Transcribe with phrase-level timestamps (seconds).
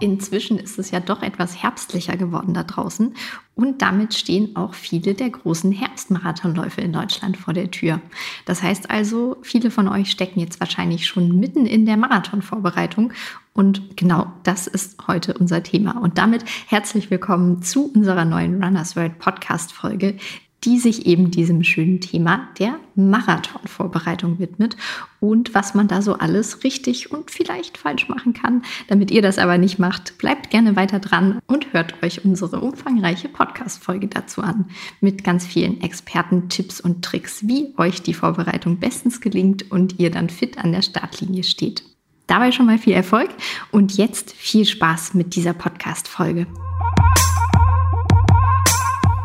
[0.00, 3.14] Inzwischen ist es ja doch etwas herbstlicher geworden da draußen
[3.54, 8.00] und damit stehen auch viele der großen Herbstmarathonläufe in Deutschland vor der Tür.
[8.44, 13.12] Das heißt also, viele von euch stecken jetzt wahrscheinlich schon mitten in der Marathonvorbereitung
[13.52, 16.02] und genau das ist heute unser Thema.
[16.02, 20.16] Und damit herzlich willkommen zu unserer neuen Runners World Podcast Folge,
[20.64, 24.76] die sich eben diesem schönen Thema der Marathonvorbereitung widmet
[25.20, 28.62] und was man da so alles richtig und vielleicht falsch machen kann.
[28.88, 33.28] Damit ihr das aber nicht macht, bleibt gerne weiter dran und hört euch unsere umfangreiche
[33.28, 34.66] Podcast-Folge dazu an
[35.00, 40.10] mit ganz vielen Experten, Tipps und Tricks, wie euch die Vorbereitung bestens gelingt und ihr
[40.10, 41.84] dann fit an der Startlinie steht.
[42.26, 43.28] Dabei schon mal viel Erfolg
[43.70, 46.46] und jetzt viel Spaß mit dieser Podcast-Folge.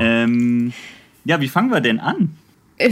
[0.02, 0.74] Ähm,
[1.26, 2.36] ja, wie fangen wir denn an?
[2.78, 2.92] Äh,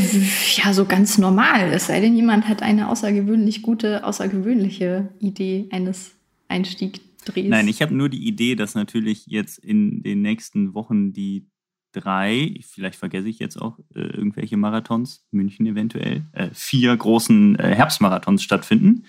[0.56, 1.72] ja, so ganz normal.
[1.72, 6.12] Es sei denn, jemand hat eine außergewöhnlich gute, außergewöhnliche Idee eines
[6.48, 7.50] Einstiegdrehs.
[7.50, 11.48] Nein, ich habe nur die Idee, dass natürlich jetzt in den nächsten Wochen die
[11.94, 17.76] drei, vielleicht vergesse ich jetzt auch äh, irgendwelche Marathons, München eventuell, äh, vier großen äh,
[17.76, 19.06] Herbstmarathons stattfinden.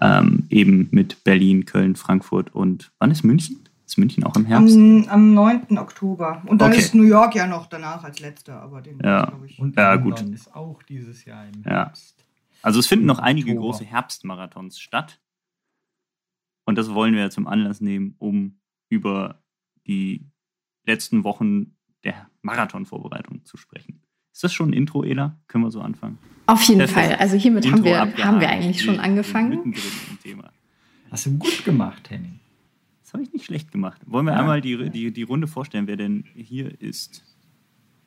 [0.00, 3.67] Ähm, eben mit Berlin, Köln, Frankfurt und wann ist München?
[3.88, 4.76] Ist München auch im Herbst?
[4.76, 5.78] Am, am 9.
[5.78, 6.42] Oktober.
[6.44, 6.80] Und dann okay.
[6.80, 9.32] ist New York ja noch danach als letzter, aber den ja.
[9.46, 9.58] ich.
[9.58, 10.20] Und ja, gut.
[10.20, 12.16] ist auch dieses Jahr im Herbst.
[12.18, 12.24] Ja.
[12.60, 13.68] Also es finden noch einige Oktober.
[13.68, 15.22] große Herbstmarathons statt.
[16.66, 18.58] Und das wollen wir zum Anlass nehmen, um
[18.90, 19.42] über
[19.86, 20.26] die
[20.84, 24.02] letzten Wochen der Marathonvorbereitung zu sprechen.
[24.34, 25.40] Ist das schon ein Intro, Ela?
[25.46, 26.18] Können wir so anfangen?
[26.44, 27.14] Auf jeden das Fall.
[27.14, 29.74] Also hiermit haben wir, haben wir eigentlich schon angefangen.
[31.10, 32.38] Hast du gut gemacht, Henning.
[33.08, 34.02] Das habe ich nicht schlecht gemacht.
[34.04, 34.40] Wollen wir ja.
[34.40, 37.24] einmal die, die, die Runde vorstellen, wer denn hier ist?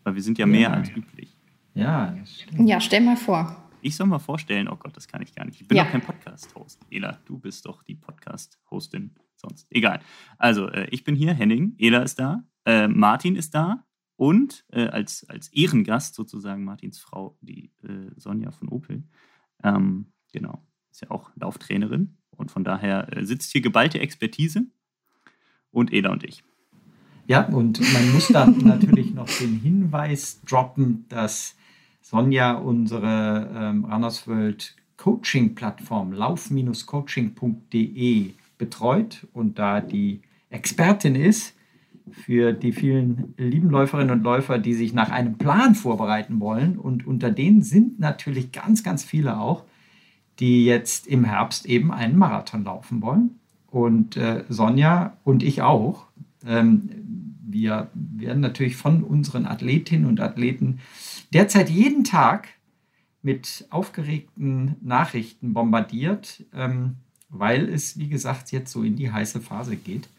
[0.03, 0.73] Weil wir sind ja mehr ja.
[0.73, 1.35] als üblich.
[1.73, 2.16] Ja,
[2.59, 3.67] ja, stell mal vor.
[3.81, 5.59] Ich soll mal vorstellen, oh Gott, das kann ich gar nicht.
[5.59, 5.85] Ich bin ja.
[5.85, 6.85] doch kein Podcast-Host.
[6.91, 9.66] Ela, du bist doch die Podcast-Hostin sonst.
[9.72, 10.02] Egal.
[10.38, 13.83] Also, äh, ich bin hier, Henning, Ela ist da, äh, Martin ist da
[14.18, 19.03] und äh, als, als Ehrengast sozusagen Martins Frau, die äh, Sonja von Opel.
[19.63, 24.68] Ähm, genau, ist ja auch Lauftrainerin und von daher äh, sitzt hier geballte Expertise
[25.71, 26.43] und Eda und ich.
[27.27, 31.55] Ja, und man muss dann natürlich noch den Hinweis droppen, dass
[32.01, 41.55] Sonja unsere ähm, Runners World Coaching-Plattform lauf-coaching.de betreut und da die Expertin ist
[42.11, 46.77] für die vielen lieben Läuferinnen und Läufer, die sich nach einem Plan vorbereiten wollen.
[46.77, 49.63] Und unter denen sind natürlich ganz, ganz viele auch,
[50.39, 53.41] die jetzt im Herbst eben einen Marathon laufen wollen
[53.71, 56.05] und äh, Sonja und ich auch.
[56.45, 56.89] Ähm,
[57.41, 60.79] wir werden natürlich von unseren Athletinnen und Athleten
[61.33, 62.49] derzeit jeden Tag
[63.23, 66.97] mit aufgeregten Nachrichten bombardiert, ähm,
[67.29, 70.09] weil es, wie gesagt, jetzt so in die heiße Phase geht.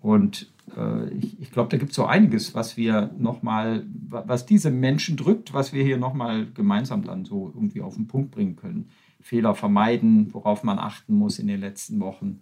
[0.00, 4.70] Und äh, ich, ich glaube, da gibt es so einiges, was wir nochmal, was diese
[4.70, 8.88] Menschen drückt, was wir hier nochmal gemeinsam dann so irgendwie auf den Punkt bringen können.
[9.20, 12.40] Fehler vermeiden, worauf man achten muss in den letzten Wochen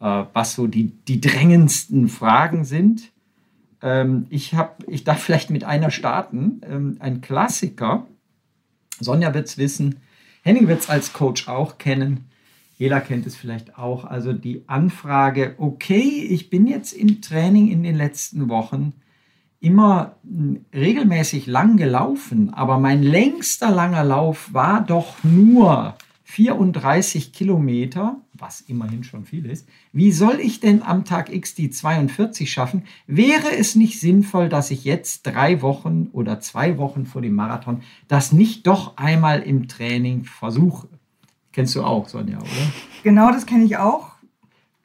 [0.00, 3.12] was so die, die drängendsten Fragen sind.
[3.82, 6.60] Ähm, ich, hab, ich darf vielleicht mit einer starten.
[6.68, 8.06] Ähm, ein Klassiker.
[8.98, 9.96] Sonja wird es wissen.
[10.42, 12.26] Henning wird es als Coach auch kennen.
[12.78, 14.04] Ela kennt es vielleicht auch.
[14.04, 18.94] Also die Anfrage, okay, ich bin jetzt im Training in den letzten Wochen
[19.60, 25.94] immer hm, regelmäßig lang gelaufen, aber mein längster langer Lauf war doch nur
[26.24, 29.68] 34 Kilometer, was immerhin schon viel ist.
[29.92, 32.84] Wie soll ich denn am Tag X die 42 schaffen?
[33.06, 37.82] Wäre es nicht sinnvoll, dass ich jetzt drei Wochen oder zwei Wochen vor dem Marathon
[38.08, 40.88] das nicht doch einmal im Training versuche?
[41.52, 42.48] Kennst du auch, Sonja, oder?
[43.02, 44.12] Genau, das kenne ich auch.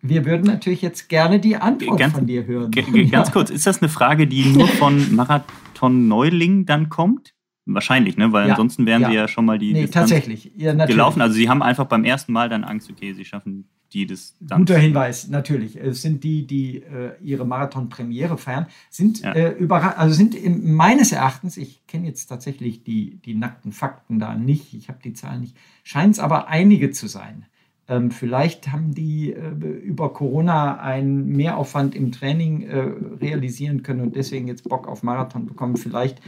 [0.01, 2.72] Wir würden natürlich jetzt gerne die Antwort ganz, von dir hören.
[3.11, 7.34] Ganz kurz, ist das eine Frage, die nur von Marathon-Neulingen dann kommt?
[7.65, 8.31] Wahrscheinlich, ne?
[8.31, 9.09] Weil ja, ansonsten wären ja.
[9.09, 10.51] sie ja schon mal die nee, tatsächlich.
[10.55, 11.21] Ja, gelaufen.
[11.21, 14.59] Also sie haben einfach beim ersten Mal dann Angst, okay, sie schaffen die das dann.
[14.59, 15.75] Guter Hinweis, natürlich.
[15.78, 19.34] Es sind die, die äh, ihre Marathon-Premiere feiern, sind ja.
[19.34, 24.35] äh, also sind im, meines Erachtens, ich kenne jetzt tatsächlich die, die nackten Fakten da
[24.35, 27.45] nicht, ich habe die Zahlen nicht, scheint es aber einige zu sein.
[27.87, 32.79] Ähm, vielleicht haben die äh, über Corona einen Mehraufwand im Training äh,
[33.22, 35.78] realisieren können und deswegen jetzt Bock auf Marathon bekommen.
[35.78, 36.19] Vielleicht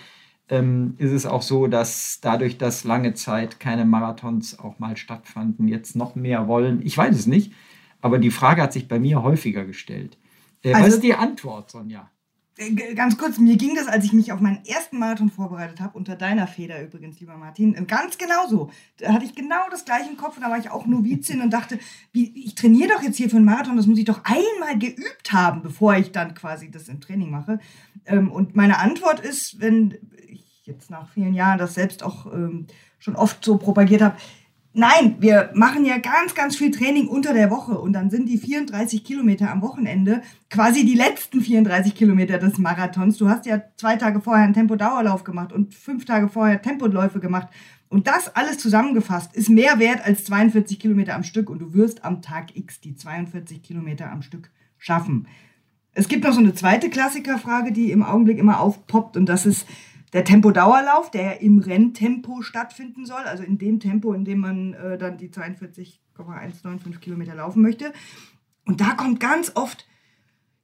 [0.49, 5.67] ähm, ist es auch so, dass dadurch, dass lange Zeit keine Marathons auch mal stattfanden,
[5.67, 6.81] jetzt noch mehr wollen.
[6.85, 7.53] Ich weiß es nicht,
[8.01, 10.17] aber die Frage hat sich bei mir häufiger gestellt.
[10.63, 12.09] Äh, also, was ist die Antwort, Sonja?
[12.57, 15.97] Äh, ganz kurz, mir ging das, als ich mich auf meinen ersten Marathon vorbereitet habe,
[15.97, 18.71] unter deiner Feder übrigens, lieber Martin, äh, ganz genauso.
[18.97, 21.51] Da hatte ich genau das gleiche im Kopf und da war ich auch Novizin und
[21.51, 21.77] dachte,
[22.13, 25.31] wie, ich trainiere doch jetzt hier für einen Marathon, das muss ich doch einmal geübt
[25.31, 27.59] haben, bevor ich dann quasi das im Training mache.
[28.05, 29.97] Ähm, und meine Antwort ist, wenn
[30.67, 32.67] jetzt nach vielen Jahren das selbst auch ähm,
[32.99, 34.17] schon oft so propagiert habe,
[34.79, 38.37] Nein, wir machen ja ganz, ganz viel Training unter der Woche und dann sind die
[38.37, 40.21] 34 Kilometer am Wochenende
[40.51, 43.17] quasi die letzten 34 Kilometer des Marathons.
[43.17, 47.47] Du hast ja zwei Tage vorher einen Tempodauerlauf gemacht und fünf Tage vorher Tempoläufe gemacht.
[47.89, 52.05] Und das alles zusammengefasst ist mehr wert als 42 Kilometer am Stück und du wirst
[52.05, 55.27] am Tag X die 42 Kilometer am Stück schaffen.
[55.93, 59.65] Es gibt noch so eine zweite Klassikerfrage, die im Augenblick immer aufpoppt und das ist,
[60.13, 64.73] der Tempodauerlauf, der ja im Renntempo stattfinden soll, also in dem Tempo, in dem man
[64.73, 67.91] äh, dann die 42,195 Kilometer laufen möchte.
[68.65, 69.85] Und da kommt ganz oft,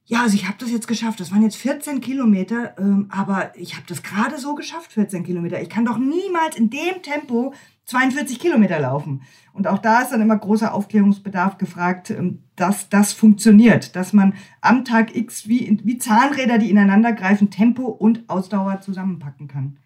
[0.05, 1.19] ja, also ich habe das jetzt geschafft.
[1.19, 5.61] Das waren jetzt 14 Kilometer, ähm, aber ich habe das gerade so geschafft, 14 Kilometer.
[5.61, 7.53] Ich kann doch niemals in dem Tempo
[7.85, 9.21] 42 Kilometer laufen.
[9.51, 14.33] Und auch da ist dann immer großer Aufklärungsbedarf gefragt, ähm, dass das funktioniert, dass man
[14.61, 19.77] am Tag X wie, wie Zahnräder, die ineinander greifen, Tempo und Ausdauer zusammenpacken kann.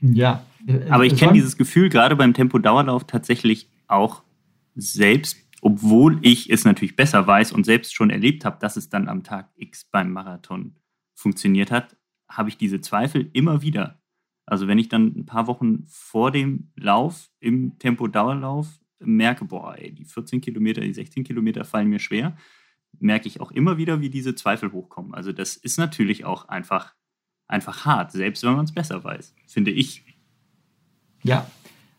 [0.00, 0.44] Ja.
[0.66, 4.22] Äh, Aber ich kenne dieses Gefühl gerade beim Tempo-Dauerlauf tatsächlich auch
[4.74, 9.08] selbst, obwohl ich es natürlich besser weiß und selbst schon erlebt habe, dass es dann
[9.08, 10.76] am Tag X beim Marathon
[11.14, 11.96] funktioniert hat,
[12.28, 13.97] habe ich diese Zweifel immer wieder.
[14.48, 18.66] Also wenn ich dann ein paar Wochen vor dem Lauf im Tempo-Dauerlauf
[18.98, 22.36] merke, boah, ey, die 14 Kilometer, die 16 Kilometer fallen mir schwer,
[22.98, 25.14] merke ich auch immer wieder, wie diese Zweifel hochkommen.
[25.14, 26.94] Also das ist natürlich auch einfach,
[27.46, 30.02] einfach hart, selbst wenn man es besser weiß, finde ich.
[31.22, 31.46] Ja,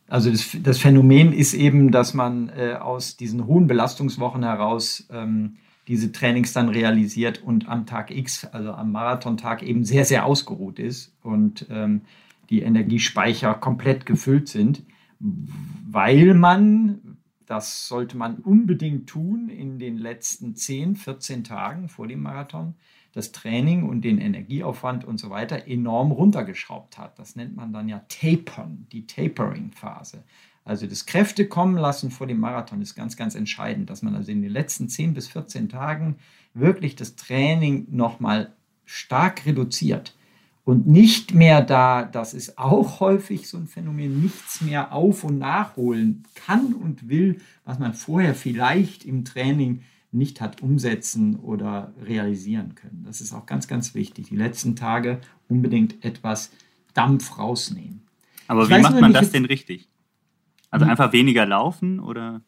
[0.08, 5.58] also das, das Phänomen ist eben, dass man äh, aus diesen hohen Belastungswochen heraus ähm,
[5.88, 10.80] diese Trainings dann realisiert und am Tag X, also am Marathontag, eben sehr, sehr ausgeruht
[10.80, 12.02] ist und ähm,
[12.50, 14.84] die Energiespeicher komplett gefüllt sind,
[15.20, 22.22] weil man, das sollte man unbedingt tun in den letzten 10, 14 Tagen vor dem
[22.22, 22.76] Marathon,
[23.12, 27.18] das Training und den Energieaufwand und so weiter enorm runtergeschraubt hat.
[27.18, 30.24] Das nennt man dann ja Tapern, die Tapering-Phase.
[30.64, 34.32] Also das Kräfte kommen lassen vor dem Marathon ist ganz, ganz entscheidend, dass man also
[34.32, 36.18] in den letzten 10 bis 14 Tagen
[36.54, 38.54] wirklich das Training nochmal
[38.86, 40.16] stark reduziert
[40.70, 45.40] und nicht mehr da, das ist auch häufig so ein Phänomen, nichts mehr auf und
[45.40, 49.82] nachholen kann und will, was man vorher vielleicht im Training
[50.12, 53.04] nicht hat umsetzen oder realisieren können.
[53.04, 54.30] Das ist auch ganz, ganz wichtig.
[54.30, 56.52] Die letzten Tage unbedingt etwas
[56.94, 58.04] Dampf rausnehmen.
[58.48, 59.90] Aber ich wie macht man das denn richtig?
[60.70, 60.92] Also hm?
[60.92, 62.42] einfach weniger laufen oder?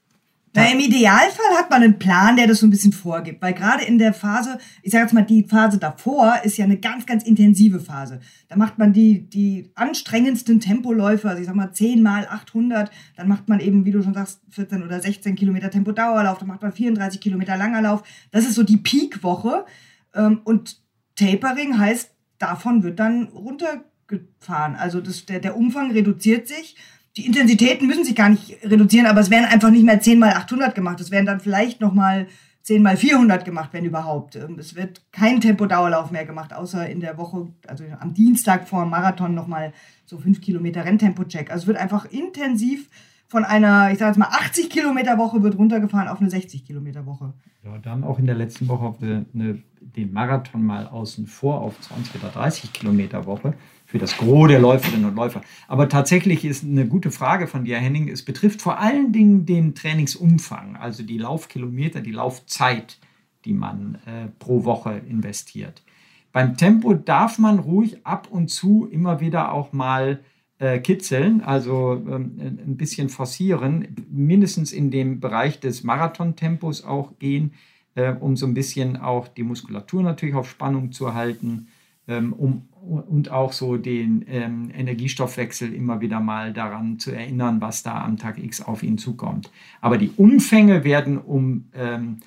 [0.54, 3.86] Na, Im Idealfall hat man einen Plan, der das so ein bisschen vorgibt, weil gerade
[3.86, 7.24] in der Phase, ich sage jetzt mal, die Phase davor ist ja eine ganz, ganz
[7.24, 8.20] intensive Phase.
[8.50, 13.30] Da macht man die, die anstrengendsten Tempoläufe, also ich sag mal 10 mal 800, dann
[13.30, 16.74] macht man eben, wie du schon sagst, 14 oder 16 Kilometer Tempodauerlauf, dann macht man
[16.74, 18.04] 34 Kilometer langer Lauf.
[18.32, 19.66] Das ist so die Peak-Woche
[20.14, 20.82] ähm, und
[21.16, 24.76] Tapering heißt, davon wird dann runtergefahren.
[24.76, 26.76] Also das, der, der Umfang reduziert sich
[27.18, 30.34] die Intensitäten müssen sich gar nicht reduzieren, aber es werden einfach nicht mehr 10 mal
[30.34, 31.02] 800 gemacht.
[31.02, 32.28] Es werden dann vielleicht nochmal
[32.64, 34.36] 10 mal 400 gemacht, wenn überhaupt.
[34.36, 38.84] Ähm, es wird kein Tempodauerlauf mehr gemacht, außer in der Woche, also am Dienstag vor
[38.84, 39.74] dem Marathon nochmal
[40.06, 41.52] so 5 Kilometer Renntempo-Check.
[41.52, 42.88] Also es wird einfach intensiv
[43.28, 47.06] von einer, ich sage jetzt mal 80 Kilometer Woche wird runtergefahren auf eine 60 Kilometer
[47.06, 47.34] Woche.
[47.64, 51.62] Ja, dann auch in der letzten Woche auf eine, eine, den Marathon mal außen vor
[51.62, 53.54] auf 20 oder 30 Kilometer Woche
[53.92, 55.42] für das Gros der Läuferinnen und Läufer.
[55.68, 58.08] Aber tatsächlich ist eine gute Frage von dir, Henning.
[58.08, 63.00] Es betrifft vor allen Dingen den Trainingsumfang, also die Laufkilometer, die Laufzeit,
[63.44, 65.84] die man äh, pro Woche investiert.
[66.32, 70.22] Beim Tempo darf man ruhig ab und zu immer wieder auch mal
[70.60, 77.52] äh, kitzeln, also ähm, ein bisschen forcieren, mindestens in dem Bereich des Marathontempos auch gehen,
[77.96, 81.68] äh, um so ein bisschen auch die Muskulatur natürlich auf Spannung zu halten,
[82.08, 87.84] ähm, um und auch so den ähm, Energiestoffwechsel immer wieder mal daran zu erinnern, was
[87.84, 89.52] da am Tag X auf ihn zukommt.
[89.82, 92.18] Aber die Umfänge werden um ähm,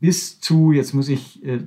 [0.00, 1.60] bis zu, jetzt muss ich, äh,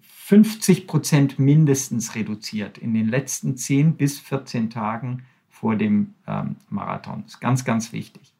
[0.00, 7.22] 50 Prozent mindestens reduziert in den letzten 10 bis 14 Tagen vor dem ähm, Marathon.
[7.22, 8.32] Das ist ganz, ganz wichtig.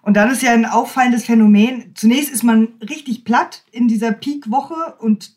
[0.00, 1.92] Und dann ist ja ein auffallendes Phänomen.
[1.94, 5.34] Zunächst ist man richtig platt in dieser Peak-Woche und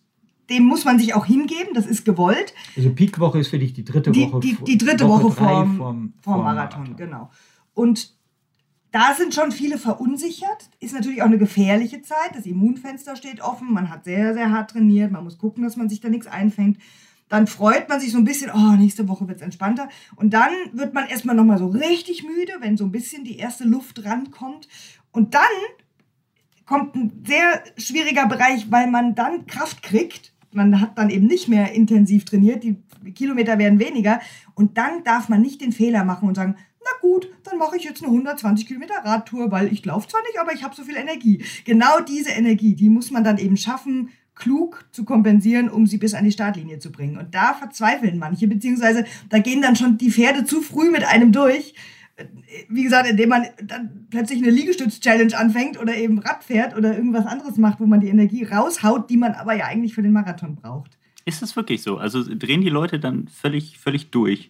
[0.49, 2.53] dem muss man sich auch hingeben, das ist gewollt.
[2.75, 4.39] Also Peakwoche ist für dich die dritte die, Woche.
[4.39, 7.31] Die, die dritte Woche, Woche vorm, vorm, vorm, Marathon, Marathon, genau.
[7.73, 8.17] Und
[8.91, 10.69] da sind schon viele verunsichert.
[10.79, 12.31] Ist natürlich auch eine gefährliche Zeit.
[12.33, 13.73] Das Immunfenster steht offen.
[13.73, 15.11] Man hat sehr, sehr hart trainiert.
[15.11, 16.77] Man muss gucken, dass man sich da nichts einfängt.
[17.29, 19.89] Dann freut man sich so ein bisschen, oh, nächste Woche wird es entspannter.
[20.15, 23.65] Und dann wird man erstmal nochmal so richtig müde, wenn so ein bisschen die erste
[23.65, 24.69] Luft rankommt.
[25.11, 25.41] Und dann
[26.65, 30.33] kommt ein sehr schwieriger Bereich, weil man dann Kraft kriegt.
[30.51, 32.77] Man hat dann eben nicht mehr intensiv trainiert, die
[33.13, 34.19] Kilometer werden weniger.
[34.55, 37.83] Und dann darf man nicht den Fehler machen und sagen, na gut, dann mache ich
[37.83, 40.95] jetzt eine 120 Kilometer Radtour, weil ich laufe zwar nicht, aber ich habe so viel
[40.95, 41.43] Energie.
[41.65, 46.13] Genau diese Energie, die muss man dann eben schaffen, klug zu kompensieren, um sie bis
[46.13, 47.17] an die Startlinie zu bringen.
[47.17, 51.31] Und da verzweifeln manche, beziehungsweise da gehen dann schon die Pferde zu früh mit einem
[51.31, 51.73] durch.
[52.69, 57.25] Wie gesagt, indem man dann plötzlich eine Liegestütz-Challenge anfängt oder eben Rad fährt oder irgendwas
[57.25, 60.55] anderes macht, wo man die Energie raushaut, die man aber ja eigentlich für den Marathon
[60.55, 60.97] braucht.
[61.25, 61.97] Ist das wirklich so?
[61.97, 64.49] Also drehen die Leute dann völlig, völlig durch?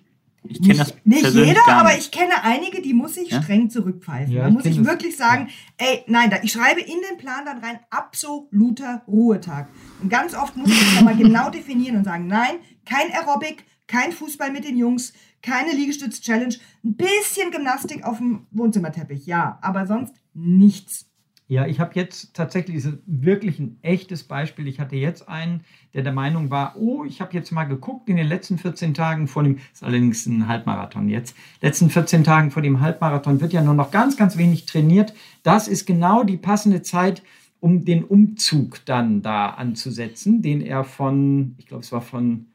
[0.50, 3.42] Ich kenne das nicht jeder, aber ich kenne einige, die muss ich ja?
[3.42, 4.34] streng zurückpfeifen.
[4.34, 5.88] Ja, da muss ich wirklich sagen, ja.
[5.88, 9.70] ey, nein, da, ich schreibe in den Plan dann rein, absoluter Ruhetag.
[10.02, 12.56] Und ganz oft muss ich das nochmal genau definieren und sagen, nein,
[12.86, 15.14] kein Aerobic, kein Fußball mit den Jungs,
[15.48, 21.06] keine Liegestütz-Challenge, ein bisschen Gymnastik auf dem Wohnzimmerteppich, ja, aber sonst nichts.
[21.50, 24.68] Ja, ich habe jetzt tatsächlich wirklich ein echtes Beispiel.
[24.68, 25.62] Ich hatte jetzt einen,
[25.94, 29.30] der der Meinung war, oh, ich habe jetzt mal geguckt in den letzten 14 Tagen
[29.30, 33.62] vor dem, ist allerdings ein Halbmarathon jetzt, letzten 14 Tagen vor dem Halbmarathon wird ja
[33.62, 35.14] nur noch ganz, ganz wenig trainiert.
[35.44, 37.24] Das ist genau die passende Zeit,
[37.62, 42.48] um den Umzug dann da anzusetzen, den er von, ich glaube, es war von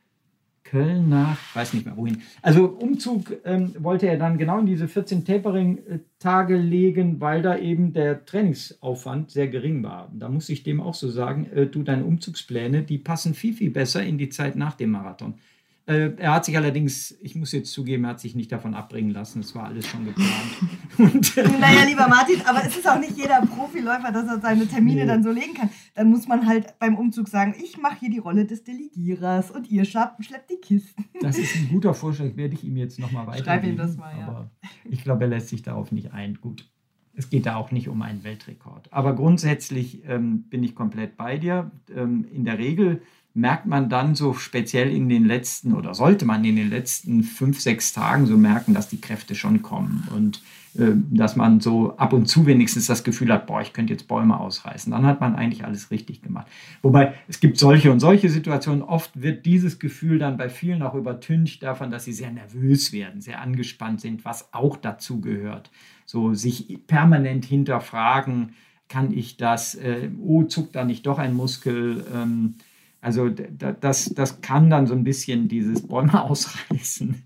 [0.73, 2.23] Köln nach, weiß nicht mehr wohin.
[2.41, 7.93] Also Umzug ähm, wollte er dann genau in diese 14 Tapering-Tage legen, weil da eben
[7.93, 10.11] der Trainingsaufwand sehr gering war.
[10.15, 13.71] Da muss ich dem auch so sagen, äh, du, deine Umzugspläne, die passen viel, viel
[13.71, 15.35] besser in die Zeit nach dem Marathon.
[15.85, 19.11] Äh, er hat sich allerdings, ich muss jetzt zugeben, er hat sich nicht davon abbringen
[19.11, 19.41] lassen.
[19.41, 20.31] Es war alles schon geplant.
[20.99, 24.67] Und, äh, naja, lieber Martin, aber es ist auch nicht jeder Profiläufer, dass er seine
[24.69, 25.07] Termine nee.
[25.07, 25.71] dann so legen kann.
[25.95, 29.69] Dann muss man halt beim Umzug sagen, ich mache hier die Rolle des Delegierers und
[29.71, 31.05] ihr schleppt, schleppt die Kisten.
[31.21, 33.45] Das ist ein guter Vorschlag, werde ich ihm jetzt nochmal weitergeben.
[33.45, 34.29] Schreib ihm das mal, ja.
[34.29, 34.51] Aber
[34.85, 36.39] ich glaube, er lässt sich darauf nicht ein.
[36.41, 36.71] Gut.
[37.15, 38.93] Es geht da auch nicht um einen Weltrekord.
[38.93, 41.73] Aber grundsätzlich ähm, bin ich komplett bei dir.
[41.95, 43.03] Ähm, in der Regel
[43.35, 47.61] merkt man dann so speziell in den letzten oder sollte man in den letzten fünf,
[47.61, 50.43] sechs Tagen so merken, dass die Kräfte schon kommen und
[50.75, 54.09] äh, dass man so ab und zu wenigstens das Gefühl hat, boah, ich könnte jetzt
[54.09, 54.91] Bäume ausreißen.
[54.91, 56.47] Dann hat man eigentlich alles richtig gemacht.
[56.83, 58.83] Wobei es gibt solche und solche Situationen.
[58.83, 63.21] Oft wird dieses Gefühl dann bei vielen auch übertüncht davon, dass sie sehr nervös werden,
[63.21, 65.71] sehr angespannt sind, was auch dazu gehört.
[66.07, 68.55] So sich permanent hinterfragen,
[68.89, 72.57] kann ich das, äh, oh, zuckt da nicht doch ein Muskel, ähm,
[73.03, 77.17] also das, das kann dann so ein bisschen dieses Bäume ausreißen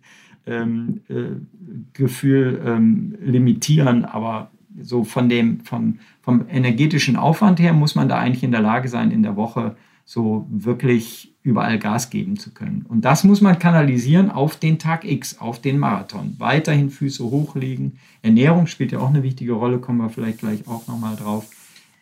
[0.47, 1.37] ähm, äh,
[1.93, 8.19] Gefühl ähm, limitieren, aber so von dem, vom, vom energetischen Aufwand her muss man da
[8.19, 12.87] eigentlich in der Lage sein, in der Woche so wirklich überall Gas geben zu können.
[12.89, 16.37] Und das muss man kanalisieren auf den Tag X, auf den Marathon.
[16.39, 17.99] Weiterhin Füße hochlegen.
[18.23, 21.47] Ernährung spielt ja auch eine wichtige Rolle, kommen wir vielleicht gleich auch nochmal drauf,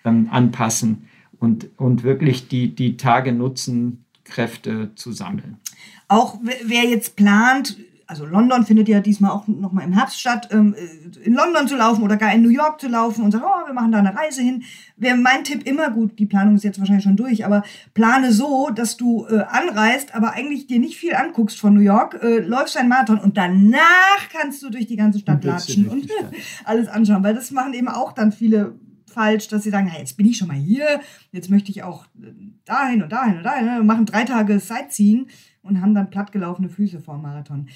[0.05, 1.09] ähm, anpassen
[1.45, 5.59] und, und wirklich die, die Tage nutzen, Kräfte zu sammeln.
[6.09, 10.75] Auch wer jetzt plant, also London findet ja diesmal auch nochmal im Herbst statt, ähm,
[10.75, 13.67] äh, in London zu laufen oder gar in New York zu laufen und sagt, oh,
[13.67, 14.63] wir machen da eine Reise hin.
[14.97, 18.71] Wäre mein Tipp immer gut, die Planung ist jetzt wahrscheinlich schon durch, aber plane so,
[18.71, 22.79] dass du äh, anreist, aber eigentlich dir nicht viel anguckst von New York, äh, läufst
[22.79, 26.09] ein Marathon und danach kannst du durch die ganze Stadt latschen und
[26.65, 28.75] alles anschauen, weil das machen eben auch dann viele
[29.15, 31.01] falsch, dass sie sagen, hey, jetzt bin ich schon mal hier,
[31.33, 32.33] jetzt möchte ich auch äh,
[32.65, 35.29] dahin und dahin und dahin, und machen drei Tage Sightseeing
[35.63, 37.69] und haben dann plattgelaufene Füße vor dem Marathon.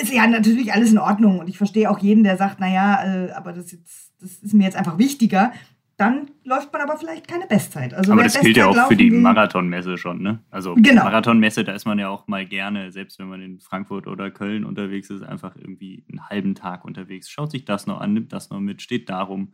[0.00, 3.30] Ist ja natürlich alles in Ordnung und ich verstehe auch jeden, der sagt, naja, äh,
[3.32, 5.52] aber das, jetzt, das ist mir jetzt einfach wichtiger.
[5.98, 7.92] Dann läuft man aber vielleicht keine Bestzeit.
[7.92, 10.38] Also aber das Bestzeit gilt ja auch für die Marathonmesse schon, ne?
[10.48, 11.02] Also genau.
[11.02, 14.64] Marathonmesse, da ist man ja auch mal gerne, selbst wenn man in Frankfurt oder Köln
[14.64, 18.48] unterwegs ist, einfach irgendwie einen halben Tag unterwegs, schaut sich das noch an, nimmt das
[18.50, 19.52] noch mit, steht darum.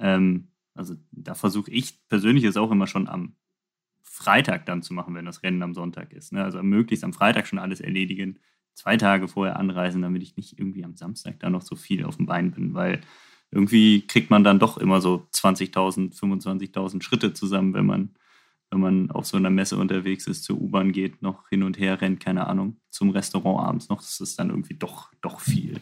[0.00, 3.34] Ähm, also da versuche ich persönlich es auch immer schon am
[4.02, 6.32] Freitag dann zu machen, wenn das Rennen am Sonntag ist.
[6.32, 6.42] Ne?
[6.42, 8.38] Also möglichst am Freitag schon alles erledigen,
[8.74, 12.16] zwei Tage vorher anreisen, damit ich nicht irgendwie am Samstag da noch so viel auf
[12.16, 13.00] dem Bein bin, weil
[13.50, 18.10] irgendwie kriegt man dann doch immer so 20.000, 25.000 Schritte zusammen, wenn man,
[18.70, 22.00] wenn man auf so einer Messe unterwegs ist, zur U-Bahn geht, noch hin und her
[22.00, 24.00] rennt, keine Ahnung, zum Restaurant abends noch.
[24.00, 25.80] Das ist dann irgendwie doch, doch viel.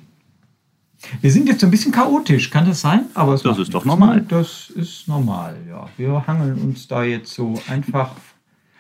[1.21, 3.07] Wir sind jetzt ein bisschen chaotisch, kann das sein?
[3.15, 4.25] Aber das ist doch normal.
[4.29, 5.89] Das ist normal, ja.
[5.97, 8.17] Wir hangeln uns da jetzt so einfach.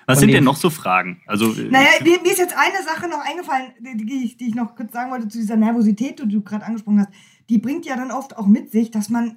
[0.06, 1.20] Was sind denn noch so Fragen?
[1.26, 4.54] Also, äh, naja, mir, mir ist jetzt eine Sache noch eingefallen, die ich, die ich
[4.54, 7.10] noch kurz sagen wollte zu dieser Nervosität, die du gerade angesprochen hast.
[7.50, 9.36] die bringt ja dann oft auch mit sich, dass man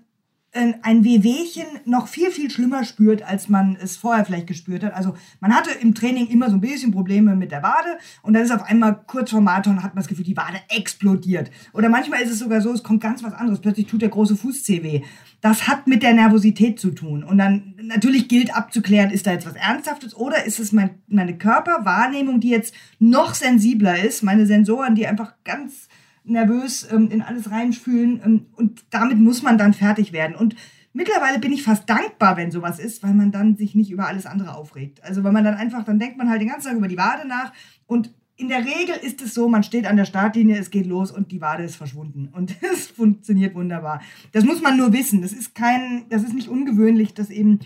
[0.54, 4.94] ein Wehwehchen noch viel, viel schlimmer spürt, als man es vorher vielleicht gespürt hat.
[4.94, 8.44] Also man hatte im Training immer so ein bisschen Probleme mit der Wade und dann
[8.44, 11.52] ist auf einmal kurz vor Marathon hat man das Gefühl, die Wade explodiert.
[11.72, 13.62] Oder manchmal ist es sogar so, es kommt ganz was anderes.
[13.62, 15.02] Plötzlich tut der große Fußzeh weh.
[15.40, 17.24] Das hat mit der Nervosität zu tun.
[17.24, 21.38] Und dann natürlich gilt abzuklären, ist da jetzt was Ernsthaftes oder ist es mein, meine
[21.38, 25.88] Körperwahrnehmung, die jetzt noch sensibler ist, meine Sensoren, die einfach ganz
[26.24, 30.36] nervös ähm, in alles reinfühlen ähm, und damit muss man dann fertig werden.
[30.36, 30.56] Und
[30.94, 34.26] mittlerweile bin ich fast dankbar, wenn sowas ist, weil man dann sich nicht über alles
[34.26, 35.04] andere aufregt.
[35.04, 37.28] Also weil man dann einfach, dann denkt man halt den ganzen Tag über die Wade
[37.28, 37.52] nach
[37.88, 41.12] und in der Regel ist es so, man steht an der Startlinie, es geht los
[41.12, 42.30] und die Wade ist verschwunden.
[42.32, 44.02] Und es funktioniert wunderbar.
[44.32, 45.22] Das muss man nur wissen.
[45.22, 47.60] Das ist kein, das ist nicht ungewöhnlich, dass eben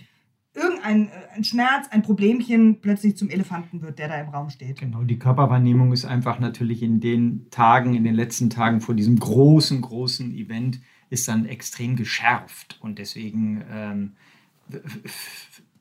[0.55, 4.79] irgendein äh, ein Schmerz, ein Problemchen plötzlich zum Elefanten wird, der da im Raum steht.
[4.79, 9.19] Genau, die Körperwahrnehmung ist einfach natürlich in den Tagen, in den letzten Tagen vor diesem
[9.19, 12.79] großen, großen Event, ist dann extrem geschärft.
[12.81, 14.12] Und deswegen ähm,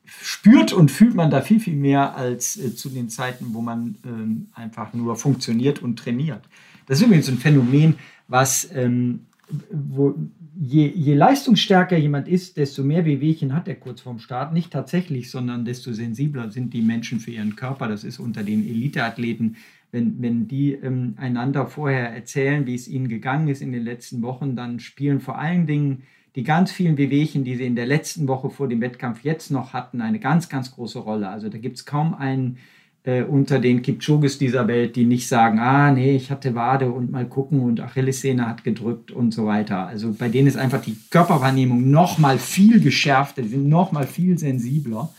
[0.05, 3.95] spürt und fühlt man da viel, viel mehr als äh, zu den Zeiten, wo man
[4.05, 6.47] ähm, einfach nur funktioniert und trainiert.
[6.85, 7.95] Das ist übrigens ein Phänomen,
[8.27, 9.25] was ähm,
[9.71, 10.15] wo,
[10.57, 14.53] je, je leistungsstärker jemand ist, desto mehr Wehwehchen hat er kurz vorm Start.
[14.53, 17.87] Nicht tatsächlich, sondern desto sensibler sind die Menschen für ihren Körper.
[17.87, 19.57] Das ist unter den Eliteathleten,
[19.91, 24.21] wenn, wenn die ähm, einander vorher erzählen, wie es ihnen gegangen ist in den letzten
[24.21, 26.03] Wochen, dann spielen vor allen Dingen
[26.35, 29.71] die ganz vielen Wehwehchen, die sie in der letzten Woche vor dem Wettkampf jetzt noch
[29.71, 31.29] hatten, eine ganz, ganz große Rolle.
[31.29, 32.57] Also da gibt es kaum einen
[33.05, 37.11] äh, unter den Kipchoges dieser Welt, die nicht sagen, ah nee, ich hatte Wade und
[37.11, 39.85] mal gucken und Achillessehne hat gedrückt und so weiter.
[39.85, 44.07] Also bei denen ist einfach die Körperwahrnehmung noch mal viel geschärfter, die sind noch mal
[44.07, 45.13] viel sensibler.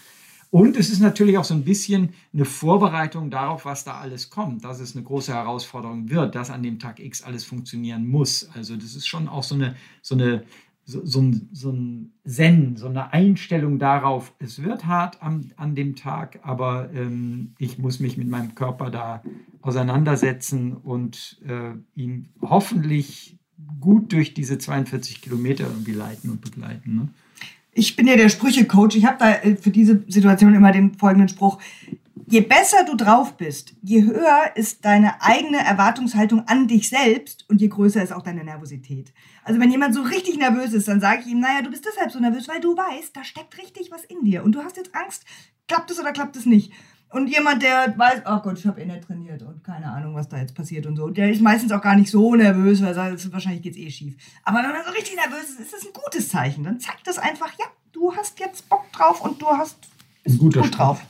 [0.50, 4.64] Und es ist natürlich auch so ein bisschen eine Vorbereitung darauf, was da alles kommt,
[4.64, 8.48] dass es eine große Herausforderung wird, dass an dem Tag X alles funktionieren muss.
[8.54, 10.44] Also das ist schon auch so eine, so eine
[10.88, 16.38] so, so, ein, Zen, so eine Einstellung darauf, es wird hart am, an dem Tag,
[16.42, 19.22] aber ähm, ich muss mich mit meinem Körper da
[19.62, 23.36] auseinandersetzen und äh, ihn hoffentlich
[23.80, 26.94] gut durch diese 42 Kilometer irgendwie leiten und begleiten.
[26.94, 27.08] Ne?
[27.72, 28.94] Ich bin ja der Sprüche-Coach.
[28.94, 31.58] Ich habe da äh, für diese Situation immer den folgenden Spruch
[32.26, 37.60] je besser du drauf bist, je höher ist deine eigene Erwartungshaltung an dich selbst und
[37.60, 39.12] je größer ist auch deine Nervosität.
[39.44, 42.10] Also wenn jemand so richtig nervös ist, dann sage ich ihm, naja, du bist deshalb
[42.10, 44.94] so nervös, weil du weißt, da steckt richtig was in dir und du hast jetzt
[44.94, 45.24] Angst,
[45.68, 46.72] klappt es oder klappt es nicht.
[47.12, 50.28] Und jemand, der weiß, oh Gott, ich habe eh nicht trainiert und keine Ahnung, was
[50.28, 52.94] da jetzt passiert und so, der ist meistens auch gar nicht so nervös, weil er
[52.94, 54.16] sagt, wahrscheinlich geht's eh schief.
[54.42, 56.64] Aber wenn man so richtig nervös ist, ist das ein gutes Zeichen.
[56.64, 59.76] Dann zeigt das einfach, ja, du hast jetzt Bock drauf und du hast
[60.24, 61.00] bist gut drauf.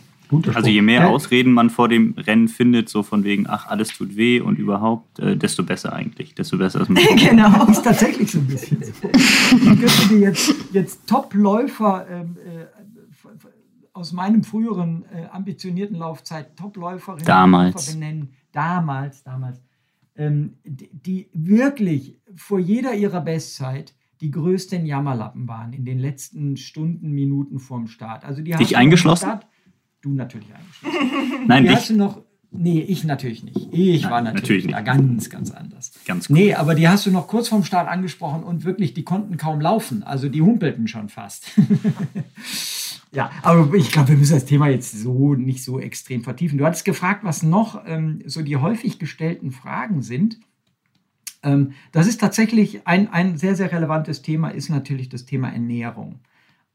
[0.55, 4.17] Also je mehr Ausreden man vor dem Rennen findet, so von wegen, ach, alles tut
[4.17, 6.35] weh und überhaupt, äh, desto besser eigentlich.
[6.35, 7.03] Desto besser ist man.
[7.17, 8.83] genau, ist tatsächlich so ein bisschen.
[8.83, 12.67] ich könnte dir jetzt, jetzt Top-Läufer ähm, äh,
[13.93, 17.93] aus meinem früheren äh, ambitionierten Laufzeit, Top-Läuferinnen damals.
[17.93, 18.31] benennen.
[18.53, 19.61] Damals, damals.
[20.17, 26.57] Ähm, die, die wirklich vor jeder ihrer Bestzeit die größten Jammerlappen waren in den letzten
[26.57, 28.25] Stunden, Minuten vorm Start.
[28.25, 29.27] Also die Dich eingeschlossen?
[29.27, 29.47] Start,
[30.07, 31.47] Du natürlich eingeschlossen.
[31.49, 31.69] Nein.
[31.69, 33.73] Hast du noch, nee, ich natürlich nicht.
[33.73, 35.91] Ich Nein, war natürlich, natürlich ganz, ganz anders.
[36.07, 36.37] Ganz cool.
[36.37, 39.61] Nee, aber die hast du noch kurz vorm Start angesprochen und wirklich, die konnten kaum
[39.61, 40.05] laufen.
[40.05, 41.51] Also die humpelten schon fast.
[43.13, 46.57] ja, aber ich glaube, wir müssen das Thema jetzt so nicht so extrem vertiefen.
[46.57, 50.39] Du hattest gefragt, was noch ähm, so die häufig gestellten Fragen sind.
[51.43, 56.21] Ähm, das ist tatsächlich ein, ein sehr, sehr relevantes Thema, ist natürlich das Thema Ernährung.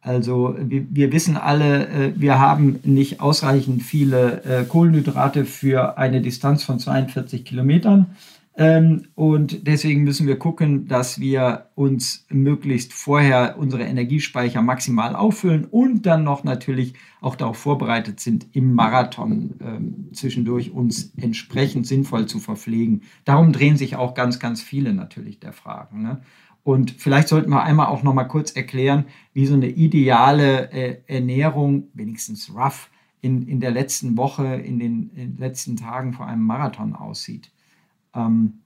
[0.02, 6.22] Also wir, wir wissen alle, äh, wir haben nicht ausreichend viele äh, Kohlenhydrate für eine
[6.22, 8.08] Distanz von 42 Kilometern.
[8.58, 15.66] Ähm, und deswegen müssen wir gucken, dass wir uns möglichst vorher unsere Energiespeicher maximal auffüllen
[15.66, 22.26] und dann noch natürlich auch darauf vorbereitet sind, im Marathon ähm, zwischendurch uns entsprechend sinnvoll
[22.26, 23.04] zu verpflegen.
[23.24, 26.02] Darum drehen sich auch ganz, ganz viele natürlich der Fragen.
[26.02, 26.22] Ne?
[26.64, 31.02] Und vielleicht sollten wir einmal auch noch mal kurz erklären, wie so eine ideale äh,
[31.08, 32.90] Ernährung, wenigstens rough,
[33.22, 37.52] in, in der letzten Woche, in den, in den letzten Tagen vor einem Marathon aussieht.
[38.14, 38.62] Ähm,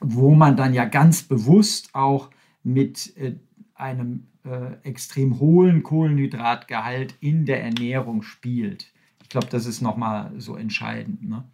[0.00, 2.30] wo man dann ja ganz bewusst auch
[2.62, 3.34] mit äh,
[3.74, 8.90] einem äh, extrem hohen Kohlenhydratgehalt in der Ernährung spielt.
[9.22, 11.28] Ich glaube, das ist nochmal so entscheidend.
[11.28, 11.44] Ne?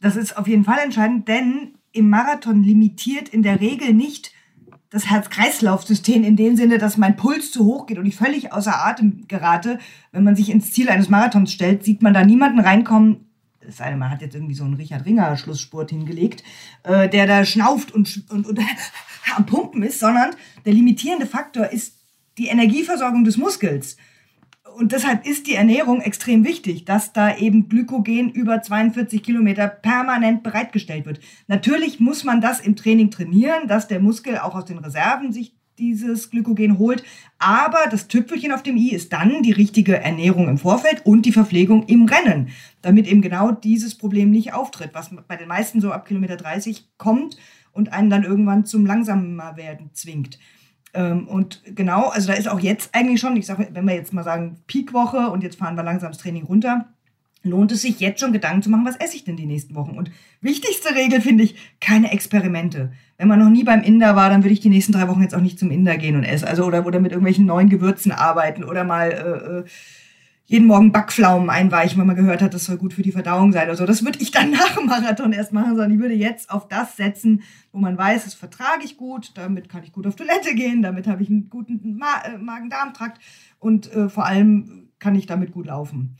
[0.00, 4.33] Das ist auf jeden Fall entscheidend, denn im Marathon limitiert in der Regel nicht
[4.94, 8.86] das Herz-Kreislauf-System in dem Sinne, dass mein Puls zu hoch geht und ich völlig außer
[8.86, 9.80] Atem gerate.
[10.12, 13.26] Wenn man sich ins Ziel eines Marathons stellt, sieht man da niemanden reinkommen,
[13.66, 16.44] es sei denn, man hat jetzt irgendwie so einen Richard Ringer Schlussspurt hingelegt,
[16.84, 18.60] äh, der da schnauft und, und, und
[19.36, 20.30] am Pumpen ist, sondern
[20.64, 21.96] der limitierende Faktor ist
[22.38, 23.96] die Energieversorgung des Muskels.
[24.76, 30.42] Und deshalb ist die Ernährung extrem wichtig, dass da eben Glykogen über 42 Kilometer permanent
[30.42, 31.20] bereitgestellt wird.
[31.46, 35.54] Natürlich muss man das im Training trainieren, dass der Muskel auch aus den Reserven sich
[35.78, 37.04] dieses Glykogen holt.
[37.38, 41.32] Aber das Tüpfelchen auf dem i ist dann die richtige Ernährung im Vorfeld und die
[41.32, 42.48] Verpflegung im Rennen,
[42.82, 46.88] damit eben genau dieses Problem nicht auftritt, was bei den meisten so ab Kilometer 30
[46.98, 47.36] kommt
[47.72, 50.38] und einen dann irgendwann zum langsamer werden zwingt.
[50.94, 54.12] Ähm, und genau, also da ist auch jetzt eigentlich schon, ich sage, wenn wir jetzt
[54.12, 56.86] mal sagen Peakwoche und jetzt fahren wir langsam das Training runter,
[57.42, 59.96] lohnt es sich jetzt schon Gedanken zu machen, was esse ich denn die nächsten Wochen?
[59.98, 62.92] Und wichtigste Regel finde ich, keine Experimente.
[63.18, 65.34] Wenn man noch nie beim Inder war, dann würde ich die nächsten drei Wochen jetzt
[65.34, 66.48] auch nicht zum Inder gehen und essen.
[66.48, 69.64] Also oder, oder mit irgendwelchen neuen Gewürzen arbeiten oder mal äh, äh
[70.46, 73.70] jeden Morgen Backpflaumen einweichen, weil man gehört hat, das soll gut für die Verdauung sein
[73.70, 73.86] oder.
[73.86, 76.96] Das würde ich dann nach dem Marathon erst machen, sondern ich würde jetzt auf das
[76.96, 80.82] setzen, wo man weiß, das vertrage ich gut, damit kann ich gut auf Toilette gehen,
[80.82, 83.20] damit habe ich einen guten Ma äh, Magen-Darm-Trakt
[83.58, 86.16] und äh, vor allem kann ich damit gut laufen.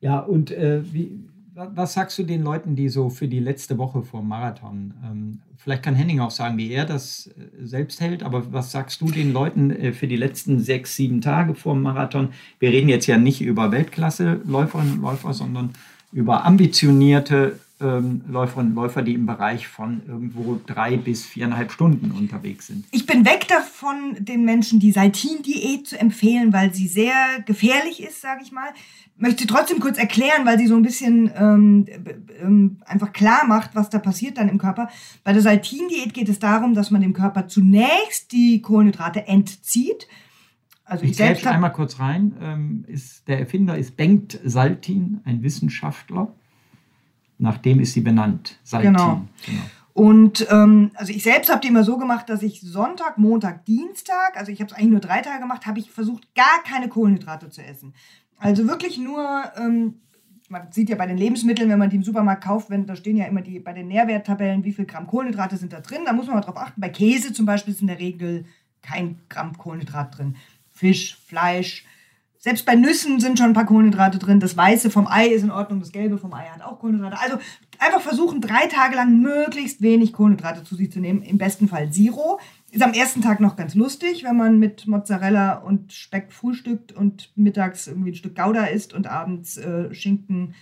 [0.00, 4.02] Ja, und äh, wie, was sagst du den Leuten, die so für die letzte Woche
[4.02, 8.22] vor dem Marathon, ähm, vielleicht kann Henning auch sagen, wie er das äh, selbst hält,
[8.22, 11.82] aber was sagst du den Leuten äh, für die letzten sechs, sieben Tage vor dem
[11.82, 12.30] Marathon?
[12.58, 15.70] Wir reden jetzt ja nicht über Weltklasse-Läuferinnen und Läufer, sondern
[16.12, 22.12] über ambitionierte ähm, Läuferinnen und Läufer, die im Bereich von irgendwo drei bis viereinhalb Stunden
[22.12, 22.86] unterwegs sind.
[22.92, 28.20] Ich bin weg davon, den Menschen die Saltin-Diät zu empfehlen, weil sie sehr gefährlich ist,
[28.20, 28.70] sage ich mal
[29.22, 31.86] möchte trotzdem kurz erklären, weil sie so ein bisschen ähm,
[32.40, 34.88] ähm, einfach klar macht, was da passiert dann im Körper.
[35.22, 40.08] Bei der Saltin-Diät geht es darum, dass man dem Körper zunächst die Kohlenhydrate entzieht.
[40.84, 42.34] Also ich, ich selbst einmal kurz rein.
[42.42, 46.34] Ähm, ist, der Erfinder ist Bengt Saltin, ein Wissenschaftler.
[47.38, 48.58] Nach dem ist sie benannt.
[48.64, 48.92] Saltin.
[48.92, 49.22] Genau.
[49.46, 49.62] genau.
[49.94, 54.36] Und ähm, also ich selbst habe die immer so gemacht, dass ich Sonntag, Montag, Dienstag,
[54.36, 57.50] also ich habe es eigentlich nur drei Tage gemacht, habe ich versucht, gar keine Kohlenhydrate
[57.50, 57.92] zu essen.
[58.42, 59.24] Also wirklich nur,
[59.56, 60.00] ähm,
[60.48, 63.16] man sieht ja bei den Lebensmitteln, wenn man die im Supermarkt kauft, wenn, da stehen
[63.16, 66.00] ja immer die bei den Nährwerttabellen, wie viel Gramm Kohlenhydrate sind da drin.
[66.04, 66.80] Da muss man mal drauf achten.
[66.80, 68.44] Bei Käse zum Beispiel ist in der Regel
[68.82, 70.36] kein Gramm Kohlenhydrat drin.
[70.72, 71.86] Fisch, Fleisch.
[72.36, 74.40] Selbst bei Nüssen sind schon ein paar Kohlenhydrate drin.
[74.40, 77.20] Das Weiße vom Ei ist in Ordnung, das Gelbe vom Ei hat auch Kohlenhydrate.
[77.20, 77.36] Also
[77.78, 81.22] einfach versuchen, drei Tage lang möglichst wenig Kohlenhydrate zu sich zu nehmen.
[81.22, 82.40] Im besten Fall Zero.
[82.72, 87.30] Ist am ersten Tag noch ganz lustig, wenn man mit Mozzarella und Speck frühstückt und
[87.36, 90.54] mittags irgendwie ein Stück Gouda isst und abends äh, Schinken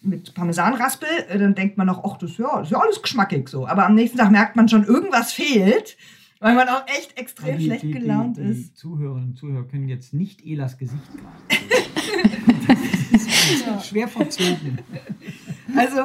[0.00, 1.06] mit Parmesanraspel.
[1.28, 3.66] Äh, dann denkt man noch, ach, das, ja, das ist ja alles geschmackig so.
[3.66, 5.98] Aber am nächsten Tag merkt man schon, irgendwas fehlt,
[6.40, 8.70] weil man auch echt extrem die, schlecht die, gelaunt die, ist.
[8.70, 12.32] Die Zuhörerinnen und Zuhörer können jetzt nicht Elas Gesicht gerade.
[13.12, 13.20] das
[13.52, 13.80] ist ja.
[13.80, 14.78] schwer verzogen.
[15.76, 15.96] Also,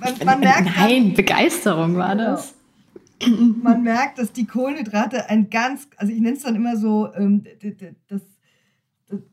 [0.00, 0.76] man, man merkt.
[0.76, 2.56] Nein, Begeisterung war das
[3.62, 7.44] man merkt, dass die Kohlenhydrate ein ganz, also ich nenne es dann immer so, ähm,
[8.08, 8.22] das,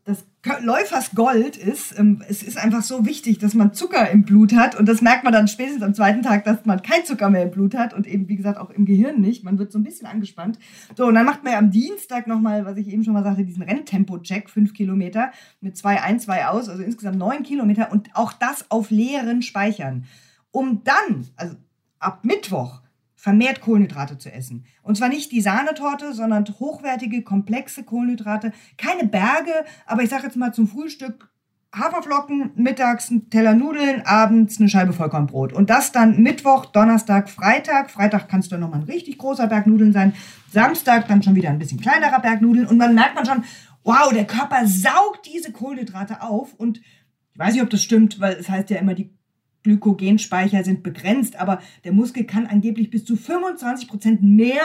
[0.03, 0.25] das
[0.61, 1.97] Läufers Gold ist.
[1.97, 5.23] Ähm, es ist einfach so wichtig, dass man Zucker im Blut hat und das merkt
[5.23, 8.05] man dann spätestens am zweiten Tag, dass man kein Zucker mehr im Blut hat und
[8.05, 9.43] eben, wie gesagt, auch im Gehirn nicht.
[9.43, 10.59] Man wird so ein bisschen angespannt.
[10.95, 13.45] So, und dann macht man ja am Dienstag nochmal, was ich eben schon mal sagte,
[13.45, 18.33] diesen Renntempo-Check, fünf Kilometer mit zwei ein, zwei aus, also insgesamt neun Kilometer und auch
[18.33, 20.05] das auf leeren Speichern.
[20.51, 21.55] Um dann, also
[21.99, 22.82] ab Mittwoch,
[23.23, 24.65] vermehrt Kohlenhydrate zu essen.
[24.81, 28.51] Und zwar nicht die Sahnetorte, sondern hochwertige, komplexe Kohlenhydrate.
[28.77, 29.53] Keine Berge,
[29.85, 31.31] aber ich sage jetzt mal zum Frühstück
[31.73, 35.53] Haferflocken, mittags ein Teller Nudeln, abends eine Scheibe Vollkornbrot.
[35.53, 37.91] Und das dann Mittwoch, Donnerstag, Freitag.
[37.91, 40.13] Freitag kannst du nochmal ein richtig großer Berg Nudeln sein.
[40.51, 42.67] Samstag dann schon wieder ein bisschen kleinerer Berg Nudeln.
[42.67, 43.45] Und dann merkt man schon,
[43.85, 46.53] wow, der Körper saugt diese Kohlenhydrate auf.
[46.55, 49.17] Und ich weiß nicht, ob das stimmt, weil es heißt ja immer, die
[49.63, 54.61] Glykogenspeicher sind begrenzt, aber der Muskel kann angeblich bis zu 25 Prozent mehr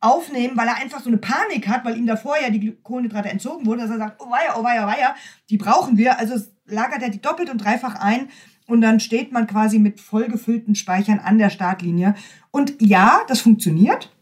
[0.00, 3.66] aufnehmen, weil er einfach so eine Panik hat, weil ihm davor ja die Kohlenhydrate entzogen
[3.66, 5.14] wurden, dass er sagt, oh weia, oh weia, weia,
[5.50, 6.18] die brauchen wir.
[6.18, 6.34] Also
[6.66, 8.28] lagert er die doppelt und dreifach ein
[8.66, 12.14] und dann steht man quasi mit vollgefüllten Speichern an der Startlinie.
[12.50, 14.12] Und ja, das funktioniert,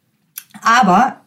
[0.62, 1.23] aber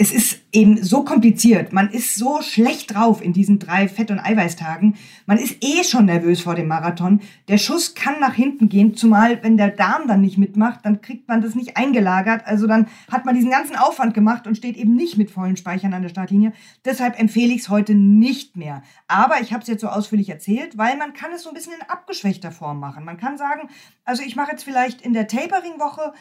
[0.00, 1.72] es ist eben so kompliziert.
[1.72, 4.94] Man ist so schlecht drauf in diesen drei Fett- und Eiweißtagen.
[5.26, 7.20] Man ist eh schon nervös vor dem Marathon.
[7.48, 11.26] Der Schuss kann nach hinten gehen, zumal wenn der Darm dann nicht mitmacht, dann kriegt
[11.26, 12.46] man das nicht eingelagert.
[12.46, 15.92] Also dann hat man diesen ganzen Aufwand gemacht und steht eben nicht mit vollen Speichern
[15.92, 16.52] an der Startlinie.
[16.84, 18.84] Deshalb empfehle ich es heute nicht mehr.
[19.08, 21.72] Aber ich habe es jetzt so ausführlich erzählt, weil man kann es so ein bisschen
[21.72, 23.04] in abgeschwächter Form machen.
[23.04, 23.68] Man kann sagen,
[24.04, 26.12] also ich mache jetzt vielleicht in der Tapering-Woche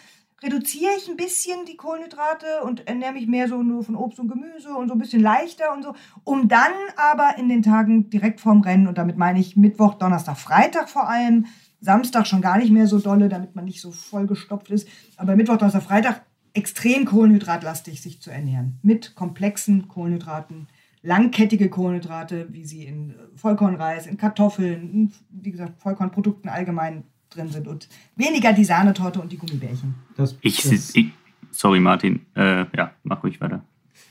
[0.43, 4.27] reduziere ich ein bisschen die Kohlenhydrate und ernähre mich mehr so nur von Obst und
[4.27, 8.39] Gemüse und so ein bisschen leichter und so, um dann aber in den Tagen direkt
[8.39, 11.47] vorm Rennen, und damit meine ich Mittwoch, Donnerstag, Freitag vor allem,
[11.79, 15.57] Samstag schon gar nicht mehr so dolle, damit man nicht so vollgestopft ist, aber Mittwoch,
[15.57, 16.21] Donnerstag, Freitag
[16.53, 18.79] extrem kohlenhydratlastig sich zu ernähren.
[18.81, 20.67] Mit komplexen Kohlenhydraten,
[21.03, 27.67] langkettige Kohlenhydrate, wie sie in Vollkornreis, in Kartoffeln, in, wie gesagt, Vollkornprodukten allgemein drin sind
[27.67, 29.95] und weniger die Sahnetorte und die Gummibärchen.
[30.15, 31.11] Das, ich, das, ich,
[31.51, 33.63] sorry Martin, äh, ja, mach ruhig weiter.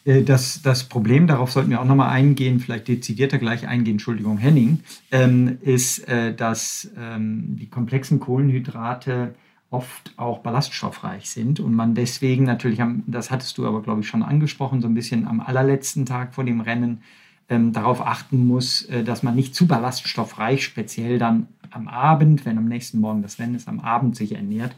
[0.04, 4.38] Äh, das, das Problem, darauf sollten wir auch nochmal eingehen, vielleicht dezidierter gleich eingehen, Entschuldigung,
[4.38, 9.34] Henning, ähm, ist, äh, dass ähm, die komplexen Kohlenhydrate
[9.70, 14.06] oft auch ballaststoffreich sind und man deswegen natürlich, am, das hattest du aber, glaube ich,
[14.06, 17.02] schon angesprochen, so ein bisschen am allerletzten Tag vor dem Rennen
[17.48, 22.58] ähm, darauf achten muss, äh, dass man nicht zu ballaststoffreich, speziell dann am Abend, wenn
[22.58, 24.74] am nächsten Morgen das Rennen ist, am Abend sich ernährt,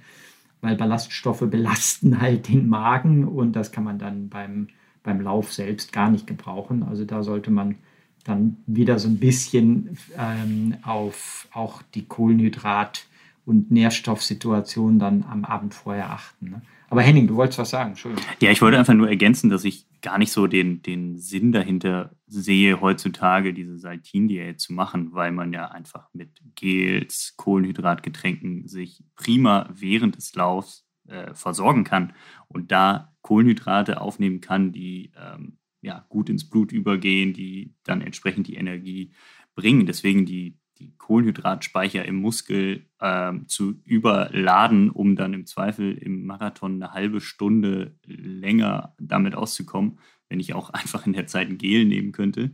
[0.60, 4.68] weil Ballaststoffe belasten halt den Magen und das kann man dann beim,
[5.02, 6.82] beim Lauf selbst gar nicht gebrauchen.
[6.82, 7.76] Also da sollte man
[8.24, 13.06] dann wieder so ein bisschen ähm, auf auch die Kohlenhydrat-
[13.46, 16.50] und Nährstoffsituation dann am Abend vorher achten.
[16.50, 16.62] Ne?
[16.90, 18.24] Aber Henning, du wolltest was sagen, Entschuldigung.
[18.40, 22.16] Ja, ich wollte einfach nur ergänzen, dass ich gar nicht so den, den Sinn dahinter
[22.26, 29.68] sehe, heutzutage diese Saltin-Diät zu machen, weil man ja einfach mit Gels, Kohlenhydratgetränken sich prima
[29.72, 32.14] während des Laufs äh, versorgen kann
[32.48, 38.46] und da Kohlenhydrate aufnehmen kann, die ähm, ja, gut ins Blut übergehen, die dann entsprechend
[38.48, 39.12] die Energie
[39.54, 39.86] bringen.
[39.86, 46.74] Deswegen die, die Kohlenhydratspeicher im Muskel ähm, zu überladen, um dann im Zweifel im Marathon
[46.74, 51.84] eine halbe Stunde länger damit auszukommen, wenn ich auch einfach in der Zeit ein Gel
[51.84, 52.52] nehmen könnte.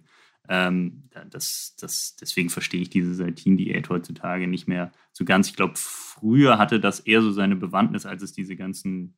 [0.49, 5.49] Ähm, das, das, deswegen verstehe ich diese Saltin-Diät heutzutage nicht mehr so ganz.
[5.49, 9.17] Ich glaube, früher hatte das eher so seine Bewandtnis, als es diese ganzen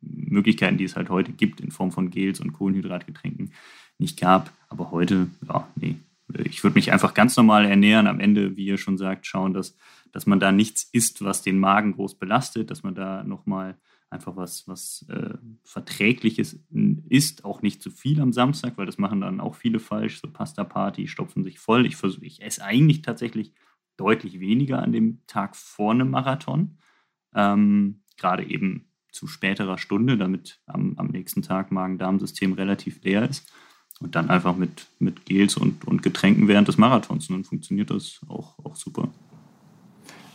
[0.00, 3.52] Möglichkeiten, die es halt heute gibt, in Form von Gels und Kohlenhydratgetränken,
[3.98, 4.52] nicht gab.
[4.68, 5.96] Aber heute, ja, nee,
[6.32, 8.06] ich würde mich einfach ganz normal ernähren.
[8.06, 9.76] Am Ende, wie ihr schon sagt, schauen, dass,
[10.12, 13.78] dass man da nichts isst, was den Magen groß belastet, dass man da nochmal
[14.10, 15.34] einfach was, was äh,
[15.64, 16.60] Verträgliches
[17.08, 20.20] isst, auch nicht zu viel am Samstag, weil das machen dann auch viele falsch.
[20.20, 21.84] So Pasta-Party, stopfen sich voll.
[21.84, 23.52] Ich, versuch, ich esse eigentlich tatsächlich
[23.96, 26.78] deutlich weniger an dem Tag vor einem Marathon.
[27.34, 33.52] Ähm, Gerade eben zu späterer Stunde, damit am, am nächsten Tag Magen-Darm-System relativ leer ist.
[34.00, 37.28] Und dann einfach mit, mit Gels und, und Getränken während des Marathons.
[37.28, 39.08] Und dann funktioniert das auch, auch super.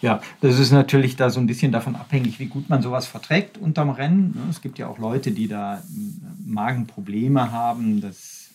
[0.02, 3.58] Ja, das ist natürlich da so ein bisschen davon abhängig, wie gut man sowas verträgt
[3.58, 4.32] unterm Rennen.
[4.34, 4.44] Ne?
[4.50, 5.84] Es gibt ja auch Leute, die da
[6.46, 8.00] Magenprobleme haben.
[8.00, 8.52] Das,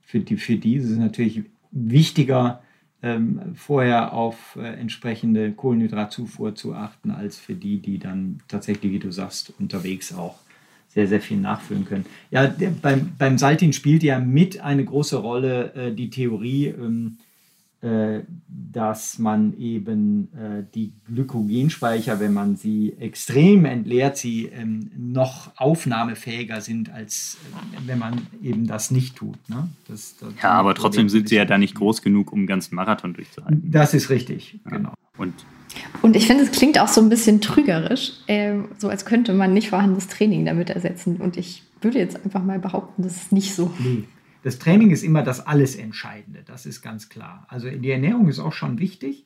[0.00, 2.62] für, die, für die ist es natürlich wichtiger,
[3.02, 8.98] ähm, vorher auf äh, entsprechende Kohlenhydratzufuhr zu achten, als für die, die dann tatsächlich, wie
[9.00, 10.38] du sagst, unterwegs auch
[10.92, 12.04] sehr, sehr viel nachfüllen können.
[12.30, 17.16] Ja, der, beim, beim Saltin spielt ja mit eine große Rolle äh, die Theorie, ähm,
[17.80, 25.50] äh, dass man eben äh, die Glykogenspeicher, wenn man sie extrem entleert, sie ähm, noch
[25.56, 29.36] aufnahmefähiger sind, als äh, wenn man eben das nicht tut.
[29.48, 29.68] Ne?
[29.88, 32.74] Das, das ja, aber trotzdem sind sie ja da nicht groß genug, um einen ganzen
[32.74, 33.70] Marathon durchzuhalten.
[33.70, 34.76] Das ist richtig, ja.
[34.76, 34.92] genau.
[35.16, 35.34] Und
[36.02, 39.54] und ich finde, es klingt auch so ein bisschen trügerisch, äh, so als könnte man
[39.54, 41.16] nicht vorhandenes Training damit ersetzen.
[41.16, 43.72] Und ich würde jetzt einfach mal behaupten, das ist nicht so.
[43.78, 44.04] Nee.
[44.42, 47.46] Das Training ist immer das alles Entscheidende, das ist ganz klar.
[47.48, 49.24] Also die Ernährung ist auch schon wichtig,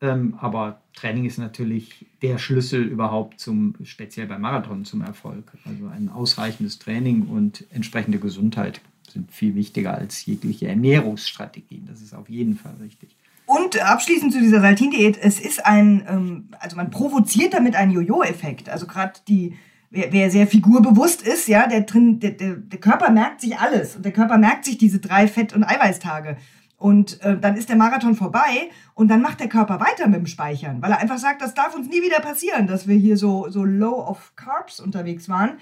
[0.00, 5.52] ähm, aber Training ist natürlich der Schlüssel überhaupt zum, speziell beim Marathon zum Erfolg.
[5.64, 11.86] Also ein ausreichendes Training und entsprechende Gesundheit sind viel wichtiger als jegliche Ernährungsstrategien.
[11.86, 13.16] Das ist auf jeden Fall richtig.
[13.52, 18.70] Und abschließend zu dieser Saltin-Diät, es ist ein, ähm, also man provoziert damit einen Jojo-Effekt.
[18.70, 19.56] Also gerade die,
[19.90, 23.94] wer, wer, sehr figurbewusst ist, ja, der, drin, der, der, der, Körper merkt sich alles
[23.96, 26.38] und der Körper merkt sich diese drei Fett- und Eiweißtage.
[26.78, 30.26] Und äh, dann ist der Marathon vorbei und dann macht der Körper weiter mit dem
[30.26, 33.50] Speichern, weil er einfach sagt, das darf uns nie wieder passieren, dass wir hier so,
[33.50, 35.58] so low of Carbs unterwegs waren.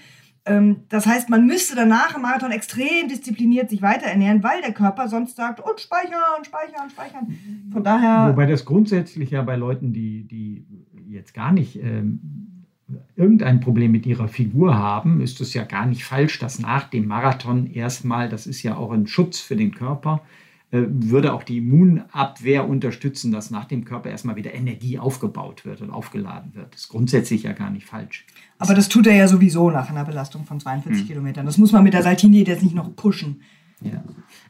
[0.46, 4.72] Ähm, das heißt, man müsste danach im Marathon extrem diszipliniert sich weiter ernähren, weil der
[4.72, 7.38] Körper sonst sagt, und speichern, speichern, speichern.
[7.72, 8.31] Von daher.
[8.31, 10.64] Wobei das grundsätzlich ja bei Leuten, die, die
[11.09, 12.64] jetzt gar nicht ähm,
[13.16, 17.07] irgendein Problem mit ihrer Figur haben, ist es ja gar nicht falsch, dass nach dem
[17.07, 20.22] Marathon erstmal, das ist ja auch ein Schutz für den Körper,
[20.70, 25.90] würde auch die Immunabwehr unterstützen, dass nach dem Körper erstmal wieder Energie aufgebaut wird und
[25.90, 26.74] aufgeladen wird.
[26.74, 28.24] Das ist grundsätzlich ja gar nicht falsch.
[28.59, 31.06] Aber das tut er ja sowieso nach einer Belastung von 42 mhm.
[31.09, 31.46] Kilometern.
[31.46, 33.42] Das muss man mit der Saltini jetzt nicht noch pushen.
[33.83, 34.04] Ja.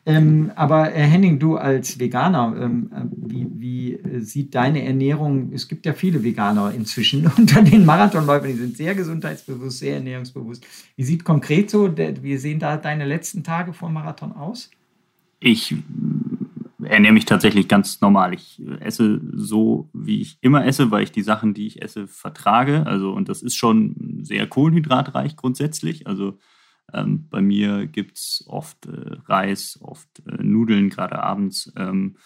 [0.06, 5.68] Ähm, aber äh, Henning, du als Veganer, ähm, äh, wie, wie, sieht deine Ernährung, es
[5.68, 10.66] gibt ja viele Veganer inzwischen unter den Marathonläufern, die sind sehr gesundheitsbewusst, sehr ernährungsbewusst.
[10.96, 14.70] Wie sieht konkret so, wie sehen da deine letzten Tage vor dem Marathon aus?
[15.40, 15.74] Ich
[16.82, 18.34] ernähre mich tatsächlich ganz normal.
[18.34, 22.86] Ich esse so, wie ich immer esse, weil ich die Sachen, die ich esse, vertrage.
[22.86, 26.06] Also, und das ist schon sehr kohlenhydratreich grundsätzlich.
[26.06, 26.38] Also
[26.92, 31.72] ähm, bei mir gibt es oft äh, Reis, oft äh, Nudeln, gerade abends.
[31.76, 32.16] Ähm,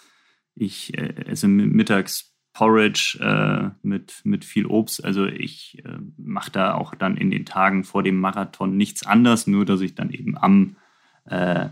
[0.55, 5.03] ich äh, esse mittags Porridge äh, mit, mit viel Obst.
[5.03, 9.45] Also ich äh, mache da auch dann in den Tagen vor dem Marathon nichts anders,
[9.45, 10.77] nur dass ich dann eben am
[11.25, 11.69] äh,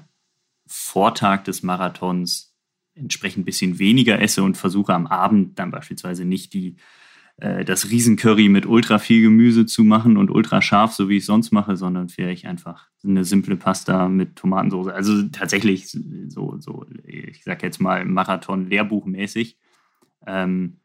[0.76, 2.56] Vortag des Marathons
[2.96, 6.78] entsprechend ein bisschen weniger esse und versuche am Abend dann beispielsweise nicht die,
[7.38, 11.26] äh, das Riesencurry mit ultra viel Gemüse zu machen und ultra scharf, so wie ich
[11.28, 14.88] sonst mache, sondern vielleicht einfach eine simple Pasta mit Tomatensauce.
[14.88, 15.92] Also tatsächlich
[16.28, 19.60] so, so ich sag jetzt mal Marathon-Lehrbuchmäßig
[20.26, 20.80] ähm,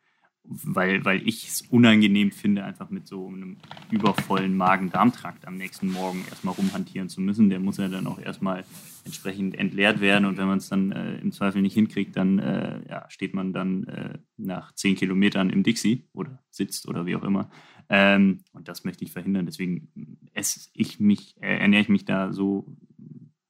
[0.51, 3.59] weil, weil ich es unangenehm finde, einfach mit so einem
[3.91, 7.51] übervollen Magen-Darm-Trakt am nächsten Morgen erstmal rumhantieren zu müssen.
[7.51, 8.65] Der muss ja dann auch erstmal
[9.05, 12.81] entsprechend entleert werden und wenn man es dann äh, im Zweifel nicht hinkriegt, dann äh,
[12.89, 17.25] ja, steht man dann äh, nach zehn Kilometern im Dixie oder sitzt oder wie auch
[17.25, 17.51] immer.
[17.91, 19.47] Ähm, und das möchte ich verhindern.
[19.47, 22.77] Deswegen esse ich mich, äh, ernähre ich mich da so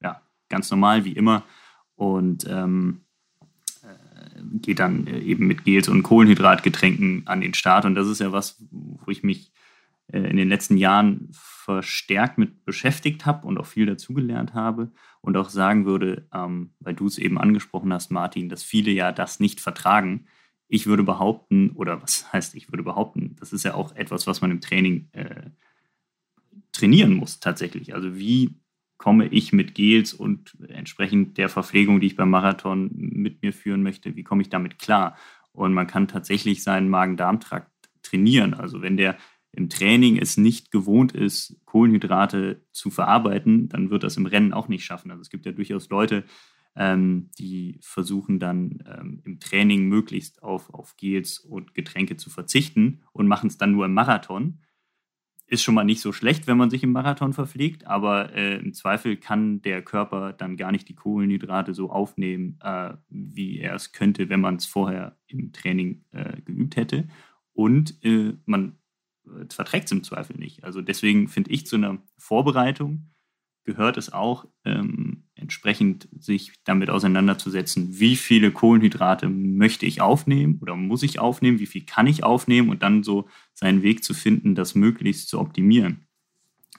[0.01, 1.43] ja, ganz normal wie immer
[1.95, 3.01] und ähm,
[4.61, 7.85] geht dann äh, eben mit Gels und Kohlenhydratgetränken an den Start.
[7.85, 9.51] Und das ist ja was, wo ich mich
[10.11, 15.37] äh, in den letzten Jahren verstärkt mit beschäftigt habe und auch viel dazugelernt habe und
[15.37, 19.39] auch sagen würde, ähm, weil du es eben angesprochen hast, Martin, dass viele ja das
[19.39, 20.25] nicht vertragen.
[20.67, 24.41] Ich würde behaupten, oder was heißt ich würde behaupten, das ist ja auch etwas, was
[24.41, 25.49] man im Training äh,
[26.71, 27.93] trainieren muss tatsächlich.
[27.93, 28.55] Also wie
[28.99, 33.81] komme ich mit Gels und entsprechend der Verpflegung, die ich beim Marathon mit mir führen
[33.81, 35.17] möchte, wie komme ich damit klar?
[35.53, 37.71] Und man kann tatsächlich seinen Magen-Darm-Trakt
[38.03, 38.53] trainieren.
[38.53, 39.17] Also wenn der
[39.51, 44.67] im Training es nicht gewohnt ist, Kohlenhydrate zu verarbeiten, dann wird das im Rennen auch
[44.67, 45.11] nicht schaffen.
[45.11, 46.25] Also es gibt ja durchaus Leute,
[46.75, 53.01] ähm, die versuchen dann ähm, im Training möglichst auf, auf Gels und Getränke zu verzichten
[53.13, 54.59] und machen es dann nur im Marathon
[55.49, 58.73] ist schon mal nicht so schlecht, wenn man sich im Marathon verpflegt, aber äh, im
[58.73, 63.91] Zweifel kann der Körper dann gar nicht die Kohlenhydrate so aufnehmen, äh, wie er es
[63.91, 67.07] könnte, wenn man es vorher im Training äh, geübt hätte.
[67.53, 68.77] Und äh, man
[69.25, 70.63] äh, verträgt es im Zweifel nicht.
[70.63, 73.09] Also deswegen finde ich zu einer Vorbereitung
[73.63, 75.08] gehört es auch, ähm,
[75.49, 81.65] entsprechend sich damit auseinanderzusetzen, wie viele Kohlenhydrate möchte ich aufnehmen oder muss ich aufnehmen, wie
[81.65, 86.05] viel kann ich aufnehmen und dann so seinen Weg zu finden, das möglichst zu optimieren.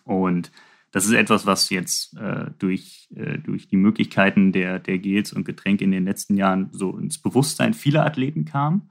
[0.04, 0.52] Und
[0.92, 5.44] das ist etwas, was jetzt äh, durch, äh, durch die Möglichkeiten der, der Gels und
[5.44, 8.90] Getränke in den letzten Jahren so ins Bewusstsein vieler Athleten kam.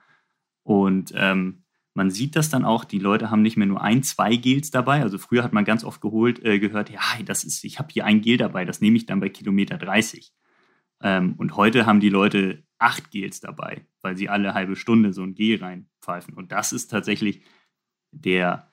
[0.63, 1.63] Und ähm,
[1.99, 5.01] man sieht das dann auch, die Leute haben nicht mehr nur ein, zwei Gels dabei.
[5.01, 8.05] Also früher hat man ganz oft geholt, äh, gehört, ja, das ist, ich habe hier
[8.05, 10.31] ein Gel dabei, das nehme ich dann bei Kilometer 30.
[11.01, 15.23] Ähm, und heute haben die Leute acht Gels dabei, weil sie alle halbe Stunde so
[15.23, 16.35] ein Gel reinpfeifen.
[16.35, 17.41] Und das ist tatsächlich
[18.11, 18.71] der,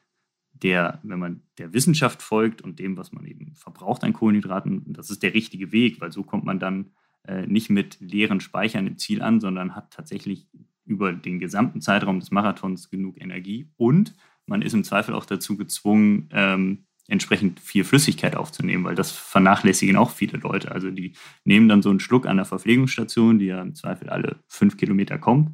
[0.52, 5.10] der, wenn man der Wissenschaft folgt und dem, was man eben verbraucht an Kohlenhydraten, das
[5.10, 6.92] ist der richtige Weg, weil so kommt man dann
[7.24, 10.46] äh, nicht mit leeren Speichern im Ziel an, sondern hat tatsächlich
[10.86, 14.14] über den gesamten Zeitraum des Marathons genug Energie und
[14.46, 19.96] man ist im Zweifel auch dazu gezwungen, ähm, entsprechend viel Flüssigkeit aufzunehmen, weil das vernachlässigen
[19.96, 20.72] auch viele Leute.
[20.72, 21.12] Also die
[21.44, 25.18] nehmen dann so einen Schluck an der Verpflegungsstation, die ja im Zweifel alle fünf Kilometer
[25.18, 25.50] kommt.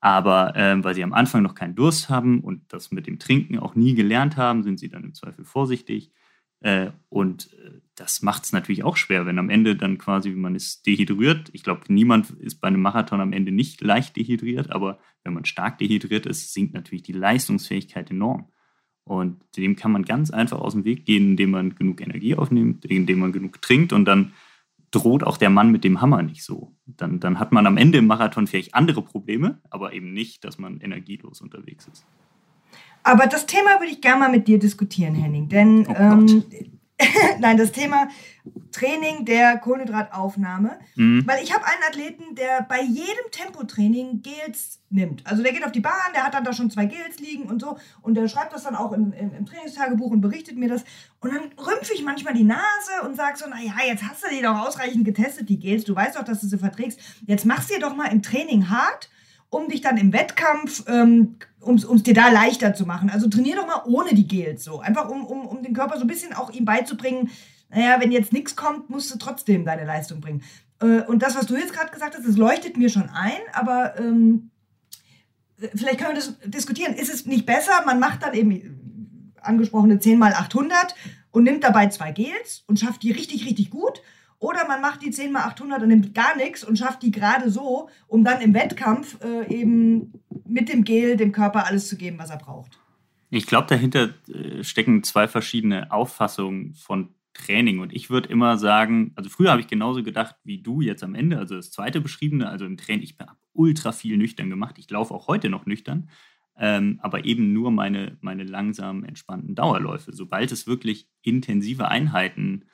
[0.00, 3.58] Aber ähm, weil sie am Anfang noch keinen Durst haben und das mit dem Trinken
[3.58, 6.12] auch nie gelernt haben, sind sie dann im Zweifel vorsichtig.
[6.60, 10.54] Äh, und äh, das macht es natürlich auch schwer, wenn am Ende dann quasi, man
[10.54, 11.48] ist dehydriert.
[11.52, 15.44] Ich glaube, niemand ist bei einem Marathon am Ende nicht leicht dehydriert, aber wenn man
[15.44, 18.50] stark dehydriert ist, sinkt natürlich die Leistungsfähigkeit enorm.
[19.04, 22.84] Und dem kann man ganz einfach aus dem Weg gehen, indem man genug Energie aufnimmt,
[22.84, 24.32] indem man genug trinkt und dann
[24.90, 26.74] droht auch der Mann mit dem Hammer nicht so.
[26.86, 30.58] Dann, dann hat man am Ende im Marathon vielleicht andere Probleme, aber eben nicht, dass
[30.58, 32.06] man energielos unterwegs ist.
[33.06, 35.48] Aber das Thema würde ich gerne mal mit dir diskutieren, Henning.
[35.48, 36.44] Denn oh ähm,
[37.38, 38.08] nein, das Thema
[38.72, 40.76] Training der Kohlenhydrataufnahme.
[40.96, 41.22] Mhm.
[41.24, 45.24] Weil ich habe einen Athleten, der bei jedem Tempotraining Gels nimmt.
[45.24, 47.62] Also der geht auf die Bahn, der hat dann da schon zwei Gels liegen und
[47.62, 47.78] so.
[48.02, 50.82] Und der schreibt das dann auch im, im, im Trainingstagebuch und berichtet mir das.
[51.20, 54.42] Und dann rümpfe ich manchmal die Nase und sage so, naja, jetzt hast du die
[54.42, 55.84] doch ausreichend getestet, die Gels.
[55.84, 56.98] Du weißt doch, dass du sie verträgst.
[57.24, 59.10] Jetzt machst du dir doch mal im Training hart
[59.50, 61.36] um dich dann im Wettkampf, ähm,
[61.66, 63.10] um es dir da leichter zu machen.
[63.10, 64.80] Also trainier doch mal ohne die Gels so.
[64.80, 67.30] Einfach um, um, um den Körper so ein bisschen auch ihm beizubringen,
[67.68, 70.42] naja, wenn jetzt nichts kommt, musst du trotzdem deine Leistung bringen.
[70.80, 73.98] Äh, und das, was du jetzt gerade gesagt hast, das leuchtet mir schon ein, aber
[73.98, 74.50] ähm,
[75.74, 76.94] vielleicht können wir das diskutieren.
[76.94, 80.94] Ist es nicht besser, man macht dann eben angesprochene 10 mal 800
[81.30, 84.00] und nimmt dabei zwei Gels und schafft die richtig, richtig gut?
[84.38, 87.50] Oder man macht die 10 mal 800 und nimmt gar nichts und schafft die gerade
[87.50, 90.12] so, um dann im Wettkampf äh, eben
[90.44, 92.78] mit dem Gel dem Körper alles zu geben, was er braucht.
[93.30, 97.80] Ich glaube, dahinter äh, stecken zwei verschiedene Auffassungen von Training.
[97.80, 101.14] Und ich würde immer sagen, also früher habe ich genauso gedacht wie du jetzt am
[101.14, 104.76] Ende, also das zweite beschriebene, also im Training, ich habe ultra viel nüchtern gemacht.
[104.78, 106.08] Ich laufe auch heute noch nüchtern,
[106.58, 110.12] ähm, aber eben nur meine, meine langsamen, entspannten Dauerläufe.
[110.12, 112.64] Sobald es wirklich intensive Einheiten,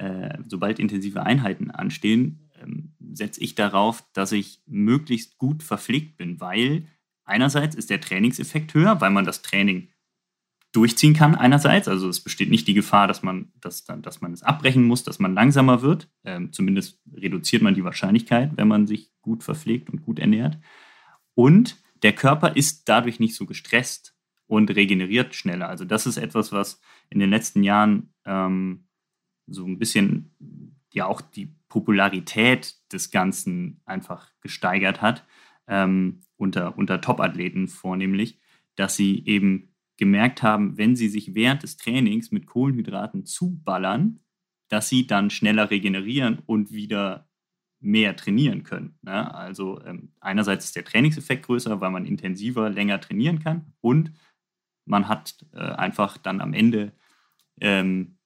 [0.00, 6.40] äh, sobald intensive Einheiten anstehen, ähm, setze ich darauf, dass ich möglichst gut verpflegt bin,
[6.40, 6.86] weil
[7.24, 9.88] einerseits ist der Trainingseffekt höher, weil man das Training
[10.72, 11.86] durchziehen kann einerseits.
[11.86, 15.18] Also es besteht nicht die Gefahr, dass man, dass, dass man es abbrechen muss, dass
[15.18, 16.08] man langsamer wird.
[16.24, 20.58] Ähm, zumindest reduziert man die Wahrscheinlichkeit, wenn man sich gut verpflegt und gut ernährt.
[21.34, 24.14] Und der Körper ist dadurch nicht so gestresst
[24.46, 25.68] und regeneriert schneller.
[25.68, 26.80] Also das ist etwas, was
[27.10, 28.86] in den letzten Jahren ähm,
[29.50, 30.34] so ein bisschen
[30.92, 35.24] ja auch die Popularität des Ganzen einfach gesteigert hat,
[35.68, 38.38] ähm, unter, unter Top-Athleten vornehmlich,
[38.74, 44.20] dass sie eben gemerkt haben, wenn sie sich während des Trainings mit Kohlenhydraten zuballern,
[44.68, 47.28] dass sie dann schneller regenerieren und wieder
[47.80, 48.98] mehr trainieren können.
[49.02, 49.34] Ne?
[49.34, 54.12] Also ähm, einerseits ist der Trainingseffekt größer, weil man intensiver, länger trainieren kann und
[54.86, 56.92] man hat äh, einfach dann am Ende
[57.60, 58.18] ähm,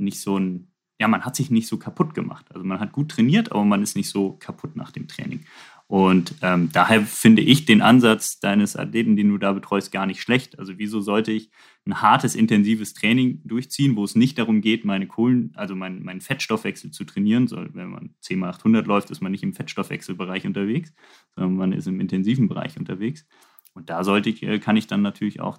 [0.00, 2.46] nicht so ein, ja, man hat sich nicht so kaputt gemacht.
[2.52, 5.44] Also man hat gut trainiert, aber man ist nicht so kaputt nach dem Training.
[5.90, 10.22] Und ähm, daher finde ich den Ansatz deines Athleten, den du da betreust, gar nicht
[10.22, 10.56] schlecht.
[10.56, 11.50] Also wieso sollte ich
[11.84, 16.20] ein hartes, intensives Training durchziehen, wo es nicht darum geht, meine Kohlen, also meinen mein
[16.20, 17.48] Fettstoffwechsel zu trainieren.
[17.48, 20.94] So, wenn man 10 mal 800 läuft, ist man nicht im Fettstoffwechselbereich unterwegs,
[21.34, 23.26] sondern man ist im intensiven Bereich unterwegs.
[23.74, 25.58] Und da sollte ich, äh, kann ich dann natürlich auch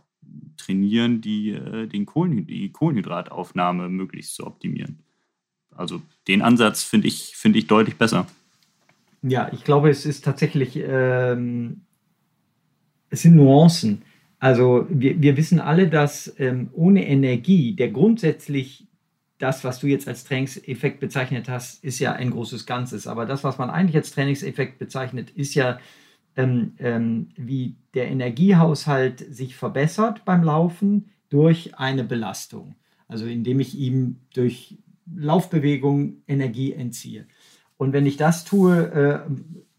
[0.61, 4.99] trainieren, die, äh, den Kohlenhyd die Kohlenhydrataufnahme möglichst zu optimieren.
[5.75, 8.27] Also den Ansatz finde ich, find ich deutlich besser.
[9.23, 11.81] Ja, ich glaube, es ist tatsächlich, ähm,
[13.09, 14.01] es sind Nuancen.
[14.39, 18.87] Also wir, wir wissen alle, dass ähm, ohne Energie, der grundsätzlich
[19.37, 23.07] das, was du jetzt als Trainingseffekt bezeichnet hast, ist ja ein großes Ganzes.
[23.07, 25.79] Aber das, was man eigentlich als Trainingseffekt bezeichnet, ist ja,
[26.35, 32.75] ähm, ähm, wie der Energiehaushalt sich verbessert beim Laufen durch eine Belastung.
[33.07, 34.77] Also indem ich ihm durch
[35.13, 37.25] Laufbewegung Energie entziehe.
[37.77, 39.19] Und wenn ich das tue, äh,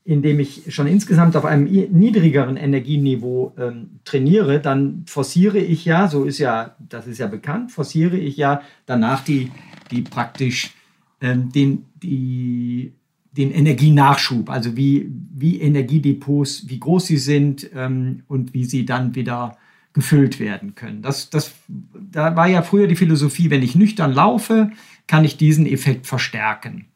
[0.04, 6.24] indem ich schon insgesamt auf einem niedrigeren Energieniveau ähm, trainiere, dann forciere ich ja, so
[6.24, 9.52] ist ja, das ist ja bekannt, forciere ich ja danach die,
[9.92, 10.74] die praktisch
[11.20, 12.92] ähm, den, die,
[13.32, 19.14] den Energienachschub, also wie, wie Energiedepots, wie groß sie sind ähm, und wie sie dann
[19.14, 19.56] wieder
[19.94, 21.02] gefüllt werden können.
[21.02, 24.70] Das, das, da war ja früher die Philosophie, wenn ich nüchtern laufe,
[25.06, 26.86] kann ich diesen Effekt verstärken.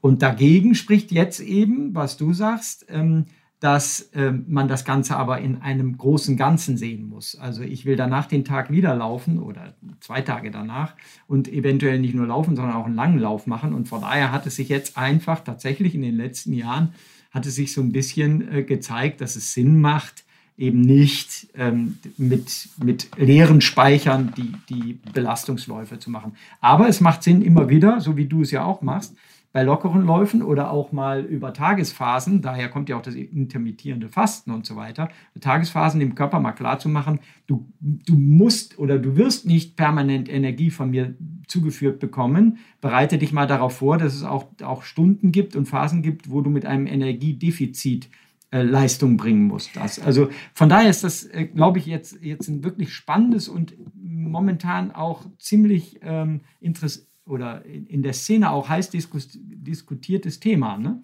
[0.00, 3.26] Und dagegen spricht jetzt eben, was du sagst, ähm,
[3.60, 7.36] dass ähm, man das Ganze aber in einem großen Ganzen sehen muss.
[7.36, 10.94] Also ich will danach den Tag wieder laufen oder zwei Tage danach
[11.26, 13.72] und eventuell nicht nur laufen, sondern auch einen langen Lauf machen.
[13.72, 16.92] Und von daher hat es sich jetzt einfach tatsächlich in den letzten Jahren,
[17.30, 20.24] hat es sich so ein bisschen äh, gezeigt, dass es Sinn macht,
[20.58, 26.36] eben nicht ähm, mit, mit leeren Speichern die, die Belastungsläufe zu machen.
[26.60, 29.14] Aber es macht Sinn immer wieder, so wie du es ja auch machst,
[29.56, 34.50] bei lockeren Läufen oder auch mal über Tagesphasen, daher kommt ja auch das intermittierende Fasten
[34.50, 35.08] und so weiter,
[35.40, 40.28] Tagesphasen dem Körper mal klar zu machen, du, du musst oder du wirst nicht permanent
[40.28, 41.14] Energie von mir
[41.46, 42.58] zugeführt bekommen.
[42.82, 46.42] Bereite dich mal darauf vor, dass es auch, auch Stunden gibt und Phasen gibt, wo
[46.42, 48.10] du mit einem Energiedefizit
[48.50, 49.74] äh, Leistung bringen musst.
[49.74, 49.98] Das.
[49.98, 54.92] Also von daher ist das, äh, glaube ich, jetzt, jetzt ein wirklich spannendes und momentan
[54.92, 60.78] auch ziemlich ähm, interessantes oder in der Szene auch heiß diskutiertes Thema.
[60.78, 61.00] Ne?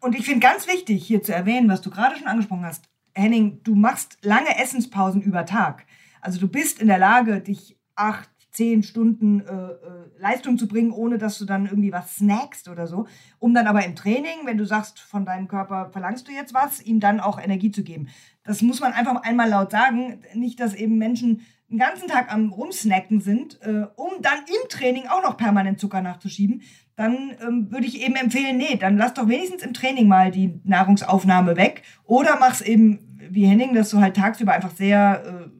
[0.00, 3.60] Und ich finde ganz wichtig hier zu erwähnen, was du gerade schon angesprochen hast, Henning,
[3.62, 5.86] du machst lange Essenspausen über Tag.
[6.20, 9.76] Also du bist in der Lage, dich acht, zehn Stunden äh, äh,
[10.18, 13.06] Leistung zu bringen, ohne dass du dann irgendwie was snackst oder so,
[13.38, 16.82] um dann aber im Training, wenn du sagst, von deinem Körper verlangst du jetzt was,
[16.82, 18.08] ihm dann auch Energie zu geben.
[18.44, 20.22] Das muss man einfach einmal laut sagen.
[20.34, 21.42] Nicht, dass eben Menschen
[21.72, 26.02] den ganzen Tag am Rumsnacken sind, äh, um dann im Training auch noch permanent Zucker
[26.02, 26.62] nachzuschieben,
[26.96, 30.60] dann ähm, würde ich eben empfehlen, nee, dann lass doch wenigstens im Training mal die
[30.64, 35.50] Nahrungsaufnahme weg oder mach's eben wie Henning, dass du halt tagsüber einfach sehr äh,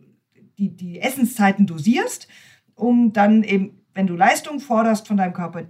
[0.59, 2.29] die, die Essenszeiten dosierst,
[2.75, 5.65] um dann eben, wenn du Leistung forderst von deinem Körper,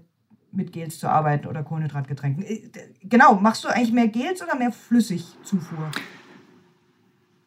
[0.55, 2.45] mit Gels zu arbeiten oder Kohlenhydratgetränken.
[2.45, 2.69] Äh,
[3.05, 5.91] genau, machst du eigentlich mehr Gels oder mehr Flüssigzufuhr?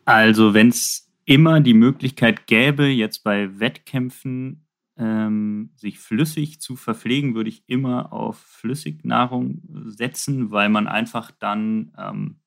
[0.05, 4.67] Also, wenn es immer die Möglichkeit gäbe, jetzt bei Wettkämpfen
[4.97, 11.91] ähm, sich flüssig zu verpflegen, würde ich immer auf Flüssignahrung setzen, weil man einfach dann
[11.97, 12.39] ähm,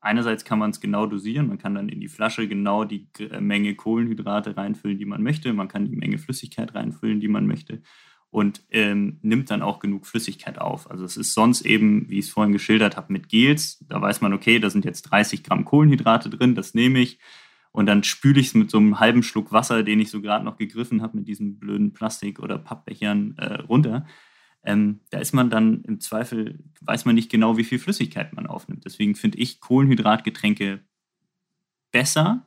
[0.00, 3.40] einerseits kann man es genau dosieren, man kann dann in die Flasche genau die äh,
[3.40, 7.82] Menge Kohlenhydrate reinfüllen, die man möchte, man kann die Menge Flüssigkeit reinfüllen, die man möchte
[8.30, 10.90] und ähm, nimmt dann auch genug Flüssigkeit auf.
[10.90, 14.20] Also es ist sonst eben, wie ich es vorhin geschildert habe, mit Gels, da weiß
[14.20, 17.18] man, okay, da sind jetzt 30 Gramm Kohlenhydrate drin, das nehme ich
[17.76, 20.46] und dann spüle ich es mit so einem halben Schluck Wasser, den ich so gerade
[20.46, 24.06] noch gegriffen habe, mit diesen blöden Plastik- oder Pappbechern äh, runter.
[24.64, 28.46] Ähm, da ist man dann im Zweifel, weiß man nicht genau, wie viel Flüssigkeit man
[28.46, 28.86] aufnimmt.
[28.86, 30.80] Deswegen finde ich Kohlenhydratgetränke
[31.92, 32.46] besser,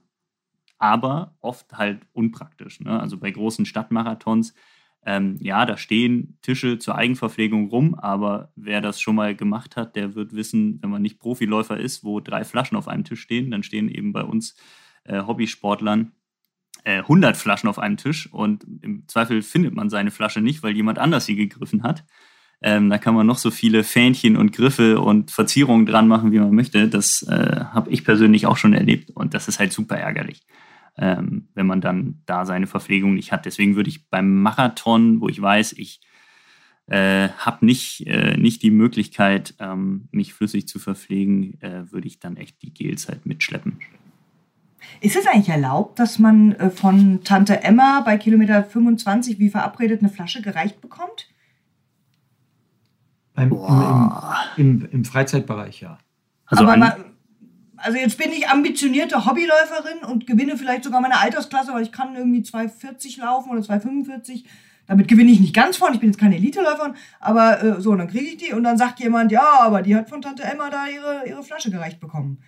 [0.80, 2.80] aber oft halt unpraktisch.
[2.80, 3.00] Ne?
[3.00, 4.56] Also bei großen Stadtmarathons,
[5.06, 9.96] ähm, ja, da stehen Tische zur Eigenverpflegung rum, aber wer das schon mal gemacht hat,
[9.96, 13.52] der wird wissen, wenn man nicht Profiläufer ist, wo drei Flaschen auf einem Tisch stehen,
[13.52, 14.56] dann stehen eben bei uns
[15.04, 16.12] äh, Hobbysportlern
[16.84, 20.76] äh, 100 Flaschen auf einem Tisch und im Zweifel findet man seine Flasche nicht, weil
[20.76, 22.06] jemand anders sie gegriffen hat.
[22.62, 26.40] Ähm, da kann man noch so viele Fähnchen und Griffe und Verzierungen dran machen, wie
[26.40, 26.90] man möchte.
[26.90, 30.46] Das äh, habe ich persönlich auch schon erlebt und das ist halt super ärgerlich,
[30.98, 33.46] ähm, wenn man dann da seine Verpflegung nicht hat.
[33.46, 36.02] Deswegen würde ich beim Marathon, wo ich weiß, ich
[36.88, 42.20] äh, habe nicht, äh, nicht die Möglichkeit, ähm, mich flüssig zu verpflegen, äh, würde ich
[42.20, 43.80] dann echt die Gels halt mitschleppen.
[45.02, 50.02] Ist es eigentlich erlaubt, dass man äh, von Tante Emma bei Kilometer 25 wie verabredet
[50.02, 51.30] eine Flasche gereicht bekommt?
[53.38, 54.12] Im, im,
[54.58, 55.98] im, Im, Freizeitbereich, ja.
[56.46, 56.98] Also, mal,
[57.78, 62.16] also jetzt bin ich ambitionierte Hobbyläuferin und gewinne vielleicht sogar meine Altersklasse, weil ich kann
[62.16, 64.44] irgendwie 2,40 laufen oder 2,45.
[64.88, 68.08] Damit gewinne ich nicht ganz von, ich bin jetzt keine Eliteläuferin, aber äh, so, dann
[68.08, 70.88] kriege ich die und dann sagt jemand, ja, aber die hat von Tante Emma da
[70.88, 72.40] ihre, ihre Flasche gereicht bekommen.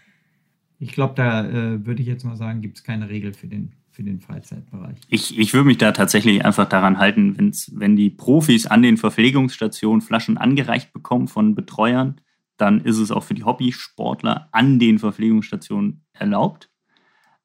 [0.81, 3.73] Ich glaube, da äh, würde ich jetzt mal sagen, gibt es keine Regel für den,
[3.91, 4.97] für den Freizeitbereich.
[5.09, 8.97] Ich, ich würde mich da tatsächlich einfach daran halten, wenn's, wenn die Profis an den
[8.97, 12.19] Verpflegungsstationen Flaschen angereicht bekommen von Betreuern,
[12.57, 16.71] dann ist es auch für die Hobbysportler an den Verpflegungsstationen erlaubt.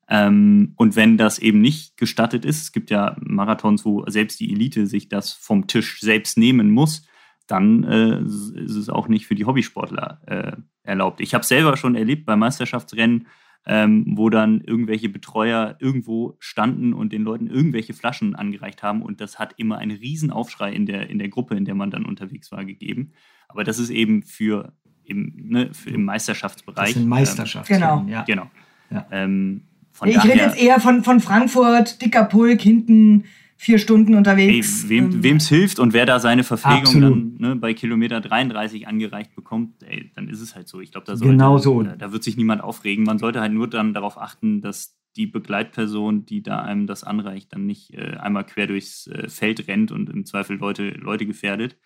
[0.09, 4.51] Ähm, und wenn das eben nicht gestattet ist, es gibt ja Marathons, wo selbst die
[4.51, 7.07] Elite sich das vom Tisch selbst nehmen muss,
[7.47, 11.20] dann äh, ist es auch nicht für die Hobbysportler äh, erlaubt.
[11.20, 13.26] Ich habe selber schon erlebt bei Meisterschaftsrennen,
[13.66, 19.03] ähm, wo dann irgendwelche Betreuer irgendwo standen und den Leuten irgendwelche Flaschen angereicht haben.
[19.03, 22.05] Und das hat immer einen Riesenaufschrei in der, in der Gruppe, in der man dann
[22.05, 23.12] unterwegs war, gegeben.
[23.49, 24.72] Aber das ist eben für
[25.05, 26.86] im, ne, für im Meisterschaftsbereich.
[26.86, 27.74] Das sind Meisterschaften.
[27.74, 28.05] Ähm, genau.
[28.09, 28.22] Ja.
[28.22, 28.51] genau.
[28.90, 29.07] Ja.
[29.11, 29.62] Ähm,
[30.05, 33.24] ich rede jetzt eher von, von Frankfurt, dicker Pulk, hinten
[33.57, 34.84] vier Stunden unterwegs.
[34.84, 38.86] Ey, wem es ähm, hilft und wer da seine Verpflegung dann ne, bei Kilometer 33
[38.86, 40.80] angereicht bekommt, ey, dann ist es halt so.
[40.80, 41.82] Ich glaube, da, genau so.
[41.82, 43.04] da, da wird sich niemand aufregen.
[43.04, 47.52] Man sollte halt nur dann darauf achten, dass die Begleitperson, die da einem das anreicht,
[47.54, 51.76] dann nicht äh, einmal quer durchs äh, Feld rennt und im Zweifel Leute, Leute gefährdet.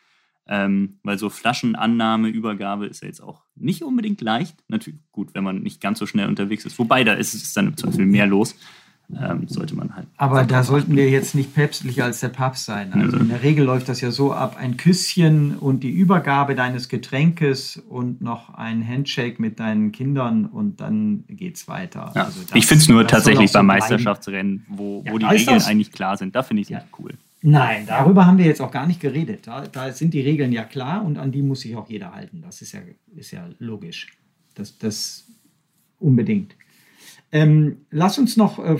[0.48, 4.64] Ähm, weil so Flaschenannahme, Übergabe ist ja jetzt auch nicht unbedingt leicht.
[4.66, 6.76] Natürlich gut, wenn man nicht ganz so schnell unterwegs ist.
[6.80, 8.56] Wobei, da ist es dann im Zweifel mehr los
[9.18, 10.06] ähm, sollte man halt.
[10.16, 12.92] Aber da sollten wir jetzt nicht päpstlicher als der Papst sein.
[12.92, 16.88] Also in der Regel läuft das ja so ab: ein Küsschen und die Übergabe deines
[16.88, 22.12] Getränkes und noch ein Handshake mit deinen Kindern und dann geht's weiter.
[22.14, 22.24] Ja.
[22.24, 25.62] Also das, ich finde es nur tatsächlich beim so Meisterschaftsrennen, wo, ja, wo die Regeln
[25.62, 26.34] eigentlich klar sind.
[26.34, 26.84] Da finde ich es ja.
[26.98, 27.14] cool.
[27.42, 29.46] Nein, darüber haben wir jetzt auch gar nicht geredet.
[29.46, 32.42] Da, da, sind die Regeln ja klar und an die muss sich auch jeder halten.
[32.42, 32.80] Das ist ja,
[33.16, 34.08] ist ja logisch.
[34.54, 35.26] Das, das
[35.98, 36.54] unbedingt.
[37.32, 38.76] Ähm, lass uns noch, äh,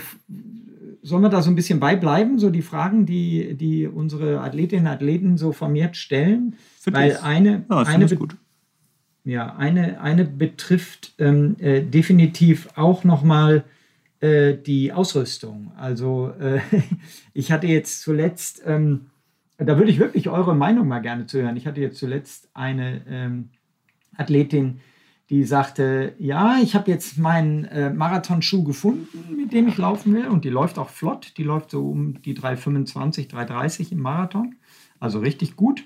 [1.03, 4.92] sollen wir da so ein bisschen beibleiben, so die Fragen, die, die unsere Athletinnen und
[4.92, 6.57] Athleten so vermehrt stellen?
[6.78, 8.36] Find Weil eine, ja, eine, gut.
[9.24, 13.64] Ja, eine, eine betrifft ähm, äh, definitiv auch nochmal
[14.20, 15.72] äh, die Ausrüstung.
[15.76, 16.61] Also äh,
[17.34, 19.07] ich hatte jetzt zuletzt, ähm,
[19.59, 21.57] da würde ich wirklich eure Meinung mal gerne zuhören.
[21.57, 23.51] Ich hatte jetzt zuletzt eine ähm,
[24.16, 24.80] Athletin,
[25.31, 30.26] die sagte, ja, ich habe jetzt meinen äh, Marathonschuh gefunden, mit dem ich laufen will.
[30.26, 31.35] Und die läuft auch flott.
[31.37, 34.57] Die läuft so um die 3,25, 3,30 im Marathon.
[34.99, 35.85] Also richtig gut.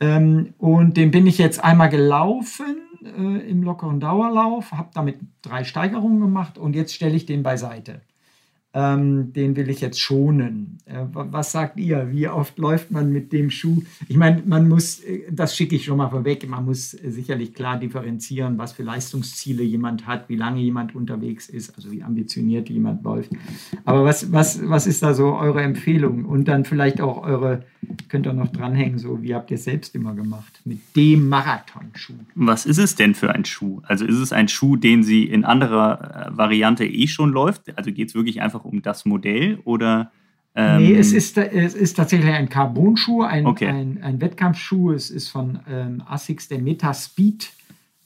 [0.00, 5.62] Ähm, und den bin ich jetzt einmal gelaufen äh, im lockeren Dauerlauf, habe damit drei
[5.62, 8.00] Steigerungen gemacht und jetzt stelle ich den beiseite
[8.72, 10.78] ähm, den will ich jetzt schonen.
[10.84, 12.08] Äh, was sagt ihr?
[12.12, 13.82] Wie oft läuft man mit dem Schuh?
[14.06, 17.52] Ich meine, man muss, äh, das schicke ich schon mal vorweg, man muss äh, sicherlich
[17.52, 22.68] klar differenzieren, was für Leistungsziele jemand hat, wie lange jemand unterwegs ist, also wie ambitioniert
[22.68, 23.32] jemand läuft.
[23.84, 26.24] Aber was, was, was ist da so eure Empfehlung?
[26.24, 27.64] Und dann vielleicht auch eure,
[28.08, 32.14] könnt ihr noch dranhängen, so wie habt ihr es selbst immer gemacht mit dem Marathonschuh?
[32.36, 33.80] Was ist es denn für ein Schuh?
[33.82, 37.76] Also ist es ein Schuh, den sie in anderer Variante eh schon läuft?
[37.76, 40.12] Also geht es wirklich einfach einfach um das Modell oder
[40.54, 43.68] Ähm, nee, es ist, es ist tatsächlich ein Carbon-Schuh, ein, okay.
[43.68, 44.92] ein, ein Wettkampfschuh.
[44.92, 47.52] Es ist von ähm, ASICS der Metaspeed,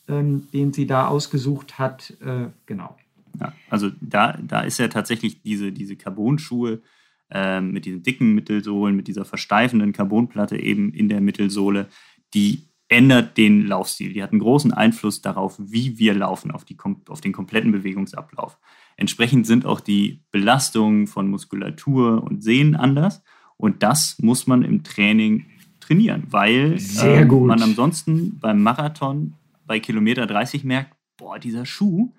[0.09, 2.13] ähm, den sie da ausgesucht hat.
[2.21, 2.97] Äh, genau.
[3.41, 6.83] Ja, also da, da ist ja tatsächlich diese, diese Carbon-Schuhe
[7.31, 11.89] äh, mit diesen dicken Mittelsohlen, mit dieser versteifenden Carbonplatte eben in der Mittelsohle,
[12.35, 14.13] die ändert den Laufstil.
[14.13, 16.77] Die hat einen großen Einfluss darauf, wie wir laufen, auf, die,
[17.09, 18.59] auf den kompletten Bewegungsablauf.
[18.97, 23.23] Entsprechend sind auch die Belastungen von Muskulatur und Sehnen anders.
[23.57, 25.47] Und das muss man im Training
[25.81, 29.35] trainieren, weil äh, man ansonsten beim Marathon
[29.67, 32.13] bei Kilometer 30 merkt, boah, dieser Schuh,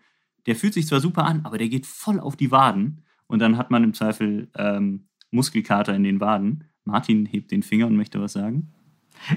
[0.45, 3.03] der fühlt sich zwar super an, aber der geht voll auf die Waden.
[3.27, 6.65] Und dann hat man im Zweifel ähm, Muskelkater in den Waden.
[6.83, 8.71] Martin hebt den Finger und möchte was sagen.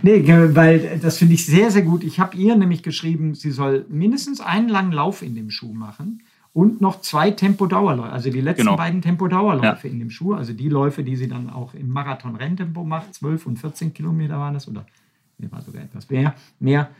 [0.03, 2.05] Nee, weil das finde ich sehr, sehr gut.
[2.05, 6.22] Ich habe ihr nämlich geschrieben, sie soll mindestens einen langen Lauf in dem Schuh machen
[6.59, 8.77] und noch zwei Tempodauerläufe, also die letzten genau.
[8.77, 9.93] beiden Tempodauerläufe ja.
[9.93, 13.61] in dem Schuh, also die Läufe, die sie dann auch im Marathon-Renntempo macht, 12 und
[13.61, 14.85] 14 Kilometer waren das, oder
[15.39, 16.91] mir war sogar etwas mehr, mehr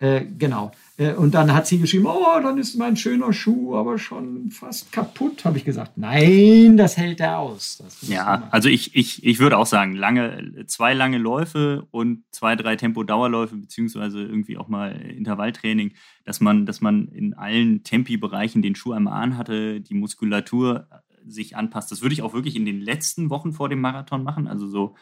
[0.00, 0.70] äh, genau.
[0.96, 4.92] Äh, und dann hat sie geschrieben, oh, dann ist mein schöner Schuh aber schon fast
[4.92, 5.44] kaputt.
[5.44, 7.82] Habe ich gesagt, nein, das hält er aus.
[8.02, 12.76] ja, also ich, ich, ich würde auch sagen, lange, zwei lange Läufe und zwei, drei
[12.76, 15.94] Tempo-Dauerläufe, beziehungsweise irgendwie auch mal Intervalltraining,
[16.24, 20.86] dass man, dass man in allen Tempi-Bereichen den Schuh einmal anhatte, die Muskulatur
[21.26, 21.90] sich anpasst.
[21.90, 24.94] Das würde ich auch wirklich in den letzten Wochen vor dem Marathon machen, also so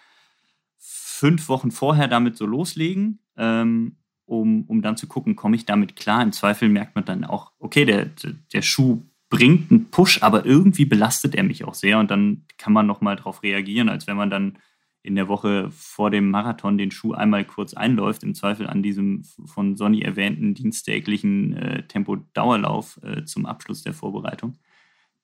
[0.79, 3.21] fünf Wochen vorher damit so loslegen.
[3.37, 3.97] Ähm,
[4.27, 6.23] um, um dann zu gucken, komme ich damit klar.
[6.23, 8.11] Im Zweifel merkt man dann auch, okay, der,
[8.53, 12.73] der Schuh bringt einen Push, aber irgendwie belastet er mich auch sehr und dann kann
[12.73, 14.59] man nochmal darauf reagieren, als wenn man dann
[15.03, 19.23] in der Woche vor dem Marathon den Schuh einmal kurz einläuft, im Zweifel an diesem
[19.45, 24.59] von Sonny erwähnten dienstäglichen äh, Tempo-Dauerlauf äh, zum Abschluss der Vorbereitung.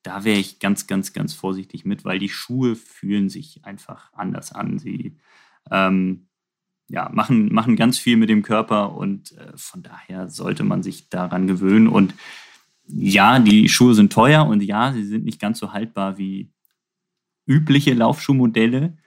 [0.04, 4.52] Da wäre ich ganz, ganz, ganz vorsichtig mit, weil die Schuhe fühlen sich einfach anders
[4.52, 4.78] an.
[4.78, 5.16] Sie
[5.70, 6.28] ähm,
[6.92, 11.08] ja, machen, machen ganz viel mit dem Körper und äh, von daher sollte man sich
[11.08, 11.88] daran gewöhnen.
[11.88, 12.14] Und
[12.86, 16.52] ja, die Schuhe sind teuer und ja, sie sind nicht ganz so haltbar wie
[17.46, 18.98] übliche Laufschuhmodelle,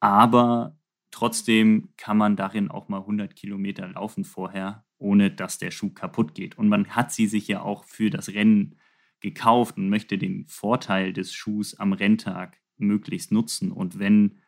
[0.00, 0.76] aber
[1.12, 6.34] trotzdem kann man darin auch mal 100 Kilometer laufen vorher, ohne dass der Schuh kaputt
[6.34, 6.58] geht.
[6.58, 8.80] Und man hat sie sich ja auch für das Rennen
[9.20, 13.70] gekauft und möchte den Vorteil des Schuhs am Renntag möglichst nutzen.
[13.70, 14.40] Und wenn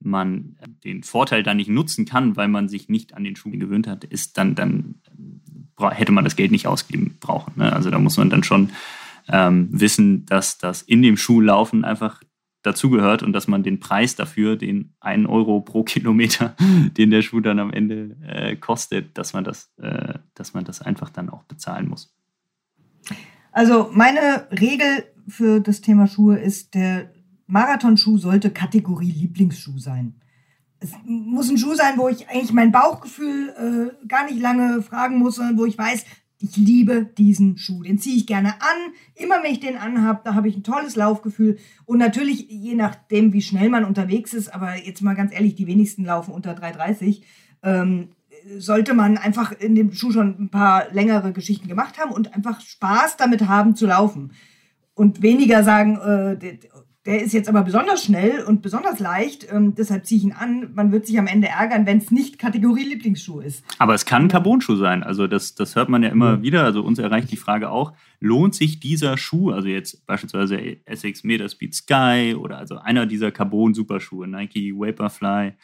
[0.00, 3.86] man den Vorteil dann nicht nutzen kann, weil man sich nicht an den Schuh gewöhnt
[3.86, 4.96] hat, ist dann, dann
[5.78, 7.54] hätte man das Geld nicht ausgeben brauchen.
[7.56, 7.72] Ne?
[7.72, 8.70] Also da muss man dann schon
[9.28, 12.22] ähm, wissen, dass das in dem Schuhlaufen einfach
[12.62, 16.54] dazugehört und dass man den Preis dafür, den 1 Euro pro Kilometer,
[16.96, 20.82] den der Schuh dann am Ende äh, kostet, dass man, das, äh, dass man das
[20.82, 22.14] einfach dann auch bezahlen muss.
[23.52, 27.10] Also meine Regel für das Thema Schuhe ist, der
[27.50, 30.14] Marathonschuh sollte Kategorie Lieblingsschuh sein.
[30.78, 35.18] Es muss ein Schuh sein, wo ich eigentlich mein Bauchgefühl äh, gar nicht lange fragen
[35.18, 36.04] muss, sondern wo ich weiß,
[36.42, 37.82] ich liebe diesen Schuh.
[37.82, 38.94] Den ziehe ich gerne an.
[39.14, 41.58] Immer wenn ich den anhabe, da habe ich ein tolles Laufgefühl.
[41.84, 45.66] Und natürlich, je nachdem, wie schnell man unterwegs ist, aber jetzt mal ganz ehrlich, die
[45.66, 47.20] wenigsten laufen unter 3,30,
[47.62, 48.08] ähm,
[48.56, 52.62] sollte man einfach in dem Schuh schon ein paar längere Geschichten gemacht haben und einfach
[52.62, 54.32] Spaß damit haben zu laufen.
[54.94, 56.58] Und weniger sagen, äh,
[57.06, 60.74] der ist jetzt aber besonders schnell und besonders leicht, ähm, deshalb ziehe ich ihn an.
[60.74, 63.64] Man wird sich am Ende ärgern, wenn es nicht Kategorie Lieblingsschuh ist.
[63.78, 65.02] Aber es kann ein Carbon-Schuh sein.
[65.02, 66.42] Also das, das hört man ja immer mhm.
[66.42, 66.64] wieder.
[66.64, 71.74] Also uns erreicht die Frage auch, lohnt sich dieser Schuh, also jetzt beispielsweise SX Metaspeed
[71.74, 75.54] Sky oder also einer dieser Carbon-Superschuhe, Nike Vaporfly,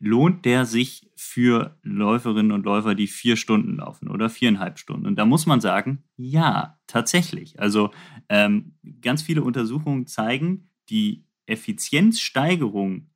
[0.00, 5.06] lohnt der sich für Läuferinnen und Läufer, die vier Stunden laufen oder viereinhalb Stunden?
[5.06, 7.58] Und da muss man sagen, ja, tatsächlich.
[7.58, 7.90] Also
[8.28, 13.10] ähm, ganz viele Untersuchungen zeigen, die Effizienzsteigerung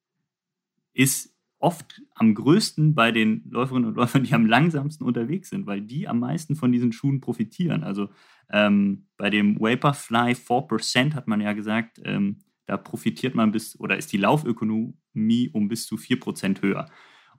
[0.93, 5.81] ist oft am größten bei den Läuferinnen und Läufern, die am langsamsten unterwegs sind, weil
[5.81, 7.83] die am meisten von diesen Schuhen profitieren.
[7.83, 8.09] Also
[8.51, 13.97] ähm, bei dem Vaporfly 4% hat man ja gesagt, ähm, da profitiert man bis oder
[13.97, 16.89] ist die Laufökonomie um bis zu 4% höher.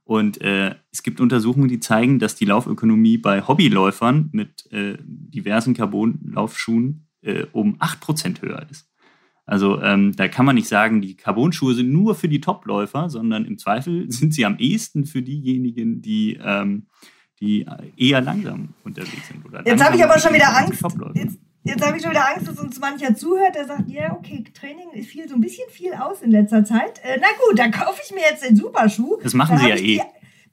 [0.04, 5.76] Und äh, es gibt Untersuchungen, die zeigen, dass die Laufökonomie bei Hobbyläufern mit äh, diversen
[5.76, 8.89] Carbon-Laufschuhen äh, um 8% höher ist.
[9.50, 13.46] Also ähm, da kann man nicht sagen, die Carbon-Schuhe sind nur für die Topläufer, sondern
[13.46, 16.86] im Zweifel sind sie am ehesten für diejenigen, die, ähm,
[17.40, 17.66] die
[17.98, 19.44] eher langsam unterwegs sind.
[19.66, 20.84] jetzt habe ich aber schon wieder Angst.
[21.16, 24.44] Jetzt, jetzt habe ich schon wieder Angst, dass uns mancher zuhört, der sagt, ja, okay,
[24.54, 27.00] Training fiel so ein bisschen viel aus in letzter Zeit.
[27.04, 29.18] Äh, na gut, dann kaufe ich mir jetzt den Superschuh.
[29.24, 30.02] Das machen dann sie ja eh.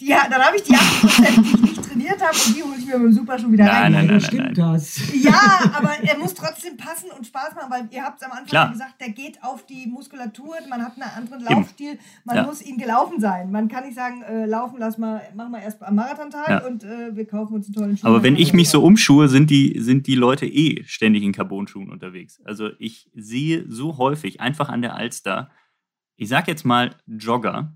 [0.01, 1.76] Die, die, dann habe ich die 8%, die ich nicht
[2.07, 3.93] probiert habe und die hole ich mir mit dem Superschuh wieder Nein, rein.
[3.93, 4.55] nein, nein, Stimmt nein.
[4.55, 5.01] das?
[5.23, 8.47] Ja, aber er muss trotzdem passen und Spaß machen, weil ihr habt es am Anfang
[8.47, 8.71] Klar.
[8.73, 12.43] gesagt, der geht auf die Muskulatur, man hat einen anderen Laufstil, man Ja.
[12.45, 13.51] muss ihn gelaufen sein.
[13.51, 16.67] Man kann nicht sagen, äh, laufen, lass mal, machen wir erst am Marathontag Ja.
[16.67, 18.07] und äh, wir kaufen uns einen tollen Schuh.
[18.07, 21.33] Aber wenn Dann ich mich so umschuhe, sind die, sind die Leute eh ständig in
[21.33, 22.41] Carbon-Schuhen unterwegs.
[22.45, 25.51] Also ich sehe so häufig einfach an der Alster,
[26.17, 27.73] ich sag jetzt mal Jogger,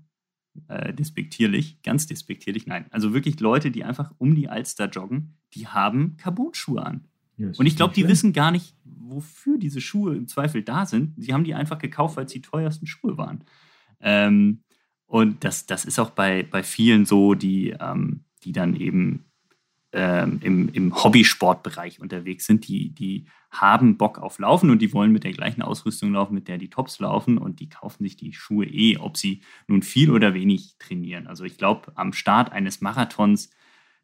[0.67, 2.85] äh, despektierlich, ganz despektierlich, nein.
[2.91, 7.05] Also wirklich Leute, die einfach um die Alster joggen, die haben Carbon-Schuhe an.
[7.57, 11.13] Und ich glaube, die wissen gar nicht, wofür diese Schuhe im Zweifel da sind.
[11.17, 13.43] Sie haben die einfach gekauft, weil es die teuersten Schuhe waren.
[13.99, 14.61] Ähm,
[15.05, 19.25] und das, das ist auch bei, bei vielen so, die, ähm, die dann eben
[19.93, 25.11] ähm, im, im Hobbysportbereich unterwegs sind, die, die haben Bock auf Laufen und die wollen
[25.11, 28.33] mit der gleichen Ausrüstung laufen, mit der die Tops laufen und die kaufen sich die
[28.33, 31.27] Schuhe eh, ob sie nun viel oder wenig trainieren.
[31.27, 33.49] Also ich glaube, am Start eines Marathons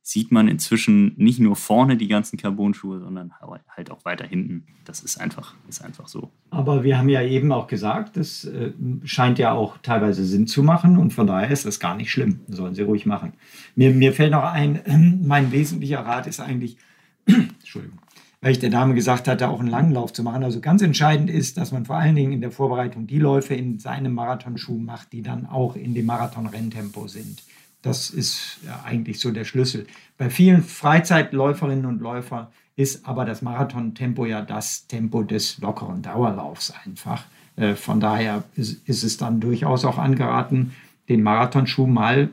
[0.07, 3.33] sieht man inzwischen nicht nur vorne die ganzen Carbon-Schuhe, sondern
[3.75, 4.63] halt auch weiter hinten.
[4.85, 6.31] Das ist einfach, ist einfach so.
[6.49, 8.71] Aber wir haben ja eben auch gesagt, das äh,
[9.03, 12.39] scheint ja auch teilweise Sinn zu machen und von daher ist das gar nicht schlimm.
[12.47, 13.33] Sollen sie ruhig machen.
[13.75, 16.77] Mir, mir fällt noch ein, mein wesentlicher Rat ist eigentlich,
[17.25, 17.99] Entschuldigung,
[18.39, 20.41] weil ich der Dame gesagt hatte, auch einen langen Lauf zu machen.
[20.41, 23.77] Also ganz entscheidend ist, dass man vor allen Dingen in der Vorbereitung die Läufe in
[23.79, 27.43] seinem Marathonschuh macht, die dann auch in dem Marathon-Renntempo sind.
[27.81, 29.87] Das ist ja eigentlich so der Schlüssel.
[30.17, 36.73] Bei vielen Freizeitläuferinnen und Läufern ist aber das Marathontempo ja das Tempo des lockeren Dauerlaufs
[36.85, 37.25] einfach.
[37.55, 40.73] Äh, Von daher ist, es dann durchaus auch angeraten,
[41.09, 42.29] den Marathonschuh mal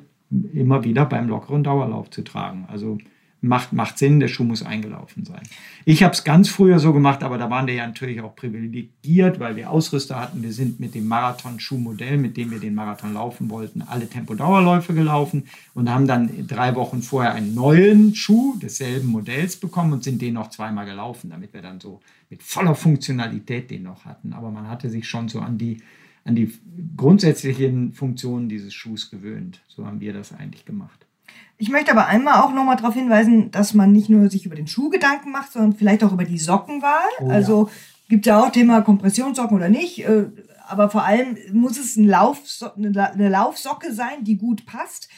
[0.53, 2.66] immer wieder beim lockeren Dauerlauf zu tragen.
[2.68, 2.99] Also
[3.45, 5.42] macht, macht Sinn, der Schuh muss eingelaufen sein.
[5.84, 9.38] Ich habe es ganz früher so gemacht, aber da waren wir ja natürlich auch privilegiert,
[9.38, 10.42] weil wir Ausrüster hatten.
[10.42, 15.45] Wir sind mit dem Marathon-Schuhmodell, mit dem wir den Marathon laufen wollten, alle Tempo-Dauerläufe gelaufen
[15.74, 20.34] und haben dann drei Wochen vorher einen neuen Schuh desselben Modells bekommen und sind den
[20.34, 24.32] noch zweimal gelaufen, damit wir dann so mit voller Funktionalität den noch hatten.
[24.32, 25.82] Aber man hatte sich schon so an die,
[26.24, 26.51] an die
[26.97, 29.61] grundsätzlichen Funktionen dieses Schuhs gewöhnt.
[29.68, 31.07] So haben wir das eigentlich gemacht.
[31.57, 34.66] Ich möchte aber einmal auch nochmal darauf hinweisen, dass man nicht nur sich über den
[34.66, 37.09] Schuh Gedanken macht, sondern vielleicht auch über die Sockenwahl.
[37.20, 37.30] Oh ja.
[37.34, 37.70] also
[38.09, 40.05] gibt ja auch Thema Kompressionssocken oder nicht.
[40.07, 40.26] äh,
[40.68, 45.09] Aber vor allem muss es ein Laufso eine La- eine Laufsocke sein, die gut passt.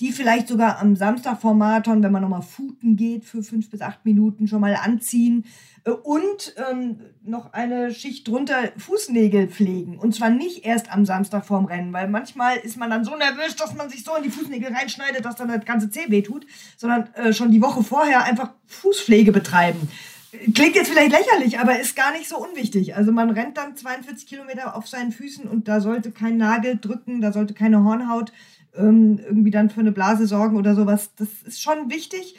[0.00, 3.82] Die vielleicht sogar am Samstag vor Marathon, wenn man nochmal footen geht, für fünf bis
[3.82, 5.44] acht Minuten schon mal anziehen.
[5.84, 9.98] Und ähm, noch eine Schicht drunter Fußnägel pflegen.
[9.98, 13.56] Und zwar nicht erst am Samstag vorm Rennen, weil manchmal ist man dann so nervös,
[13.56, 17.12] dass man sich so in die Fußnägel reinschneidet, dass dann das ganze Zeh wehtut, sondern
[17.14, 19.88] äh, schon die Woche vorher einfach Fußpflege betreiben.
[20.54, 22.96] Klingt jetzt vielleicht lächerlich, aber ist gar nicht so unwichtig.
[22.96, 27.20] Also man rennt dann 42 Kilometer auf seinen Füßen und da sollte kein Nagel drücken,
[27.20, 28.32] da sollte keine Hornhaut
[28.74, 31.10] ähm, irgendwie dann für eine Blase sorgen oder sowas.
[31.16, 32.36] Das ist schon wichtig.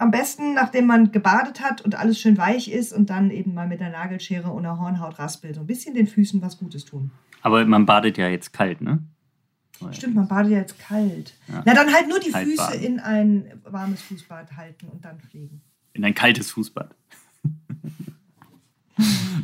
[0.00, 3.66] Am besten, nachdem man gebadet hat und alles schön weich ist und dann eben mal
[3.66, 5.56] mit der Nagelschere und der Hornhaut raspelt.
[5.56, 7.10] So ein bisschen den Füßen was Gutes tun.
[7.42, 9.00] Aber man badet ja jetzt kalt, ne?
[9.90, 11.34] Stimmt, man badet ja jetzt kalt.
[11.48, 11.62] Ja.
[11.66, 12.82] Na, dann halt nur die Kalt Füße baden.
[12.82, 15.60] in ein warmes Fußbad halten und dann pflegen.
[15.94, 16.94] In ein kaltes Fußbad.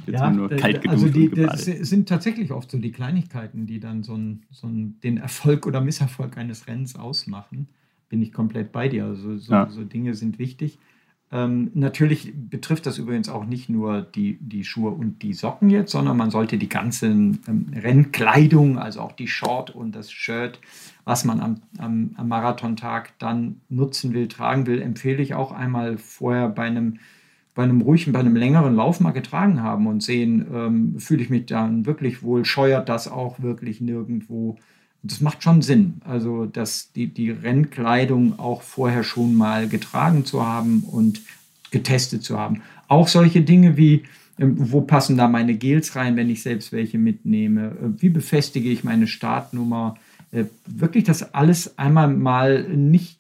[0.07, 3.79] Jetzt Ja, nur kalt also die, und das sind tatsächlich oft so die Kleinigkeiten, die
[3.79, 7.69] dann so, ein, so ein, den Erfolg oder Misserfolg eines Rennens ausmachen.
[8.09, 9.05] Bin ich komplett bei dir.
[9.07, 9.69] Also so, Ja.
[9.71, 10.79] so Dinge sind wichtig.
[11.33, 15.91] Ähm, natürlich betrifft das übrigens auch nicht nur die, die Schuhe und die Socken jetzt,
[15.91, 20.61] sondern man sollte die ganze ähm, Rennkleidung, also auch die Short und das Shirt,
[21.05, 25.99] was man am, am, am Marathontag dann nutzen will, tragen will, empfehle ich auch einmal
[25.99, 26.99] vorher bei einem
[27.55, 31.31] bei einem ruhigen, bei einem längeren Lauf mal getragen haben und sehen, ähm, fühle ich
[31.31, 34.57] mich dann wirklich wohl, scheuert das auch wirklich nirgendwo.
[35.07, 36.01] Das macht schon Sinn.
[36.05, 41.21] Also, dass die, die Rennkleidung auch vorher schon mal getragen zu haben und
[41.71, 42.63] getestet zu haben.
[42.89, 44.05] Auch solche Dinge wie,
[44.39, 47.67] ähm, wo passen da meine Gels rein, wenn ich selbst welche mitnehme?
[47.67, 49.97] Äh, Wie befestige ich meine Startnummer?
[50.33, 53.19] Äh, Wirklich das alles einmal mal nicht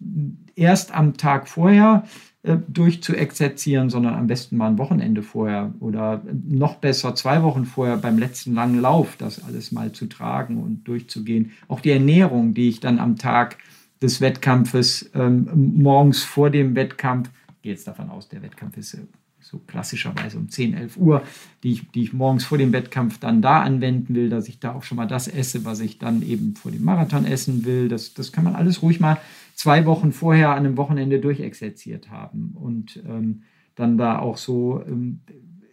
[0.56, 2.04] erst am Tag vorher
[2.44, 7.96] äh, durchzuexerzieren, sondern am besten mal ein Wochenende vorher oder noch besser zwei Wochen vorher
[7.96, 11.52] beim letzten langen Lauf das alles mal zu tragen und durchzugehen.
[11.68, 13.56] Auch die Ernährung, die ich dann am Tag
[14.02, 17.30] des Wettkampfes ähm, morgens vor dem Wettkampf,
[17.62, 18.98] gehe jetzt davon aus, der Wettkampf ist äh,
[19.40, 21.22] so klassischerweise um 10, 11 Uhr,
[21.62, 24.74] die ich, die ich morgens vor dem Wettkampf dann da anwenden will, dass ich da
[24.74, 27.88] auch schon mal das esse, was ich dann eben vor dem Marathon essen will.
[27.88, 29.16] Das, das kann man alles ruhig mal
[29.54, 33.42] zwei Wochen vorher an einem Wochenende durchexerziert haben und ähm,
[33.74, 35.20] dann da auch so, ähm,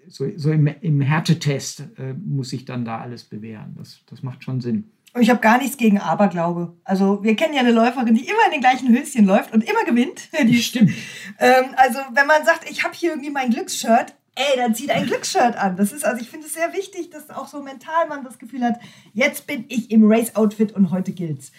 [0.07, 3.75] so, so im, im Härtetest äh, muss ich dann da alles bewähren.
[3.77, 4.91] Das, das macht schon Sinn.
[5.13, 6.77] Und ich habe gar nichts gegen Aberglaube.
[6.86, 9.84] Also wir kennen ja eine Läuferin, die immer in den gleichen Höschen läuft und immer
[9.84, 10.29] gewinnt.
[10.47, 10.91] Die stimmt.
[11.38, 15.05] ähm, also wenn man sagt, ich habe hier irgendwie mein Glücksshirt, ey, dann zieht ein
[15.05, 15.75] Glücksshirt an.
[15.75, 18.63] Das ist, also ich finde es sehr wichtig, dass auch so mental man das Gefühl
[18.63, 18.79] hat,
[19.13, 21.51] jetzt bin ich im Race-Outfit und heute gilt's.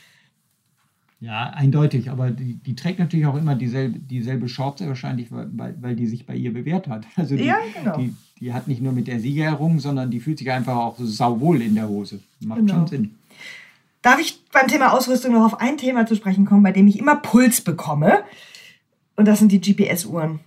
[1.22, 5.94] Ja, eindeutig, aber die, die trägt natürlich auch immer dieselbe, dieselbe Shorts wahrscheinlich, weil, weil
[5.94, 7.06] die sich bei ihr bewährt hat.
[7.16, 7.96] Also die, ja, genau.
[7.96, 10.96] die, die hat nicht nur mit der Sieger errungen, sondern die fühlt sich einfach auch
[10.98, 12.18] sauwohl in der Hose.
[12.40, 12.74] Macht genau.
[12.74, 13.14] schon Sinn.
[14.02, 16.98] Darf ich beim Thema Ausrüstung noch auf ein Thema zu sprechen kommen, bei dem ich
[16.98, 18.24] immer Puls bekomme?
[19.14, 20.40] Und das sind die GPS-Uhren.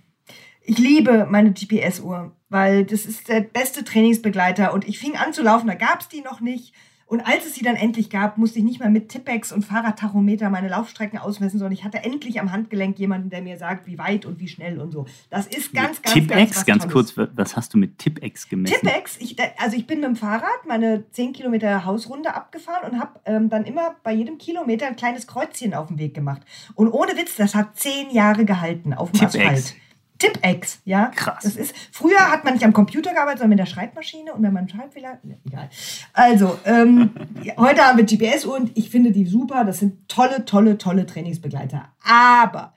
[0.62, 4.74] Ich liebe meine GPS-Uhr, weil das ist der beste Trainingsbegleiter.
[4.74, 6.74] Und ich fing an zu laufen, da gab es die noch nicht.
[7.08, 10.50] Und als es sie dann endlich gab, musste ich nicht mehr mit Tippex und Fahrradtachometer
[10.50, 14.26] meine Laufstrecken ausmessen, sondern ich hatte endlich am Handgelenk jemanden, der mir sagt, wie weit
[14.26, 15.06] und wie schnell und so.
[15.30, 18.74] Das ist ganz, ganz, Tippex, ganz, ganz kurz, was hast du mit Tippex gemessen?
[18.80, 23.20] Tippex, ich, also ich bin mit dem Fahrrad meine 10 Kilometer Hausrunde abgefahren und habe
[23.24, 26.42] ähm, dann immer bei jedem Kilometer ein kleines Kreuzchen auf dem Weg gemacht.
[26.74, 29.36] Und ohne Witz, das hat zehn Jahre gehalten auf dem Tippex.
[29.36, 29.76] Asphalt.
[30.18, 31.06] Tipex, ja.
[31.14, 31.42] Krass.
[31.42, 34.52] Das ist, früher hat man nicht am Computer gearbeitet, sondern mit der Schreibmaschine und wenn
[34.52, 35.68] man einen Schreibfehler, ne, egal.
[36.12, 37.10] Also, ähm,
[37.56, 39.64] heute haben wir GPS und ich finde die super.
[39.64, 41.88] Das sind tolle, tolle, tolle Trainingsbegleiter.
[42.02, 42.74] Aber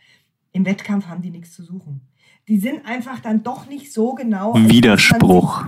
[0.51, 2.01] im Wettkampf haben die nichts zu suchen.
[2.47, 4.55] Die sind einfach dann doch nicht so genau.
[4.55, 5.65] Widerspruch.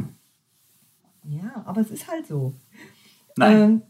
[1.23, 2.55] Ja, aber es ist halt so.
[3.37, 3.61] Nein.
[3.61, 3.81] Ähm,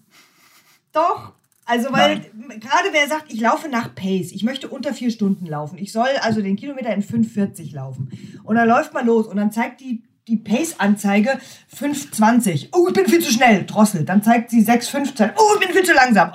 [0.92, 1.34] doch,
[1.72, 2.20] also, weil
[2.60, 6.10] gerade wer sagt, ich laufe nach Pace, ich möchte unter vier Stunden laufen, ich soll
[6.22, 8.12] also den Kilometer in 5,40 laufen.
[8.44, 11.40] Und dann läuft man los und dann zeigt die, die Pace-Anzeige
[11.74, 12.70] 5,20.
[12.74, 14.10] Oh, ich bin viel zu schnell, drosselt.
[14.10, 15.32] Dann zeigt sie 6,15.
[15.38, 16.32] Oh, ich bin viel zu langsam.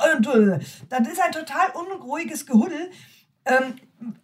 [0.89, 2.91] Das ist ein total unruhiges Gehuddel.
[3.45, 3.74] Ähm,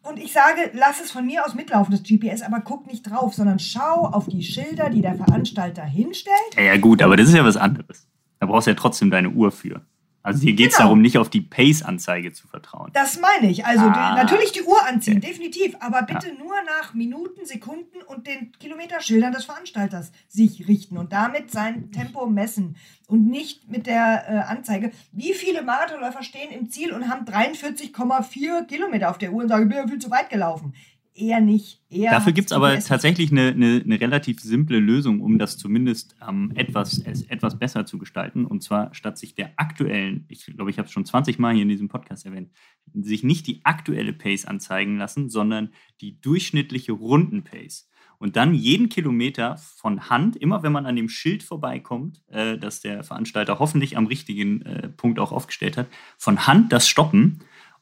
[0.03, 3.35] und ich sage, lass es von mir aus mitlaufen, das GPS, aber guck nicht drauf,
[3.35, 6.37] sondern schau auf die Schilder, die der Veranstalter hinstellt.
[6.57, 8.09] Ja, ja gut, aber das ist ja was anderes.
[8.41, 9.83] Da brauchst du ja trotzdem deine Uhr für.
[10.23, 10.89] Also hier geht es genau.
[10.89, 12.91] darum, nicht auf die Pace-Anzeige zu vertrauen.
[12.93, 13.67] Das meine ich.
[13.67, 15.29] Also ah, die, natürlich die Uhr anziehen, okay.
[15.29, 15.75] definitiv.
[15.81, 16.35] Aber bitte ja.
[16.35, 22.27] nur nach Minuten, Sekunden und den Kilometerschildern des Veranstalters sich richten und damit sein Tempo
[22.27, 22.77] messen.
[23.09, 24.91] Und nicht mit der äh, Anzeige.
[25.11, 29.65] Wie viele Marathonläufer stehen im Ziel und haben 43,4 Kilometer auf der Uhr und sagen,
[29.65, 30.73] ich bin ja viel zu weit gelaufen
[31.15, 31.83] eher nicht.
[31.91, 36.17] Eher Dafür gibt es aber tatsächlich eine, eine, eine, relativ simple Lösung, um das zumindest
[36.27, 38.45] ähm, etwas, etwas besser zu gestalten.
[38.47, 41.63] Und zwar statt sich der aktuellen, ich glaube, ich habe es schon 20 Mal hier
[41.63, 42.51] in diesem Podcast erwähnt,
[42.95, 47.89] sich nicht die aktuelle Pace anzeigen lassen, sondern die durchschnittliche Rundenpace.
[48.19, 52.81] Und dann jeden Kilometer von Hand, immer wenn man an dem Schild vorbeikommt, äh, das
[52.81, 55.89] der Veranstalter hoffentlich am richtigen äh, Punkt auch aufgestellt hat,
[56.19, 57.41] von Hand das stoppen.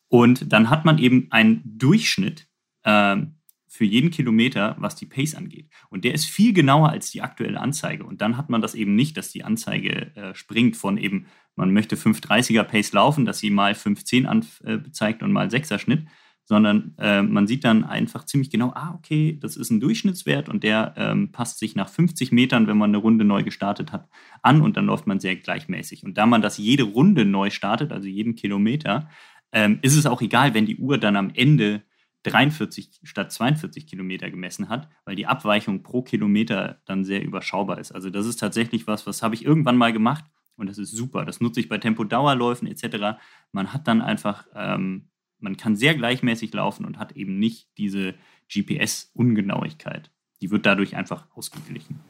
[0.08, 2.49] Und dann hat man eben einen Durchschnitt
[2.84, 3.36] ähm,
[3.72, 5.68] für jeden Kilometer, was die Pace angeht.
[5.90, 8.04] Und der ist viel genauer als die aktuelle Anzeige.
[8.04, 11.72] Und dann hat man das eben nicht, dass die Anzeige äh, springt von eben, man
[11.72, 16.04] möchte 5,30er Pace laufen, dass sie mal 5,10 anzeigt äh, und mal 6er Schnitt,
[16.50, 20.64] sondern äh, man sieht dann einfach ziemlich genau, ah, okay, das ist ein Durchschnittswert und
[20.64, 24.08] der ähm, passt sich nach 50 Metern, wenn man eine Runde neu gestartet hat,
[24.42, 26.02] an und dann läuft man sehr gleichmäßig.
[26.02, 29.08] Und da man das jede Runde neu startet, also jeden Kilometer,
[29.52, 31.82] ähm, ist es auch egal, wenn die Uhr dann am Ende
[32.22, 37.92] 43 statt 42 Kilometer gemessen hat, weil die Abweichung pro Kilometer dann sehr überschaubar ist.
[37.92, 40.24] Also das ist tatsächlich was, was habe ich irgendwann mal gemacht
[40.56, 41.24] und das ist super.
[41.24, 43.18] Das nutze ich bei Tempo-Dauerläufen etc.
[43.52, 45.08] Man hat dann einfach, ähm,
[45.38, 48.14] man kann sehr gleichmäßig laufen und hat eben nicht diese
[48.52, 50.10] GPS-Ungenauigkeit.
[50.42, 52.00] Die wird dadurch einfach ausgeglichen.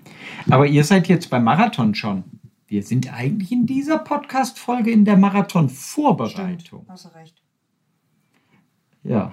[0.49, 2.25] Aber ihr seid jetzt beim Marathon schon.
[2.67, 6.87] Wir sind eigentlich in dieser Podcast-Folge in der Marathon-Vorbereitung.
[6.89, 7.43] Hast du recht.
[9.03, 9.33] Ja,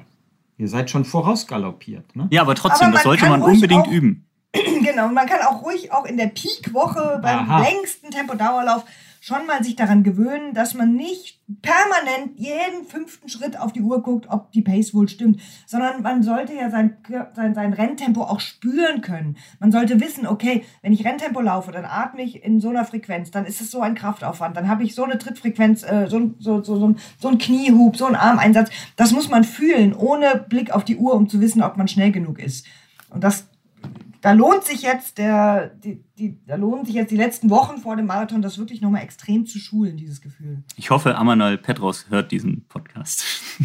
[0.58, 2.28] Ihr seid schon vorausgaloppiert, ne?
[2.32, 4.26] Ja, aber trotzdem, aber das sollte man unbedingt auch, üben.
[4.84, 7.62] Genau, man kann auch ruhig auch in der Peak-Woche beim Aha.
[7.62, 8.84] längsten Tempodauerlauf
[9.28, 14.02] schon mal sich daran gewöhnen, dass man nicht permanent jeden fünften Schritt auf die Uhr
[14.02, 16.96] guckt, ob die Pace wohl stimmt, sondern man sollte ja sein,
[17.36, 19.36] sein, sein Renntempo auch spüren können.
[19.60, 23.30] Man sollte wissen, okay, wenn ich Renntempo laufe, dann atme ich in so einer Frequenz,
[23.30, 26.64] dann ist es so ein Kraftaufwand, dann habe ich so eine Trittfrequenz, äh, so, so,
[26.64, 28.70] so, so, so ein Kniehub, so ein Armeinsatz.
[28.96, 32.14] Das muss man fühlen, ohne Blick auf die Uhr, um zu wissen, ob man schnell
[32.14, 32.66] genug ist.
[33.10, 33.47] Und das
[34.28, 37.96] da lohnt sich jetzt der, die, die, da lohnen sich jetzt die letzten Wochen vor
[37.96, 40.64] dem Marathon, das wirklich nochmal extrem zu schulen, dieses Gefühl.
[40.76, 43.24] Ich hoffe, Amanal Petros hört diesen Podcast.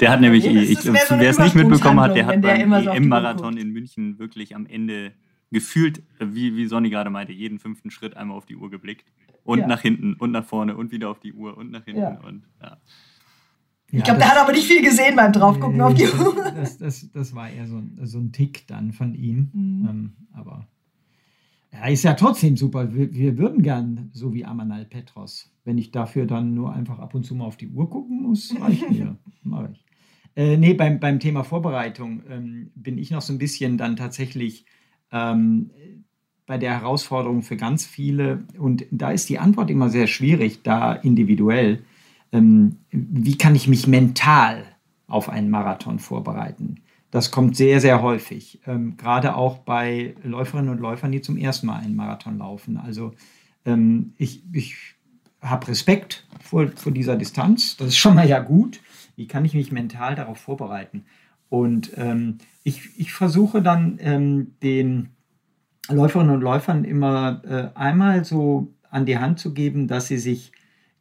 [0.00, 2.72] der hat nämlich, nee, ich, so wer es nicht mitbekommen hat, der hat der beim
[2.72, 5.12] EM-Marathon in München wirklich am Ende
[5.50, 9.12] gefühlt, wie, wie Sonny gerade meinte, jeden fünften Schritt einmal auf die Uhr geblickt.
[9.44, 9.66] Und ja.
[9.66, 12.00] nach hinten und nach vorne und wieder auf die Uhr und nach hinten.
[12.00, 12.20] Ja.
[12.26, 12.78] Und, ja.
[13.92, 16.34] Ja, ich glaube, der hat aber nicht viel gesehen beim Draufgucken nee, auf die Uhr.
[16.56, 19.50] Das, das, das, war eher so, so ein Tick dann von ihm.
[19.52, 19.88] Mhm.
[19.88, 20.66] Ähm, aber
[21.72, 22.94] Ja, ist ja trotzdem super.
[22.94, 25.50] Wir, wir, würden gern so wie Amanal Petros.
[25.64, 28.54] Wenn ich dafür dann nur einfach ab und zu mal auf die Uhr gucken muss,
[28.58, 29.16] reicht mir.
[29.42, 29.84] Mach ich.
[30.36, 34.64] Äh, nee, beim, beim Thema Vorbereitung ähm, bin ich noch so ein bisschen dann tatsächlich
[35.10, 35.70] ähm,
[36.46, 38.44] bei der Herausforderung für ganz viele.
[38.58, 41.84] Und da ist die Antwort immer sehr schwierig, da individuell.
[42.32, 44.64] Ähm, wie kann ich mich mental
[45.06, 46.76] auf einen Marathon vorbereiten?
[47.10, 51.66] Das kommt sehr, sehr häufig, ähm, gerade auch bei Läuferinnen und Läufern, die zum ersten
[51.66, 52.78] Mal einen Marathon laufen.
[52.78, 53.12] Also
[53.66, 54.76] ähm, ich, ich
[55.42, 58.80] habe Respekt vor, vor dieser Distanz, das ist schon mal ja gut.
[59.14, 61.04] Wie kann ich mich mental darauf vorbereiten?
[61.50, 65.10] Und ähm, ich, ich versuche dann ähm, den
[65.90, 70.52] Läuferinnen und Läufern immer äh, einmal so an die Hand zu geben, dass sie sich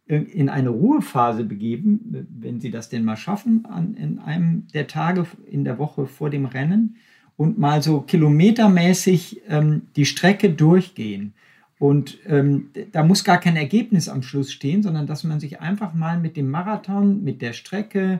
[0.06, 5.26] in eine Ruhephase begeben, wenn Sie das denn mal schaffen, an, in einem der Tage
[5.46, 6.98] in der Woche vor dem Rennen
[7.38, 11.34] und mal so kilometermäßig ähm, die Strecke durchgehen.
[11.80, 15.94] Und ähm, da muss gar kein Ergebnis am Schluss stehen, sondern dass man sich einfach
[15.94, 18.20] mal mit dem Marathon, mit der Strecke,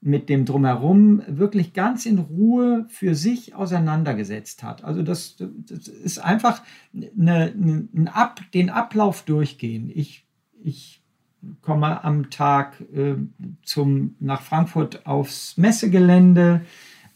[0.00, 4.84] mit dem Drumherum wirklich ganz in Ruhe für sich auseinandergesetzt hat.
[4.84, 6.62] Also das, das ist einfach
[6.94, 9.90] eine, eine, Ab, den Ablauf durchgehen.
[9.92, 10.24] Ich,
[10.62, 10.99] ich
[11.62, 13.14] komme am Tag äh,
[13.62, 16.62] zum, nach Frankfurt aufs Messegelände,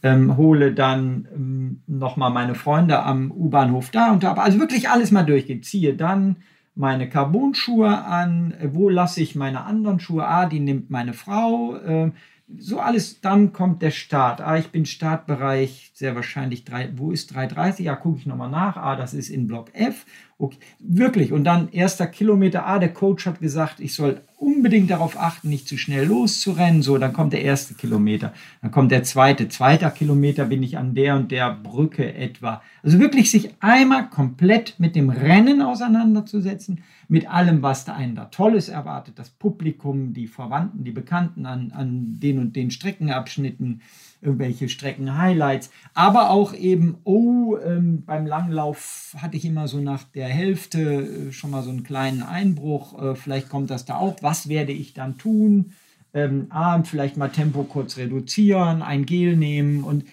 [0.03, 4.35] ähm, hole dann ähm, nochmal meine Freunde am U-Bahnhof da und da.
[4.35, 5.63] Also wirklich alles mal durchgehen.
[5.63, 6.37] Ziehe dann
[6.75, 8.55] meine Carbon-Schuhe an.
[8.73, 10.27] Wo lasse ich meine anderen Schuhe?
[10.27, 11.77] Ah, die nimmt meine Frau.
[11.77, 12.11] Äh,
[12.59, 14.41] so alles, dann kommt der Start.
[14.41, 17.87] Ah, ich bin Startbereich, sehr wahrscheinlich, 3, wo ist 330?
[17.87, 18.77] Ja, gucke ich nochmal nach.
[18.77, 20.05] Ah, das ist in Block F.
[20.37, 21.33] Okay, wirklich.
[21.33, 22.67] Und dann erster Kilometer.
[22.67, 26.83] Ah, der Coach hat gesagt, ich soll unbedingt darauf achten, nicht zu schnell loszurennen.
[26.83, 28.33] So, dann kommt der erste Kilometer.
[28.61, 29.49] Dann kommt der zweite.
[29.49, 32.63] Zweiter Kilometer bin ich an der und der Brücke etwa.
[32.83, 38.25] Also wirklich sich einmal komplett mit dem Rennen auseinanderzusetzen, mit allem, was da einen da
[38.25, 39.19] Tolles erwartet.
[39.19, 43.83] Das Publikum, die Verwandten, die Bekannten an, an den und den Streckenabschnitten
[44.25, 50.29] irgendwelche Strecken-Highlights, aber auch eben, oh, ähm, beim Langlauf hatte ich immer so nach der
[50.29, 54.49] Hälfte äh, schon mal so einen kleinen Einbruch, äh, vielleicht kommt das da auch, was
[54.49, 55.73] werde ich dann tun?
[56.15, 60.05] Ähm, ah, vielleicht mal Tempo kurz reduzieren, ein Gel nehmen und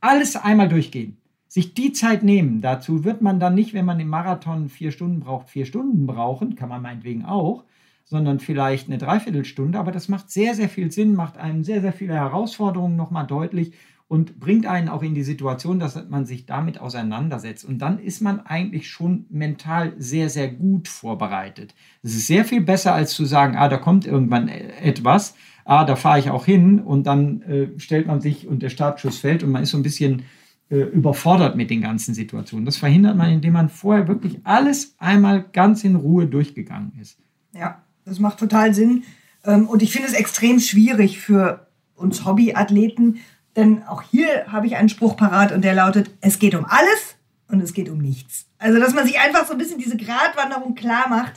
[0.00, 1.16] alles einmal durchgehen.
[1.48, 2.60] Sich die Zeit nehmen.
[2.60, 6.56] Dazu wird man dann nicht, wenn man im Marathon vier Stunden braucht, vier Stunden brauchen,
[6.56, 7.64] kann man meinetwegen auch,
[8.08, 9.78] sondern vielleicht eine Dreiviertelstunde.
[9.78, 13.72] Aber das macht sehr, sehr viel Sinn, macht einem sehr, sehr viele Herausforderungen nochmal deutlich
[14.08, 17.66] und bringt einen auch in die Situation, dass man sich damit auseinandersetzt.
[17.66, 21.74] Und dann ist man eigentlich schon mental sehr, sehr gut vorbereitet.
[22.02, 25.34] Es ist sehr viel besser, als zu sagen, ah, da kommt irgendwann etwas,
[25.66, 29.18] ah, da fahre ich auch hin und dann äh, stellt man sich und der Startschuss
[29.18, 30.22] fällt und man ist so ein bisschen
[30.70, 32.64] äh, überfordert mit den ganzen Situationen.
[32.64, 37.18] Das verhindert man, indem man vorher wirklich alles einmal ganz in Ruhe durchgegangen ist.
[37.52, 39.04] Ja, das macht total Sinn.
[39.44, 43.18] Ähm, und ich finde es extrem schwierig für uns Hobbyathleten,
[43.56, 47.16] denn auch hier habe ich einen Spruch parat und der lautet, es geht um alles
[47.48, 48.46] und es geht um nichts.
[48.58, 51.34] Also, dass man sich einfach so ein bisschen diese Gratwanderung klar macht.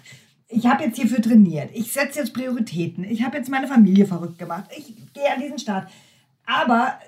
[0.48, 1.72] Ich habe jetzt hierfür trainiert.
[1.74, 3.06] Ich setze jetzt Prioritäten.
[3.06, 4.66] Ich habe jetzt meine Familie verrückt gemacht.
[4.78, 5.90] Ich gehe an diesen Start.
[6.46, 7.00] Aber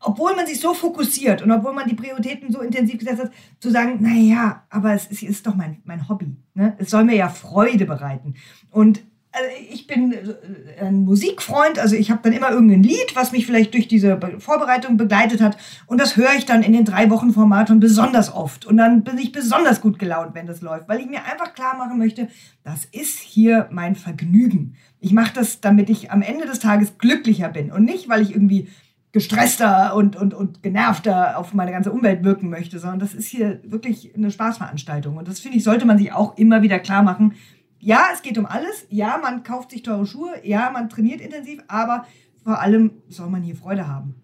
[0.00, 3.70] obwohl man sich so fokussiert und obwohl man die Prioritäten so intensiv gesetzt hat, zu
[3.70, 6.36] sagen, naja, aber es ist, ist doch mein, mein Hobby.
[6.54, 6.74] Ne?
[6.78, 8.34] Es soll mir ja Freude bereiten.
[8.70, 9.02] Und
[9.32, 13.46] also ich bin äh, ein Musikfreund, also ich habe dann immer irgendein Lied, was mich
[13.46, 15.56] vielleicht durch diese Vorbereitung begleitet hat.
[15.86, 18.66] Und das höre ich dann in den drei Wochen vor Marathon besonders oft.
[18.66, 21.76] Und dann bin ich besonders gut gelaunt, wenn das läuft, weil ich mir einfach klar
[21.76, 22.28] machen möchte,
[22.64, 24.74] das ist hier mein Vergnügen.
[24.98, 28.32] Ich mache das, damit ich am Ende des Tages glücklicher bin und nicht, weil ich
[28.32, 28.68] irgendwie
[29.12, 33.60] gestresster und, und, und genervter auf meine ganze Umwelt wirken möchte, sondern das ist hier
[33.64, 35.16] wirklich eine Spaßveranstaltung.
[35.16, 37.34] Und das finde ich, sollte man sich auch immer wieder klar machen.
[37.80, 38.86] Ja, es geht um alles.
[38.90, 40.34] Ja, man kauft sich teure Schuhe.
[40.44, 41.60] Ja, man trainiert intensiv.
[41.66, 42.06] Aber
[42.44, 44.14] vor allem soll man hier Freude haben.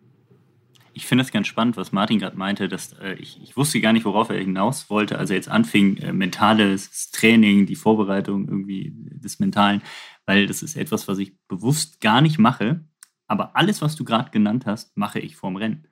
[0.92, 3.92] Ich finde es ganz spannend, was Martin gerade meinte, dass äh, ich, ich wusste gar
[3.92, 8.94] nicht, worauf er hinaus wollte, als er jetzt anfing, äh, mentales Training, die Vorbereitung irgendwie
[8.94, 9.82] des Mentalen,
[10.24, 12.80] weil das ist etwas, was ich bewusst gar nicht mache,
[13.26, 15.86] aber alles, was du gerade genannt hast, mache ich vorm Rennen.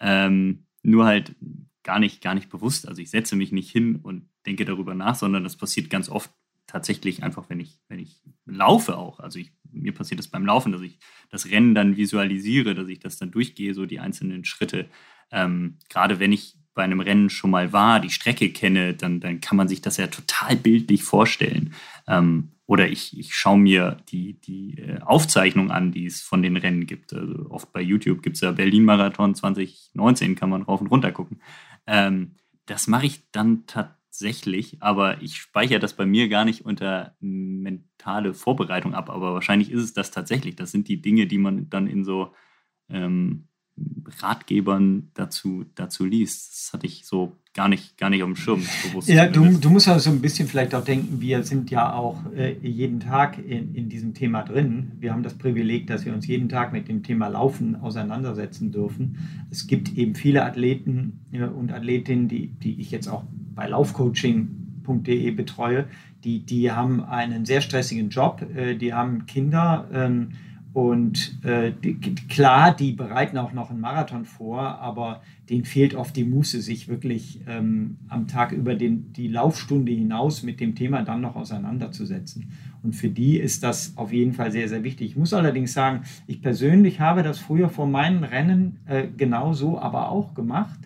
[0.00, 1.34] Ähm, nur halt
[1.82, 2.88] gar nicht, gar nicht bewusst.
[2.88, 6.30] Also ich setze mich nicht hin und denke darüber nach, sondern das passiert ganz oft
[6.66, 9.20] tatsächlich einfach, wenn ich, wenn ich laufe auch.
[9.20, 10.98] Also ich, mir passiert das beim Laufen, dass ich
[11.30, 14.86] das Rennen dann visualisiere, dass ich das dann durchgehe, so die einzelnen Schritte.
[15.30, 19.40] Ähm, gerade wenn ich bei einem Rennen schon mal war, die Strecke kenne, dann, dann
[19.40, 21.72] kann man sich das ja total bildlich vorstellen.
[22.06, 26.56] Ähm, oder ich, ich schaue mir die, die äh, Aufzeichnung an, die es von den
[26.56, 27.14] Rennen gibt.
[27.14, 31.40] Also oft bei YouTube gibt es ja Berlin-Marathon 2019, kann man rauf und runter gucken.
[31.86, 32.32] Ähm,
[32.66, 33.95] das mache ich dann tatsächlich,
[34.80, 39.10] aber ich speichere das bei mir gar nicht unter mentale Vorbereitung ab.
[39.10, 40.56] Aber wahrscheinlich ist es das tatsächlich.
[40.56, 42.32] Das sind die Dinge, die man dann in so
[42.88, 43.48] ähm,
[44.20, 46.52] Ratgebern dazu, dazu liest.
[46.52, 48.62] Das hatte ich so gar nicht, gar nicht auf dem Schirm.
[49.06, 52.52] Ja, du, du musst also ein bisschen vielleicht auch denken, wir sind ja auch äh,
[52.62, 54.92] jeden Tag in, in diesem Thema drin.
[55.00, 59.18] Wir haben das Privileg, dass wir uns jeden Tag mit dem Thema Laufen auseinandersetzen dürfen.
[59.50, 63.24] Es gibt eben viele Athleten äh, und Athletinnen, die, die ich jetzt auch
[63.54, 65.86] bei laufcoaching.de betreue,
[66.24, 69.88] die, die haben einen sehr stressigen Job, äh, die haben Kinder.
[69.92, 70.32] Ähm,
[70.76, 71.72] und äh,
[72.28, 76.86] klar, die bereiten auch noch einen Marathon vor, aber denen fehlt oft die Muße, sich
[76.86, 82.52] wirklich ähm, am Tag über den, die Laufstunde hinaus mit dem Thema dann noch auseinanderzusetzen.
[82.82, 85.12] Und für die ist das auf jeden Fall sehr, sehr wichtig.
[85.12, 90.10] Ich muss allerdings sagen, ich persönlich habe das früher vor meinen Rennen äh, genauso aber
[90.10, 90.85] auch gemacht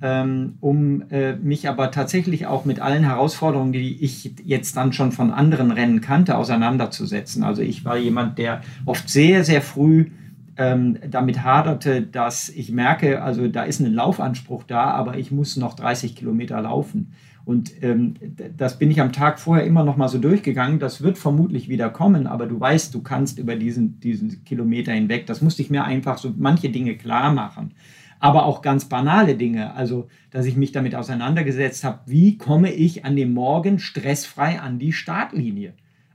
[0.00, 5.30] um äh, mich aber tatsächlich auch mit allen Herausforderungen, die ich jetzt dann schon von
[5.30, 7.42] anderen Rennen kannte, auseinanderzusetzen.
[7.42, 10.10] Also ich war jemand, der oft sehr, sehr früh
[10.58, 15.56] ähm, damit haderte, dass ich merke, also da ist ein Laufanspruch da, aber ich muss
[15.56, 17.12] noch 30 Kilometer laufen.
[17.46, 18.14] Und ähm,
[18.56, 20.78] das bin ich am Tag vorher immer noch mal so durchgegangen.
[20.78, 25.26] Das wird vermutlich wieder kommen, aber du weißt, du kannst über diesen, diesen Kilometer hinweg.
[25.26, 27.72] Das musste ich mir einfach so manche Dinge klar machen
[28.18, 29.74] aber auch ganz banale Dinge.
[29.74, 34.78] Also, dass ich mich damit auseinandergesetzt habe, wie komme ich an dem Morgen stressfrei an
[34.78, 35.74] die Startlinie?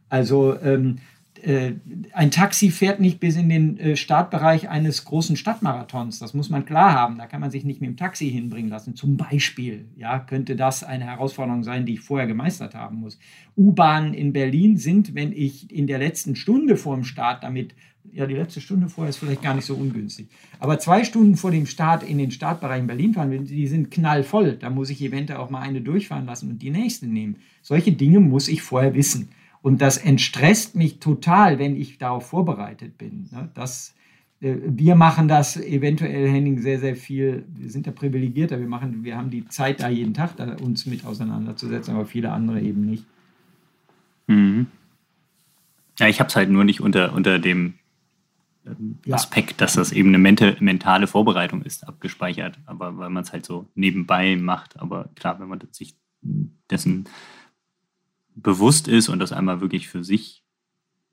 [0.09, 0.97] Also, ähm,
[1.43, 1.73] äh,
[2.13, 6.19] ein Taxi fährt nicht bis in den äh, Startbereich eines großen Stadtmarathons.
[6.19, 7.17] Das muss man klar haben.
[7.17, 8.95] Da kann man sich nicht mit dem Taxi hinbringen lassen.
[8.95, 13.17] Zum Beispiel ja, könnte das eine Herausforderung sein, die ich vorher gemeistert haben muss.
[13.57, 17.73] U-Bahnen in Berlin sind, wenn ich in der letzten Stunde vor dem Start damit
[18.13, 20.27] ja, die letzte Stunde vorher ist vielleicht gar nicht so ungünstig.
[20.59, 24.53] Aber zwei Stunden vor dem Start in den Startbereich in Berlin fahren, die sind knallvoll.
[24.53, 27.37] Da muss ich eventuell auch mal eine durchfahren lassen und die nächste nehmen.
[27.61, 29.29] Solche Dinge muss ich vorher wissen.
[29.61, 33.29] Und das entstresst mich total, wenn ich darauf vorbereitet bin.
[33.31, 33.49] Ne?
[33.53, 33.93] Das,
[34.41, 37.45] äh, wir machen das eventuell, Henning, sehr, sehr viel.
[37.55, 38.59] Wir sind da privilegierter.
[38.59, 42.31] Wir, machen, wir haben die Zeit da jeden Tag, da uns mit auseinanderzusetzen, aber viele
[42.31, 43.05] andere eben nicht.
[44.27, 44.67] Mhm.
[45.99, 47.75] Ja, ich habe es halt nur nicht unter, unter dem
[49.05, 49.16] ja.
[49.16, 53.70] Aspekt, dass das eben eine mentale Vorbereitung ist, abgespeichert, aber weil man es halt so
[53.76, 54.80] nebenbei macht.
[54.80, 55.95] Aber klar, wenn man sich
[56.70, 57.09] dessen
[58.36, 60.43] bewusst ist und das einmal wirklich für sich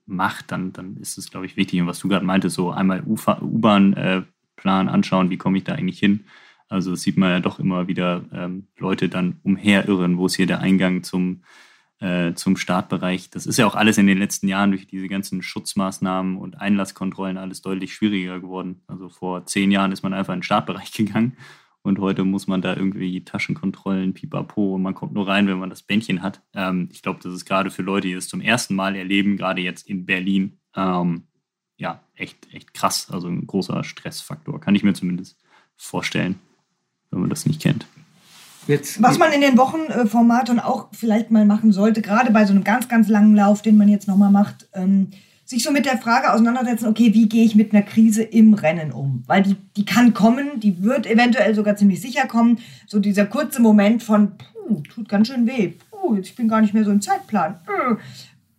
[0.05, 1.81] macht, dann, dann ist es, glaube ich, wichtig.
[1.81, 5.99] Und was du gerade meintest, so einmal U-Bahn-Plan äh, anschauen, wie komme ich da eigentlich
[5.99, 6.25] hin?
[6.67, 10.45] Also das sieht man ja doch immer wieder ähm, Leute dann umherirren, wo ist hier
[10.45, 11.41] der Eingang zum
[11.99, 13.29] äh, zum Startbereich.
[13.29, 17.37] Das ist ja auch alles in den letzten Jahren durch diese ganzen Schutzmaßnahmen und Einlasskontrollen
[17.37, 18.81] alles deutlich schwieriger geworden.
[18.87, 21.37] Also vor zehn Jahren ist man einfach in den Startbereich gegangen
[21.81, 25.69] und heute muss man da irgendwie Taschenkontrollen, pipapo, und man kommt nur rein, wenn man
[25.69, 26.41] das Bändchen hat.
[26.53, 29.61] Ähm, ich glaube, das ist gerade für Leute, die das zum ersten Mal erleben, gerade
[29.61, 31.23] jetzt in Berlin, ähm,
[31.77, 33.09] ja, echt, echt krass.
[33.09, 35.41] Also ein großer Stressfaktor, kann ich mir zumindest
[35.77, 36.39] vorstellen,
[37.09, 37.87] wenn man das nicht kennt.
[38.67, 42.45] Jetzt Was man in den Wochen vor Marathon auch vielleicht mal machen sollte, gerade bei
[42.45, 45.09] so einem ganz, ganz langen Lauf, den man jetzt nochmal macht, ähm,
[45.49, 48.91] sich so mit der Frage auseinandersetzen, okay, wie gehe ich mit einer Krise im Rennen
[48.91, 49.23] um?
[49.25, 52.59] Weil die, die kann kommen, die wird eventuell sogar ziemlich sicher kommen.
[52.85, 56.75] So dieser kurze Moment von, puh, tut ganz schön weh, puh, ich bin gar nicht
[56.75, 57.55] mehr so im Zeitplan.
[57.65, 57.95] Äh.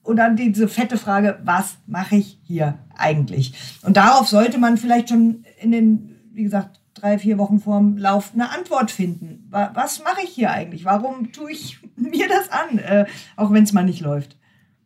[0.03, 3.53] Und dann diese fette Frage, was mache ich hier eigentlich?
[3.83, 8.33] Und darauf sollte man vielleicht schon in den, wie gesagt, drei, vier Wochen vorm Lauf
[8.35, 9.49] eine Antwort finden.
[9.51, 10.85] Was mache ich hier eigentlich?
[10.85, 14.37] Warum tue ich mir das an, äh, auch wenn es mal nicht läuft?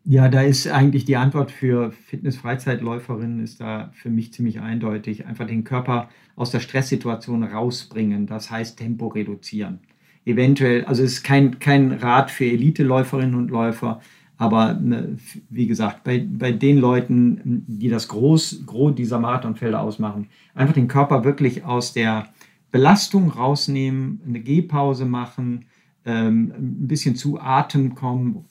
[0.07, 5.25] Ja, da ist eigentlich die Antwort für Fitness-Freizeitläuferinnen ist da für mich ziemlich eindeutig.
[5.25, 8.27] Einfach den Körper aus der Stresssituation rausbringen.
[8.27, 9.81] Das heißt Tempo reduzieren.
[10.27, 14.01] Eventuell, also es ist kein, kein Rat für Elite-Läuferinnen und Läufer,
[14.37, 15.17] aber ne,
[15.49, 20.89] wie gesagt, bei, bei den Leuten, die das Groß, Gros dieser Marathonfelder ausmachen, einfach den
[20.89, 22.29] Körper wirklich aus der
[22.73, 25.67] Belastung rausnehmen, eine Gehpause machen,
[26.05, 28.45] ähm, ein bisschen zu Atem kommen,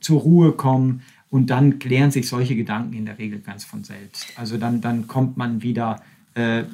[0.00, 4.26] zur Ruhe kommen und dann klären sich solche Gedanken in der Regel ganz von selbst.
[4.36, 6.00] Also dann, dann kommt man wieder
[6.34, 6.64] äh,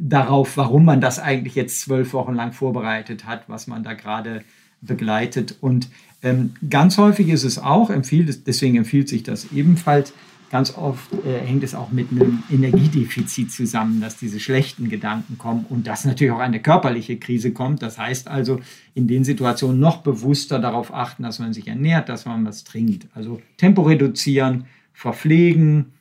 [0.00, 4.44] darauf, warum man das eigentlich jetzt zwölf Wochen lang vorbereitet hat, was man da gerade
[4.82, 5.56] begleitet.
[5.60, 5.88] Und
[6.22, 10.12] ähm, ganz häufig ist es auch, empfiehlt, deswegen empfiehlt sich das ebenfalls,
[10.52, 15.64] ganz oft äh, hängt es auch mit einem Energiedefizit zusammen, dass diese schlechten Gedanken kommen
[15.70, 17.82] und dass natürlich auch eine körperliche Krise kommt.
[17.82, 18.60] Das heißt also,
[18.94, 23.06] in den Situationen noch bewusster darauf achten, dass man sich ernährt, dass man was trinkt.
[23.14, 25.94] Also Tempo reduzieren, verpflegen,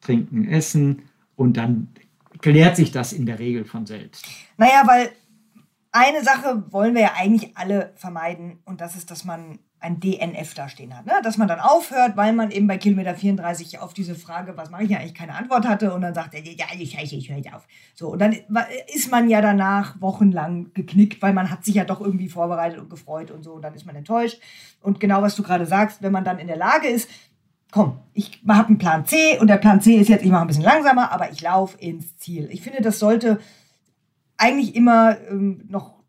[0.00, 1.02] trinken, essen
[1.36, 1.86] und dann
[2.40, 4.26] klärt sich das in der Regel von selbst.
[4.58, 5.12] Naja, weil
[5.92, 10.54] eine Sache wollen wir ja eigentlich alle vermeiden und das ist, dass man ein DNF
[10.54, 11.06] da stehen hat.
[11.06, 11.12] Ne?
[11.22, 14.84] Dass man dann aufhört, weil man eben bei Kilometer 34 auf diese Frage, was mache
[14.84, 17.52] ich eigentlich, keine Antwort hatte und dann sagt er, ja, ich scheiße, ich höre jetzt
[17.52, 17.66] auf.
[17.94, 18.36] So, und dann
[18.94, 22.90] ist man ja danach wochenlang geknickt, weil man hat sich ja doch irgendwie vorbereitet und
[22.90, 24.40] gefreut und so und dann ist man enttäuscht.
[24.80, 27.10] Und genau, was du gerade sagst, wenn man dann in der Lage ist,
[27.72, 30.46] komm, ich habe einen Plan C und der Plan C ist jetzt, ich mache ein
[30.46, 32.48] bisschen langsamer, aber ich laufe ins Ziel.
[32.52, 33.40] Ich finde, das sollte
[34.42, 36.02] eigentlich immer ähm, noch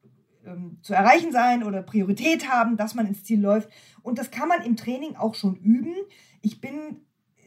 [0.45, 3.69] ähm, zu erreichen sein oder Priorität haben, dass man ins Ziel läuft.
[4.01, 5.93] Und das kann man im Training auch schon üben.
[6.41, 6.97] Ich bin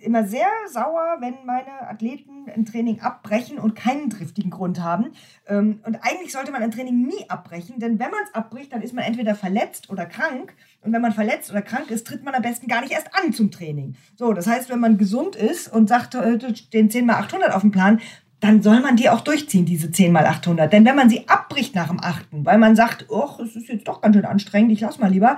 [0.01, 5.07] immer sehr sauer, wenn meine Athleten ein Training abbrechen und keinen triftigen Grund haben.
[5.49, 8.83] Ähm, und eigentlich sollte man ein Training nie abbrechen, denn wenn man es abbricht, dann
[8.83, 10.55] ist man entweder verletzt oder krank.
[10.83, 13.33] Und wenn man verletzt oder krank ist, tritt man am besten gar nicht erst an
[13.33, 13.97] zum Training.
[14.15, 17.63] So, das heißt, wenn man gesund ist und sagt, heute stehen 10 mal 800 auf
[17.63, 18.01] dem Plan,
[18.47, 20.73] dann soll man die auch durchziehen, diese 10 mal 800.
[20.73, 23.89] Denn wenn man sie abbricht nach dem 8., weil man sagt, oh, es ist jetzt
[23.89, 25.37] doch ganz schön anstrengend, ich lass mal lieber,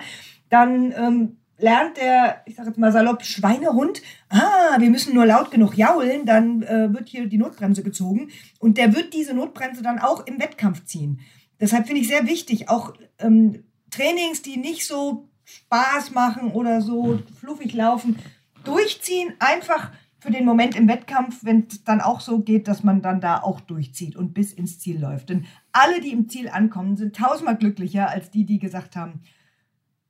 [0.50, 5.50] dann ähm, lernt der, ich sage jetzt mal salopp, Schweinehund, ah, wir müssen nur laut
[5.50, 8.28] genug jaulen, dann äh, wird hier die Notbremse gezogen.
[8.58, 11.20] Und der wird diese Notbremse dann auch im Wettkampf ziehen.
[11.60, 17.20] Deshalb finde ich sehr wichtig, auch ähm, Trainings, die nicht so Spaß machen oder so
[17.40, 18.18] fluffig laufen,
[18.64, 19.92] durchziehen, einfach
[20.28, 23.38] für den Moment im Wettkampf, wenn es dann auch so geht, dass man dann da
[23.38, 25.30] auch durchzieht und bis ins Ziel läuft.
[25.30, 29.20] Denn alle, die im Ziel ankommen, sind tausendmal glücklicher als die, die gesagt haben,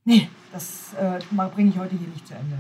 [0.05, 1.20] nee, das äh,
[1.55, 2.59] bringe ich heute hier nicht zu Ende.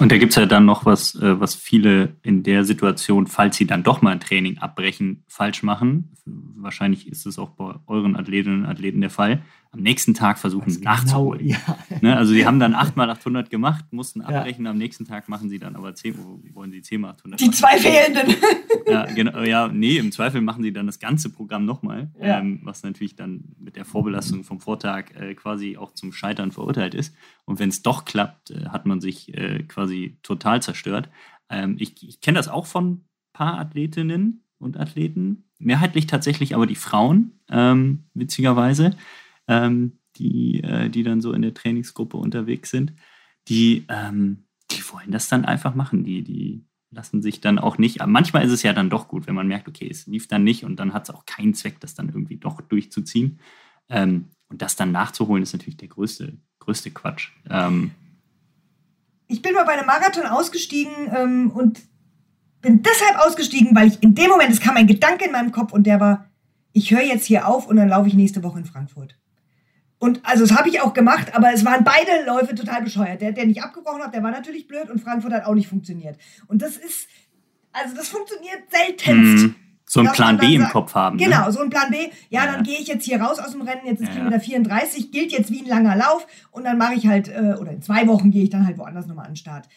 [0.00, 3.56] Und da gibt es ja dann noch was, äh, was viele in der Situation, falls
[3.56, 6.16] sie dann doch mal ein Training abbrechen, falsch machen.
[6.24, 9.42] Wahrscheinlich ist es auch bei euren Athletinnen und Athleten der Fall
[9.74, 11.46] am nächsten Tag versuchen genau, nachzuholen.
[11.46, 11.58] Ja.
[12.00, 14.70] Ne, also sie haben dann 8 mal 800 gemacht, mussten abbrechen, ja.
[14.70, 16.14] am nächsten Tag machen sie dann aber 10,
[16.54, 17.56] wollen sie 10 mal 800 Die machen.
[17.56, 18.36] zwei fehlenden.
[18.86, 22.38] Ja, genau, ja, nee, im Zweifel machen sie dann das ganze Programm nochmal, ja.
[22.38, 26.94] ähm, was natürlich dann mit der Vorbelastung vom Vortag äh, quasi auch zum Scheitern verurteilt
[26.94, 27.14] ist.
[27.46, 31.08] Und wenn es doch klappt, äh, hat man sich äh, quasi total zerstört.
[31.48, 36.66] Ähm, ich ich kenne das auch von ein paar Athletinnen und Athleten, mehrheitlich tatsächlich aber
[36.66, 38.96] die Frauen, ähm, witzigerweise
[39.48, 42.92] ähm, die, äh, die dann so in der Trainingsgruppe unterwegs sind,
[43.48, 46.04] die, ähm, die wollen das dann einfach machen.
[46.04, 48.00] Die, die lassen sich dann auch nicht.
[48.00, 50.44] Aber manchmal ist es ja dann doch gut, wenn man merkt, okay, es lief dann
[50.44, 53.40] nicht und dann hat es auch keinen Zweck, das dann irgendwie doch durchzuziehen.
[53.88, 57.30] Ähm, und das dann nachzuholen, ist natürlich der größte, größte Quatsch.
[57.50, 57.90] Ähm,
[59.26, 61.80] ich bin mal bei einem Marathon ausgestiegen ähm, und
[62.60, 65.72] bin deshalb ausgestiegen, weil ich in dem Moment, es kam ein Gedanke in meinem Kopf
[65.72, 66.30] und der war,
[66.72, 69.16] ich höre jetzt hier auf und dann laufe ich nächste Woche in Frankfurt.
[69.98, 73.20] Und also das habe ich auch gemacht, aber es waren beide Läufe total bescheuert.
[73.20, 76.18] Der, der nicht abgebrochen hat, der war natürlich blöd und Frankfurt hat auch nicht funktioniert.
[76.46, 77.08] Und das ist,
[77.72, 79.44] also das funktioniert seltenst.
[79.44, 79.54] Mhm.
[79.86, 81.16] So ein Plan B im Kopf haben.
[81.16, 81.24] Ne?
[81.24, 82.08] Genau, so ein Plan B.
[82.28, 82.52] Ja, ja.
[82.52, 84.14] dann gehe ich jetzt hier raus aus dem Rennen, jetzt ist ja.
[84.14, 87.70] Kilometer 34, gilt jetzt wie ein langer Lauf und dann mache ich halt, äh, oder
[87.70, 89.68] in zwei Wochen gehe ich dann halt woanders nochmal an den Start.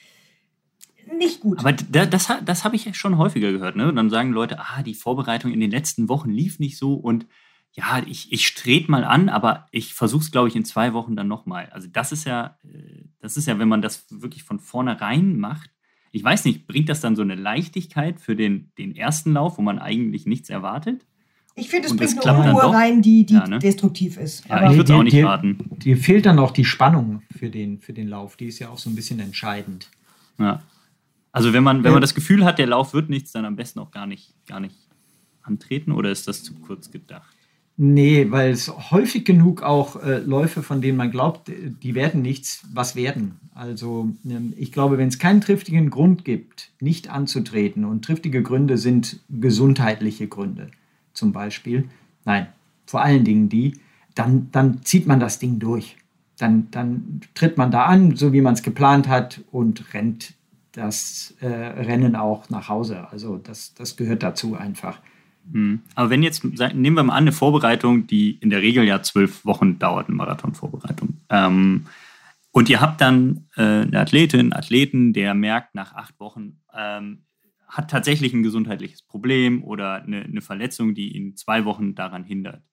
[1.15, 1.59] Nicht gut.
[1.59, 3.75] Aber das, das, das habe ich schon häufiger gehört.
[3.75, 3.87] Ne?
[3.87, 7.27] Und dann sagen Leute, ah, die Vorbereitung in den letzten Wochen lief nicht so und
[7.77, 11.15] ja, ich, ich strebe mal an, aber ich versuche es, glaube ich, in zwei Wochen
[11.15, 11.69] dann nochmal.
[11.71, 15.69] Also das ist ja, äh, das ist ja, wenn man das wirklich von vornherein macht,
[16.11, 19.61] ich weiß nicht, bringt das dann so eine Leichtigkeit für den, den ersten Lauf, wo
[19.61, 21.05] man eigentlich nichts erwartet?
[21.53, 23.59] Ich finde, es bringt eine Unruhe rein, die, die ja, ne?
[23.59, 24.47] destruktiv ist.
[24.47, 25.57] Ja, aber ich würde es auch nicht dir, raten.
[25.77, 28.37] Dir fehlt dann auch die Spannung für den, für den Lauf.
[28.37, 29.89] Die ist ja auch so ein bisschen entscheidend.
[30.39, 30.63] Ja.
[31.31, 33.79] Also wenn man, wenn man das Gefühl hat, der Lauf wird nichts, dann am besten
[33.79, 34.75] auch gar nicht, gar nicht
[35.43, 37.36] antreten oder ist das zu kurz gedacht?
[37.79, 41.51] Nee, weil es häufig genug auch äh, Läufe, von denen man glaubt,
[41.83, 43.39] die werden nichts, was werden.
[43.53, 48.79] Also ähm, ich glaube, wenn es keinen triftigen Grund gibt, nicht anzutreten, und triftige Gründe
[48.79, 50.71] sind gesundheitliche Gründe
[51.13, 51.87] zum Beispiel,
[52.25, 52.47] nein,
[52.87, 53.79] vor allen Dingen die,
[54.15, 55.97] dann, dann zieht man das Ding durch.
[56.39, 60.33] Dann, dann tritt man da an, so wie man es geplant hat, und rennt
[60.71, 63.07] das äh, Rennen auch nach Hause.
[63.11, 64.99] Also das, das gehört dazu einfach.
[65.51, 65.81] Hm.
[65.95, 69.45] Aber wenn jetzt, nehmen wir mal an, eine Vorbereitung, die in der Regel ja zwölf
[69.45, 71.17] Wochen dauert, eine Marathonvorbereitung.
[71.29, 71.85] Ähm,
[72.51, 77.23] und ihr habt dann äh, eine Athletin, einen Athleten, der merkt nach acht Wochen, ähm,
[77.67, 82.63] hat tatsächlich ein gesundheitliches Problem oder eine, eine, Verletzung, die ihn zwei Wochen daran hindert.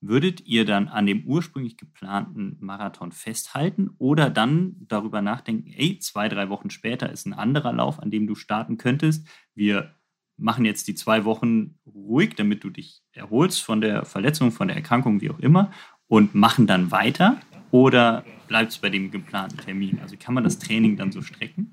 [0.00, 6.28] Würdet ihr dann an dem ursprünglich geplanten Marathon festhalten oder dann darüber nachdenken, ey, zwei,
[6.28, 9.28] drei Wochen später ist ein anderer Lauf, an dem du starten könntest.
[9.54, 9.94] Wir
[10.42, 14.76] machen jetzt die zwei Wochen ruhig, damit du dich erholst von der Verletzung, von der
[14.76, 15.70] Erkrankung, wie auch immer,
[16.08, 17.40] und machen dann weiter?
[17.70, 19.98] Oder bleibt es bei dem geplanten Termin?
[20.02, 21.72] Also kann man das Training dann so strecken?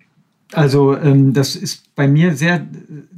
[0.54, 2.66] Also ähm, das ist bei mir sehr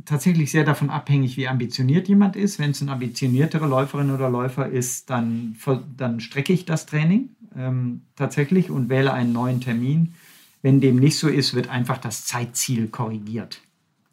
[0.04, 2.60] tatsächlich sehr davon abhängig, wie ambitioniert jemand ist.
[2.60, 5.56] Wenn es eine ambitioniertere Läuferin oder Läufer ist, dann,
[5.96, 10.14] dann strecke ich das Training ähm, tatsächlich und wähle einen neuen Termin.
[10.62, 13.62] Wenn dem nicht so ist, wird einfach das Zeitziel korrigiert.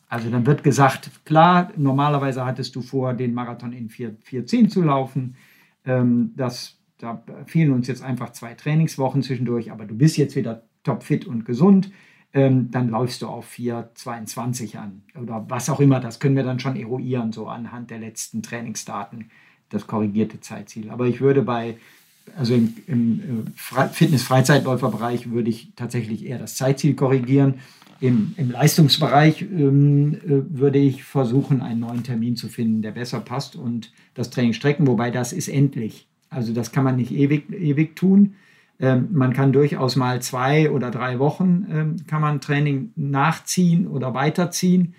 [0.09, 5.37] Also dann wird gesagt, klar, normalerweise hattest du vor, den Marathon in 4.10 zu laufen.
[5.85, 10.63] Ähm, das, da fehlen uns jetzt einfach zwei Trainingswochen zwischendurch, aber du bist jetzt wieder
[10.83, 11.91] topfit und gesund
[12.35, 16.01] ähm, dann läufst du auf 4,22 an oder was auch immer.
[16.01, 19.31] Das können wir dann schon eruieren, so anhand der letzten Trainingsdaten,
[19.71, 20.91] das korrigierte Zeitziel.
[20.91, 21.77] Aber ich würde bei,
[22.37, 27.55] also im, im äh, Fitness-Freizeitläuferbereich würde ich tatsächlich eher das Zeitziel korrigieren.
[28.01, 33.21] Im, im Leistungsbereich ähm, äh, würde ich versuchen, einen neuen Termin zu finden, der besser
[33.21, 36.07] passt und das Training strecken, wobei das ist endlich.
[36.31, 38.35] Also das kann man nicht ewig, ewig tun.
[38.79, 44.15] Ähm, man kann durchaus mal zwei oder drei Wochen ähm, kann man Training nachziehen oder
[44.15, 44.95] weiterziehen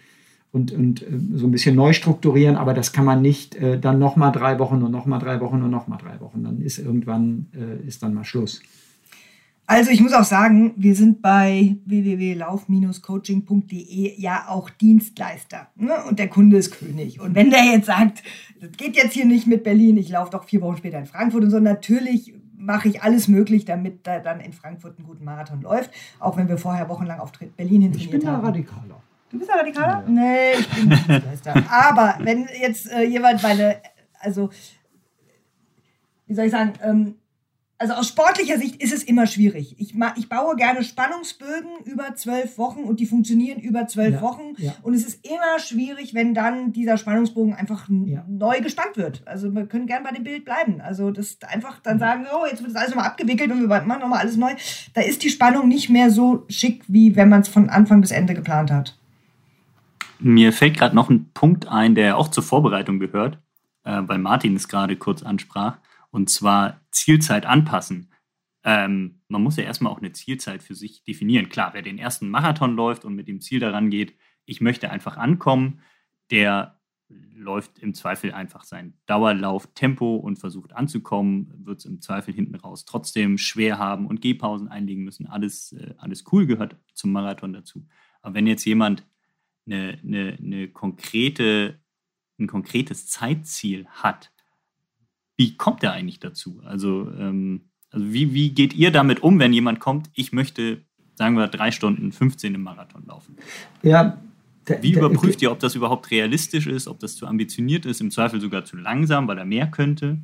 [0.51, 1.05] und, und äh,
[1.35, 4.81] so ein bisschen neu strukturieren, aber das kann man nicht äh, dann nochmal drei Wochen
[4.83, 6.43] und nochmal drei Wochen und nochmal drei Wochen.
[6.43, 8.61] Dann ist irgendwann äh, ist dann mal Schluss.
[9.69, 15.67] Also ich muss auch sagen, wir sind bei www.lauf-coaching.de ja auch Dienstleister.
[15.75, 15.93] Ne?
[16.09, 17.19] Und der Kunde ist König.
[17.19, 18.23] Und wenn der jetzt sagt,
[18.59, 21.43] das geht jetzt hier nicht mit Berlin, ich laufe doch vier Wochen später in Frankfurt
[21.43, 25.61] und so, natürlich mache ich alles möglich, damit da dann in Frankfurt einen guten Marathon
[25.61, 27.93] läuft, auch wenn wir vorher wochenlang auf Berlin hin trainiert haben.
[27.93, 29.03] Ich bin da radikaler.
[29.29, 30.03] Du bist da radikaler?
[30.03, 30.09] Ja.
[30.09, 31.07] Nee, ich bin nicht
[31.69, 33.75] Aber wenn jetzt äh, jemand meine,
[34.19, 34.49] also,
[36.25, 37.13] wie soll ich sagen, ähm,
[37.79, 39.75] also aus sportlicher Sicht ist es immer schwierig.
[39.79, 44.53] Ich, ich baue gerne Spannungsbögen über zwölf Wochen und die funktionieren über zwölf ja, Wochen.
[44.57, 44.73] Ja.
[44.81, 48.25] Und es ist immer schwierig, wenn dann dieser Spannungsbogen einfach ja.
[48.27, 49.21] neu gespannt wird.
[49.25, 50.81] Also wir können gerne bei dem Bild bleiben.
[50.81, 54.01] Also das einfach dann sagen, oh, jetzt wird das alles nochmal abgewickelt und wir machen
[54.01, 54.51] nochmal alles neu.
[54.93, 58.11] Da ist die Spannung nicht mehr so schick, wie wenn man es von Anfang bis
[58.11, 58.97] Ende geplant hat.
[60.19, 63.37] Mir fällt gerade noch ein Punkt ein, der auch zur Vorbereitung gehört,
[63.85, 65.77] äh, weil Martin es gerade kurz ansprach
[66.11, 68.11] und zwar Zielzeit anpassen.
[68.63, 71.49] Ähm, man muss ja erstmal auch eine Zielzeit für sich definieren.
[71.49, 74.15] Klar, wer den ersten Marathon läuft und mit dem Ziel daran geht,
[74.45, 75.81] ich möchte einfach ankommen,
[76.31, 76.79] der
[77.33, 82.85] läuft im Zweifel einfach sein Dauerlauf-Tempo und versucht anzukommen, wird es im Zweifel hinten raus
[82.85, 85.27] trotzdem schwer haben und Gehpausen einlegen müssen.
[85.27, 87.87] Alles, äh, alles cool gehört zum Marathon dazu.
[88.21, 89.07] Aber wenn jetzt jemand
[89.65, 91.79] eine, eine, eine konkrete,
[92.39, 94.31] ein konkretes Zeitziel hat,
[95.39, 96.61] wie kommt er eigentlich dazu?
[96.65, 97.61] Also, ähm,
[97.91, 100.81] also wie, wie geht ihr damit um, wenn jemand kommt, ich möchte,
[101.15, 103.37] sagen wir, drei Stunden 15 im Marathon laufen?
[103.81, 104.21] Ja.
[104.81, 108.41] Wie überprüft ihr, ob das überhaupt realistisch ist, ob das zu ambitioniert ist, im Zweifel
[108.41, 110.17] sogar zu langsam, weil er mehr könnte?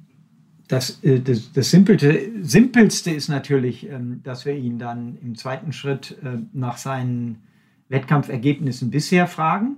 [0.67, 5.71] Das, äh, das, das Simpelte, Simpelste ist natürlich, ähm, dass wir ihn dann im zweiten
[5.71, 7.43] Schritt äh, nach seinen
[7.87, 9.77] Wettkampfergebnissen bisher fragen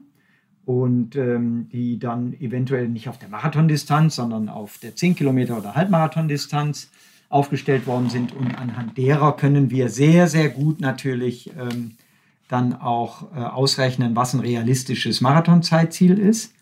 [0.68, 5.76] und ähm, die dann eventuell nicht auf der Marathondistanz, sondern auf der 10 Kilometer oder
[5.76, 6.90] Halbmarathondistanz
[7.30, 8.36] aufgestellt worden sind.
[8.36, 11.94] Und anhand derer können wir sehr, sehr gut natürlich ähm,
[12.50, 16.54] dann auch äh, ausrechnen, was ein realistisches Marathonzeitziel ist.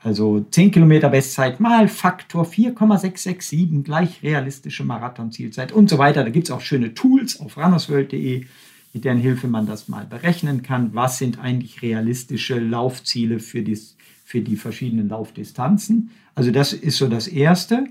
[0.00, 6.24] Also 10 Kilometer Bestzeit mal Faktor 4,667 gleich realistische Marathonzielzeit und so weiter.
[6.24, 8.46] Da gibt es auch schöne Tools auf runnersworld.de
[8.94, 10.94] mit deren Hilfe man das mal berechnen kann.
[10.94, 13.78] Was sind eigentlich realistische Laufziele für die,
[14.24, 16.10] für die verschiedenen Laufdistanzen?
[16.34, 17.88] Also das ist so das Erste.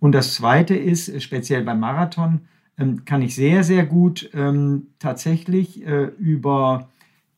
[0.00, 2.40] Und das Zweite ist, speziell beim Marathon,
[2.76, 6.88] ähm, kann ich sehr, sehr gut ähm, tatsächlich äh, über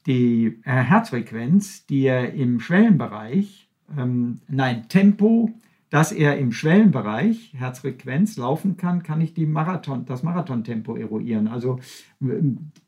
[0.06, 5.50] die äh, Herzfrequenz, die er im Schwellenbereich, ähm, nein, Tempo,
[5.92, 11.48] dass er im Schwellenbereich Herzfrequenz laufen kann, kann ich die Marathon, das Marathontempo eruieren.
[11.48, 11.80] Also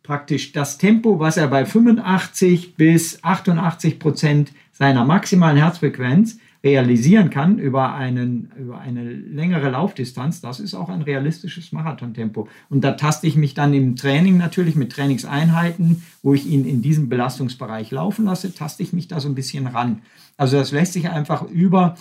[0.02, 7.58] praktisch das Tempo, was er bei 85 bis 88 Prozent seiner maximalen Herzfrequenz realisieren kann
[7.58, 12.48] über, einen, über eine längere Laufdistanz, das ist auch ein realistisches Marathontempo.
[12.70, 16.80] Und da taste ich mich dann im Training natürlich mit Trainingseinheiten, wo ich ihn in
[16.80, 20.00] diesem Belastungsbereich laufen lasse, taste ich mich da so ein bisschen ran.
[20.38, 21.96] Also das lässt sich einfach über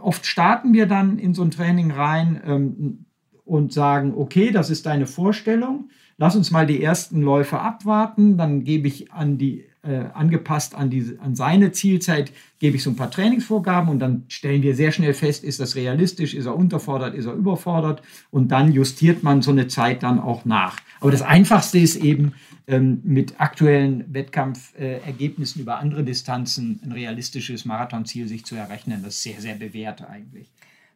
[0.00, 3.06] oft starten wir dann in so ein Training rein ähm,
[3.44, 8.64] und sagen, okay, das ist deine Vorstellung, lass uns mal die ersten Läufe abwarten, dann
[8.64, 12.96] gebe ich an die äh, angepasst an, die, an seine Zielzeit, gebe ich so ein
[12.96, 17.14] paar Trainingsvorgaben und dann stellen wir sehr schnell fest, ist das realistisch, ist er unterfordert,
[17.14, 20.78] ist er überfordert und dann justiert man so eine Zeit dann auch nach.
[21.00, 22.32] Aber das Einfachste ist eben,
[22.68, 29.02] ähm, mit aktuellen Wettkampfergebnissen über andere Distanzen ein realistisches Marathonziel sich zu errechnen.
[29.04, 30.50] Das ist sehr, sehr bewährt eigentlich.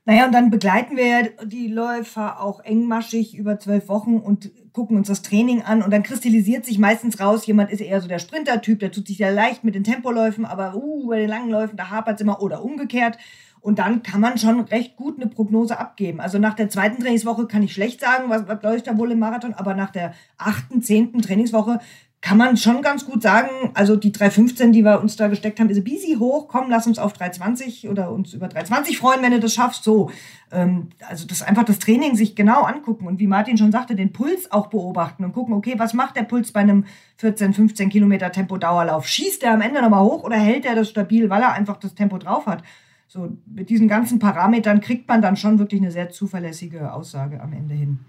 [0.04, 5.08] Naja, und dann begleiten wir die Läufer auch engmaschig über zwölf Wochen und gucken uns
[5.08, 5.82] das Training an.
[5.82, 9.16] Und dann kristallisiert sich meistens raus, jemand ist eher so der Sprinter-Typ, der tut sich
[9.16, 12.40] sehr leicht mit den Tempoläufen, aber uh, bei den langen Läufen, da hapert es immer
[12.42, 13.18] oder umgekehrt.
[13.60, 16.20] Und dann kann man schon recht gut eine Prognose abgeben.
[16.20, 19.18] Also nach der zweiten Trainingswoche kann ich schlecht sagen, was, was läuft da wohl im
[19.18, 21.78] Marathon, aber nach der achten, zehnten Trainingswoche
[22.22, 25.70] kann man schon ganz gut sagen, also die 315, die wir uns da gesteckt haben,
[25.70, 26.48] ist ein bisschen hoch.
[26.48, 29.84] Komm, lass uns auf 320 oder uns über 320 freuen, wenn du das schaffst.
[29.84, 30.10] So,
[30.52, 34.12] ähm, also das einfach das Training sich genau angucken und wie Martin schon sagte, den
[34.12, 36.84] Puls auch beobachten und gucken, okay, was macht der Puls bei einem
[37.16, 39.08] 14, 15 Kilometer Tempo-Dauerlauf?
[39.08, 41.94] Schießt der am Ende nochmal hoch oder hält er das stabil, weil er einfach das
[41.94, 42.62] Tempo drauf hat?
[43.08, 47.54] So, mit diesen ganzen Parametern kriegt man dann schon wirklich eine sehr zuverlässige Aussage am
[47.54, 48.00] Ende hin.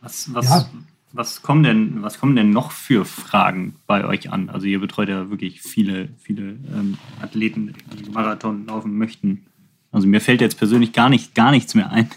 [0.00, 0.68] Was, was, ja.
[1.12, 4.48] Was, kommen denn, was kommen denn noch für Fragen bei euch an?
[4.48, 9.46] Also ihr betreut ja wirklich viele, viele ähm, Athleten, die Marathon laufen möchten.
[9.90, 12.10] Also mir fällt jetzt persönlich gar, nicht, gar nichts mehr ein,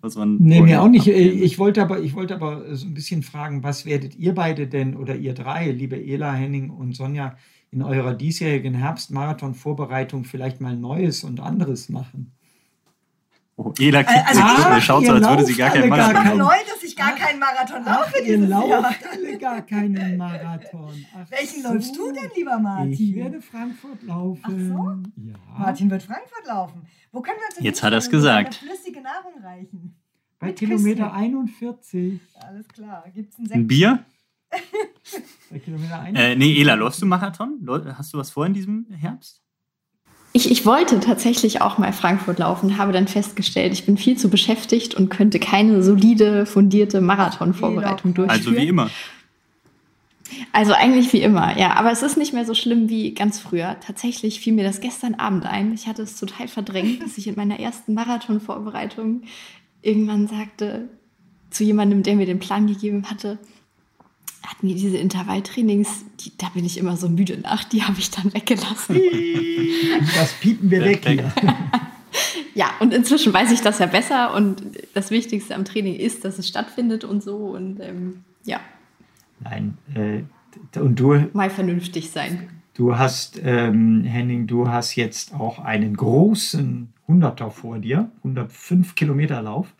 [0.00, 0.38] was man.
[0.38, 1.06] Nee, mir auch nicht.
[1.06, 4.96] Ich wollte, aber, ich wollte aber so ein bisschen fragen, was werdet ihr beide denn
[4.96, 7.36] oder ihr drei, liebe Ela, Henning und Sonja,
[7.70, 12.32] in eurer diesjährigen Herbstmarathon-Vorbereitung vielleicht mal Neues und anderes machen?
[13.62, 16.38] Oh, jeder kriegt also, ah, schaut so, als würde sie gar keinen Marathon laufen.
[16.38, 21.04] neu, dass ich gar keinen Marathon laufe ach, Ihr lauft alle gar keinen Marathon.
[21.14, 21.74] Ach Welchen so.
[21.74, 22.92] läufst du denn, lieber Martin?
[22.92, 24.40] Ich werde Frankfurt laufen.
[24.42, 25.22] Ach so?
[25.28, 25.34] Ja.
[25.58, 26.86] Martin wird Frankfurt laufen.
[27.12, 28.54] Wo können wir uns denn Jetzt hat er es gesagt.
[28.54, 29.94] flüssige Nahrung reichen?
[30.38, 31.22] Bei Mit Kilometer Küsten.
[31.22, 32.20] 41.
[32.36, 33.04] Alles klar.
[33.14, 34.06] Gibt's ein, ein Bier?
[35.50, 36.16] Bei Kilometer 41.
[36.16, 37.60] Äh, nee, Ela, läufst du Marathon?
[37.94, 39.42] Hast du was vor in diesem Herbst?
[40.32, 44.30] Ich, ich wollte tatsächlich auch mal Frankfurt laufen, habe dann festgestellt, ich bin viel zu
[44.30, 48.30] beschäftigt und könnte keine solide, fundierte Marathonvorbereitung durchführen.
[48.30, 48.90] Also wie immer.
[50.52, 51.74] Also eigentlich wie immer, ja.
[51.74, 53.76] Aber es ist nicht mehr so schlimm wie ganz früher.
[53.84, 55.72] Tatsächlich fiel mir das gestern Abend ein.
[55.74, 59.22] Ich hatte es total verdrängt, dass ich in meiner ersten Marathonvorbereitung
[59.82, 60.88] irgendwann sagte
[61.50, 63.38] zu jemandem, der mir den Plan gegeben hatte,
[64.46, 68.10] hatten wir diese Intervalltrainings, die, da bin ich immer so müde nach, die habe ich
[68.10, 69.00] dann weggelassen.
[70.16, 71.32] Das piepen wir weg hier.
[72.54, 74.62] ja, und inzwischen weiß ich das ja besser und
[74.94, 78.60] das Wichtigste am Training ist, dass es stattfindet und so und ähm, ja.
[79.40, 80.22] Nein, äh,
[80.78, 81.28] und du.
[81.32, 82.48] Mal vernünftig sein.
[82.74, 89.42] Du hast, ähm, Henning, du hast jetzt auch einen großen Hunderter vor dir, 105 Kilometer
[89.42, 89.74] Lauf.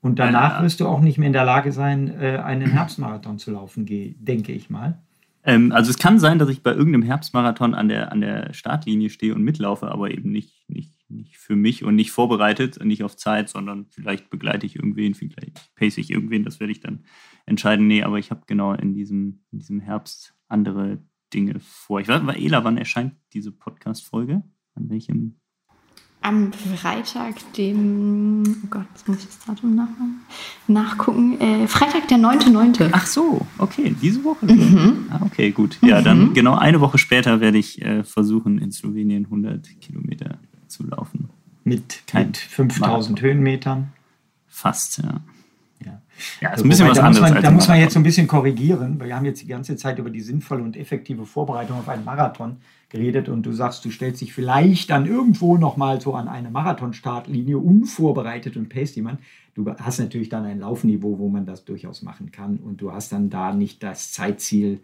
[0.00, 3.50] Und danach wirst du auch nicht mehr in der Lage sein, äh, einen Herbstmarathon zu
[3.50, 4.98] laufen, denke ich mal.
[5.44, 9.10] Ähm, also es kann sein, dass ich bei irgendeinem Herbstmarathon an der, an der Startlinie
[9.10, 13.16] stehe und mitlaufe, aber eben nicht, nicht, nicht für mich und nicht vorbereitet, nicht auf
[13.16, 17.04] Zeit, sondern vielleicht begleite ich irgendwen, vielleicht pace ich irgendwen, das werde ich dann
[17.46, 17.86] entscheiden.
[17.86, 20.98] Nee, aber ich habe genau in diesem, in diesem Herbst andere
[21.32, 22.00] Dinge vor.
[22.00, 24.42] Ich weiß, Ela, wann erscheint diese Podcast-Folge?
[24.74, 25.40] An welchem
[26.20, 30.20] am Freitag, dem, oh Gott, jetzt muss ich das Datum nachmachen,
[30.66, 32.90] nachgucken, äh, Freitag, der 9.9.
[32.92, 34.46] Ach so, okay, diese Woche.
[34.46, 35.06] Mhm.
[35.10, 35.78] Ah, okay, gut.
[35.80, 36.34] Ja, dann mhm.
[36.34, 41.30] genau eine Woche später werde ich äh, versuchen, in Slowenien 100 Kilometer zu laufen.
[41.64, 43.92] Mit, mit 5000 Höhenmetern?
[44.46, 45.20] Fast, ja.
[45.84, 46.02] Ja,
[46.40, 47.30] ja ist ein bisschen was anderes.
[47.30, 49.76] Man, da muss man jetzt so ein bisschen korrigieren, weil wir haben jetzt die ganze
[49.76, 52.56] Zeit über die sinnvolle und effektive Vorbereitung auf einen Marathon
[52.88, 57.58] geredet und du sagst, du stellst dich vielleicht dann irgendwo nochmal so an eine Marathonstartlinie
[57.58, 59.20] unvorbereitet und pace jemand.
[59.54, 63.12] Du hast natürlich dann ein Laufniveau, wo man das durchaus machen kann und du hast
[63.12, 64.80] dann da nicht das Zeitziel,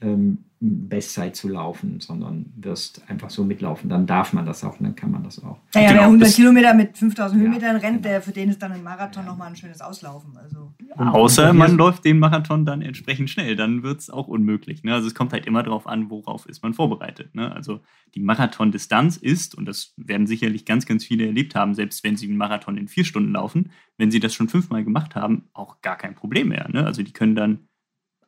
[0.00, 3.90] ähm, Bestzeit zu laufen, sondern wirst einfach so mitlaufen.
[3.90, 5.58] Dann darf man das auch und dann kann man das auch.
[5.74, 8.08] Naja, genau, wer 100 Kilometer mit 5000 ja, Höhenmetern rennt, genau.
[8.08, 9.30] der, für den ist dann ein Marathon ja.
[9.30, 10.36] nochmal ein schönes Auslaufen.
[10.38, 10.72] Also.
[10.96, 14.82] Außer man läuft den Marathon dann entsprechend schnell, dann wird es auch unmöglich.
[14.82, 14.94] Ne?
[14.94, 17.34] Also es kommt halt immer darauf an, worauf ist man vorbereitet.
[17.34, 17.54] Ne?
[17.54, 17.80] Also
[18.14, 22.28] die Marathondistanz ist, und das werden sicherlich ganz, ganz viele erlebt haben, selbst wenn sie
[22.28, 25.96] einen Marathon in vier Stunden laufen, wenn sie das schon fünfmal gemacht haben, auch gar
[25.96, 26.66] kein Problem mehr.
[26.70, 26.84] Ne?
[26.86, 27.68] Also die können dann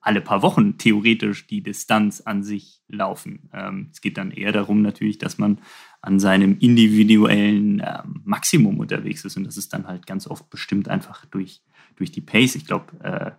[0.01, 3.51] alle paar Wochen theoretisch die Distanz an sich laufen.
[3.53, 5.59] Ähm, es geht dann eher darum natürlich, dass man
[6.01, 10.89] an seinem individuellen ähm, Maximum unterwegs ist und das ist dann halt ganz oft bestimmt
[10.89, 11.62] einfach durch,
[11.97, 12.55] durch die Pace.
[12.55, 13.33] Ich glaube, äh,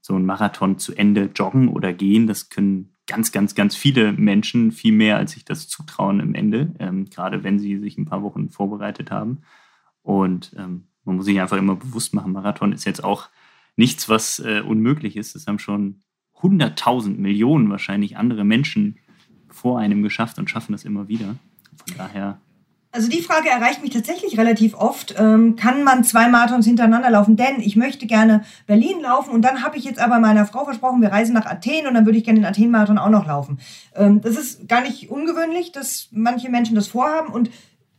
[0.00, 4.72] so ein Marathon zu Ende joggen oder gehen, das können ganz, ganz, ganz viele Menschen,
[4.72, 8.22] viel mehr als sich das zutrauen im Ende, ähm, gerade wenn sie sich ein paar
[8.22, 9.42] Wochen vorbereitet haben.
[10.02, 13.28] Und ähm, man muss sich einfach immer bewusst machen, Marathon ist jetzt auch
[13.76, 15.34] nichts, was äh, unmöglich ist.
[15.34, 16.00] Das haben schon
[16.42, 18.98] hunderttausend Millionen wahrscheinlich andere Menschen
[19.48, 21.36] vor einem geschafft und schaffen das immer wieder.
[21.86, 22.38] Von daher.
[22.94, 25.14] Also die Frage erreicht mich tatsächlich relativ oft.
[25.18, 27.36] Ähm, kann man zwei Marathons hintereinander laufen?
[27.36, 31.00] Denn ich möchte gerne Berlin laufen und dann habe ich jetzt aber meiner Frau versprochen,
[31.00, 33.60] wir reisen nach Athen und dann würde ich gerne den Athen-Marathon auch noch laufen.
[33.96, 37.48] Ähm, das ist gar nicht ungewöhnlich, dass manche Menschen das vorhaben und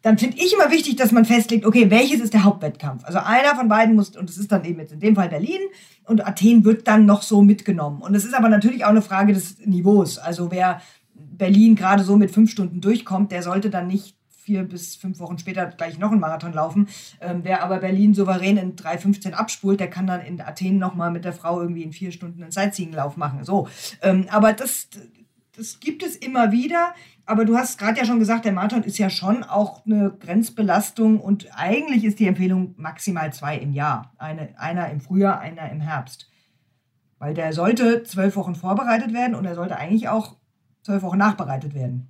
[0.03, 3.05] dann finde ich immer wichtig, dass man festlegt, okay, welches ist der Hauptwettkampf?
[3.05, 5.61] Also einer von beiden muss, und es ist dann eben jetzt in dem Fall Berlin,
[6.03, 8.01] und Athen wird dann noch so mitgenommen.
[8.01, 10.17] Und es ist aber natürlich auch eine Frage des Niveaus.
[10.17, 10.81] Also wer
[11.15, 15.39] Berlin gerade so mit fünf Stunden durchkommt, der sollte dann nicht vier bis fünf Wochen
[15.39, 16.89] später gleich noch einen Marathon laufen.
[17.21, 21.23] Ähm, wer aber Berlin souverän in 3,15 abspult, der kann dann in Athen nochmal mit
[21.23, 23.45] der Frau irgendwie in vier Stunden einen Sightseeing-Lauf machen.
[23.45, 23.69] So.
[24.01, 24.89] Ähm, aber das,
[25.55, 26.93] das gibt es immer wieder.
[27.25, 31.21] Aber du hast gerade ja schon gesagt, der Marathon ist ja schon auch eine Grenzbelastung
[31.21, 34.13] und eigentlich ist die Empfehlung maximal zwei im Jahr.
[34.17, 36.29] Eine, einer im Frühjahr, einer im Herbst.
[37.19, 40.35] Weil der sollte zwölf Wochen vorbereitet werden und er sollte eigentlich auch
[40.81, 42.09] zwölf Wochen nachbereitet werden.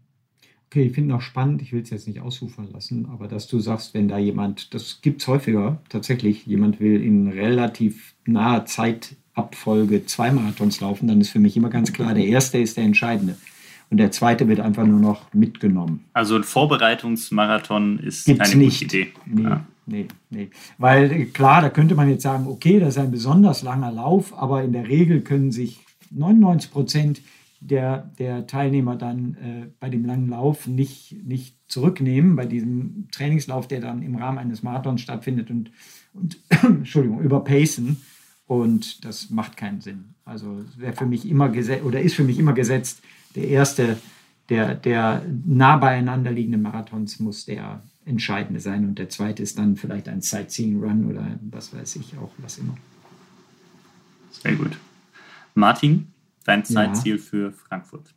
[0.73, 3.59] Okay, ich finde noch spannend, ich will es jetzt nicht ausufern lassen, aber dass du
[3.59, 10.07] sagst, wenn da jemand, das gibt es häufiger tatsächlich, jemand will in relativ naher Zeitabfolge
[10.07, 13.37] zwei Marathons laufen, dann ist für mich immer ganz klar, der erste ist der entscheidende.
[13.93, 16.03] Und der zweite wird einfach nur noch mitgenommen.
[16.13, 18.81] Also ein Vorbereitungsmarathon ist Gibt's keine nicht.
[18.81, 19.11] gute Idee.
[19.27, 19.65] Nee, Ja.
[19.85, 20.49] nee, nee.
[20.79, 24.35] Weil äh, klar, da könnte man jetzt sagen, okay, das ist ein besonders langer Lauf,
[24.35, 25.79] aber in der Regel können sich
[26.09, 27.21] 99 Prozent
[27.59, 33.67] der, der Teilnehmer dann äh, bei dem langen Lauf nicht, nicht zurücknehmen, bei diesem Trainingslauf,
[33.67, 35.69] der dann im Rahmen eines Marathons stattfindet und,
[36.15, 38.01] und Entschuldigung, überpacen.
[38.47, 40.15] Und das macht keinen Sinn.
[40.25, 43.03] Also wäre für mich immer gesetzt oder ist für mich immer gesetzt,
[43.35, 43.97] der erste
[44.49, 49.77] der, der nah beieinander liegenden Marathons muss der entscheidende sein und der zweite ist dann
[49.77, 52.75] vielleicht ein Sightseeing-Run oder was weiß ich auch, was immer.
[54.31, 54.77] Sehr gut.
[55.55, 56.07] Martin,
[56.43, 56.65] dein Ja.
[56.65, 58.13] Zeitziel für Frankfurt.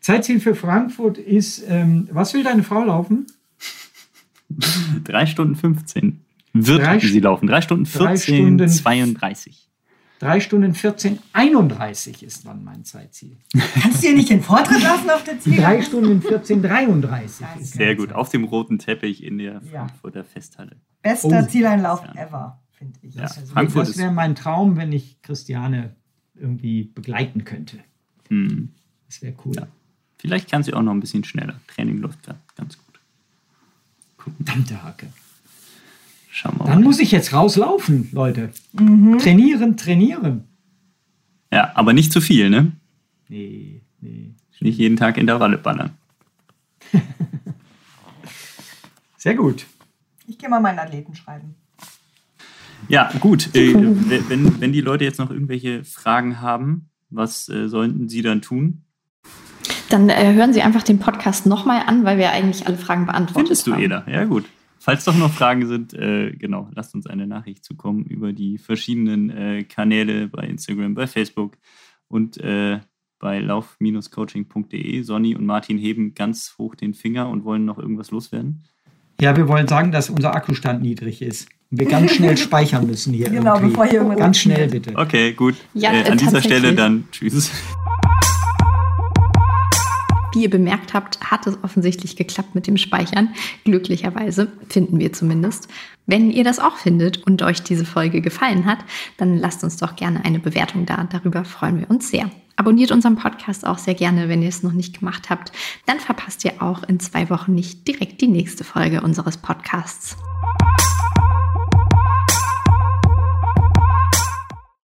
[0.00, 3.26] Zeitziel für Frankfurt ist, ähm, was will deine Frau laufen?
[5.04, 6.20] Drei Stunden 15.
[6.54, 7.46] Wird Drei sie laufen.
[7.46, 9.68] Drei Stunden drei 14, Stunden- 32.
[10.20, 13.36] 3 Stunden 14, 31 ist dann mein Zeitziel.
[13.80, 15.56] Kannst du dir nicht den Vortritt lassen auf der Ziel?
[15.56, 18.06] 3 Stunden 14, 33 ist Sehr gut.
[18.08, 18.16] Zeitziel.
[18.20, 19.86] Auf dem roten Teppich in der Ja.
[19.86, 20.76] Frankfurter Festhalle.
[21.02, 21.46] Bester Oh.
[21.46, 22.22] Zieleinlauf Ja.
[22.26, 23.14] ever, finde ich.
[23.16, 23.22] Ja.
[23.24, 25.94] Also, Frankfurt Das wäre mein Traum, wenn ich Christiane
[26.34, 27.78] irgendwie begleiten könnte.
[28.28, 28.70] Hm.
[29.06, 29.54] Das wäre cool.
[29.56, 29.66] Ja.
[30.16, 31.60] Vielleicht kann sie auch noch ein bisschen schneller.
[31.66, 33.00] Training läuft gerade ganz gut.
[34.16, 35.08] Verdammte Hacke.
[36.34, 36.86] Schauen wir Dann mal.
[36.86, 38.50] muss ich jetzt rauslaufen, Leute.
[38.72, 39.18] Mhm.
[39.18, 40.42] Trainieren, trainieren.
[41.52, 42.72] Ja, aber nicht zu viel, ne?
[43.28, 44.34] Nee, nee.
[44.58, 45.90] Nicht jeden Tag Intervalle ballern.
[49.16, 49.64] Sehr gut.
[50.26, 51.54] Ich gehe mal meinen Athleten schreiben.
[52.88, 53.54] Ja, gut.
[53.54, 53.72] Äh,
[54.28, 58.82] wenn, wenn die Leute jetzt noch irgendwelche Fragen haben, was äh, sollten sie dann tun?
[59.88, 63.46] Dann äh, hören Sie einfach den Podcast nochmal an, weil wir eigentlich alle Fragen beantwortet
[63.46, 63.82] Findest du, haben.
[63.82, 64.04] Eda?
[64.08, 64.46] Ja, gut.
[64.84, 69.30] Falls doch noch Fragen sind, äh, genau, lasst uns eine Nachricht zukommen über die verschiedenen
[69.30, 71.56] äh, Kanäle bei Instagram, bei Facebook
[72.06, 72.80] und äh,
[73.18, 75.00] bei lauf-coaching.de.
[75.00, 78.64] Sonny und Martin heben ganz hoch den Finger und wollen noch irgendwas loswerden.
[79.22, 81.48] Ja, wir wollen sagen, dass unser Akkustand niedrig ist.
[81.70, 83.30] Und wir ganz schnell speichern müssen hier.
[83.30, 83.70] Genau, irgendwie.
[83.70, 84.92] bevor hier irgendwas Ganz schnell, bitte.
[84.96, 85.54] Okay, gut.
[85.72, 86.42] Ja, äh, an dieser.
[86.42, 87.50] Stelle dann tschüss.
[90.34, 93.32] Wie ihr bemerkt habt, hat es offensichtlich geklappt mit dem Speichern.
[93.64, 95.68] Glücklicherweise, finden wir zumindest.
[96.06, 98.78] Wenn ihr das auch findet und euch diese Folge gefallen hat,
[99.16, 101.04] dann lasst uns doch gerne eine Bewertung da.
[101.04, 102.30] Darüber freuen wir uns sehr.
[102.56, 105.52] Abonniert unseren Podcast auch sehr gerne, wenn ihr es noch nicht gemacht habt.
[105.86, 110.16] Dann verpasst ihr auch in zwei Wochen nicht direkt die nächste Folge unseres Podcasts.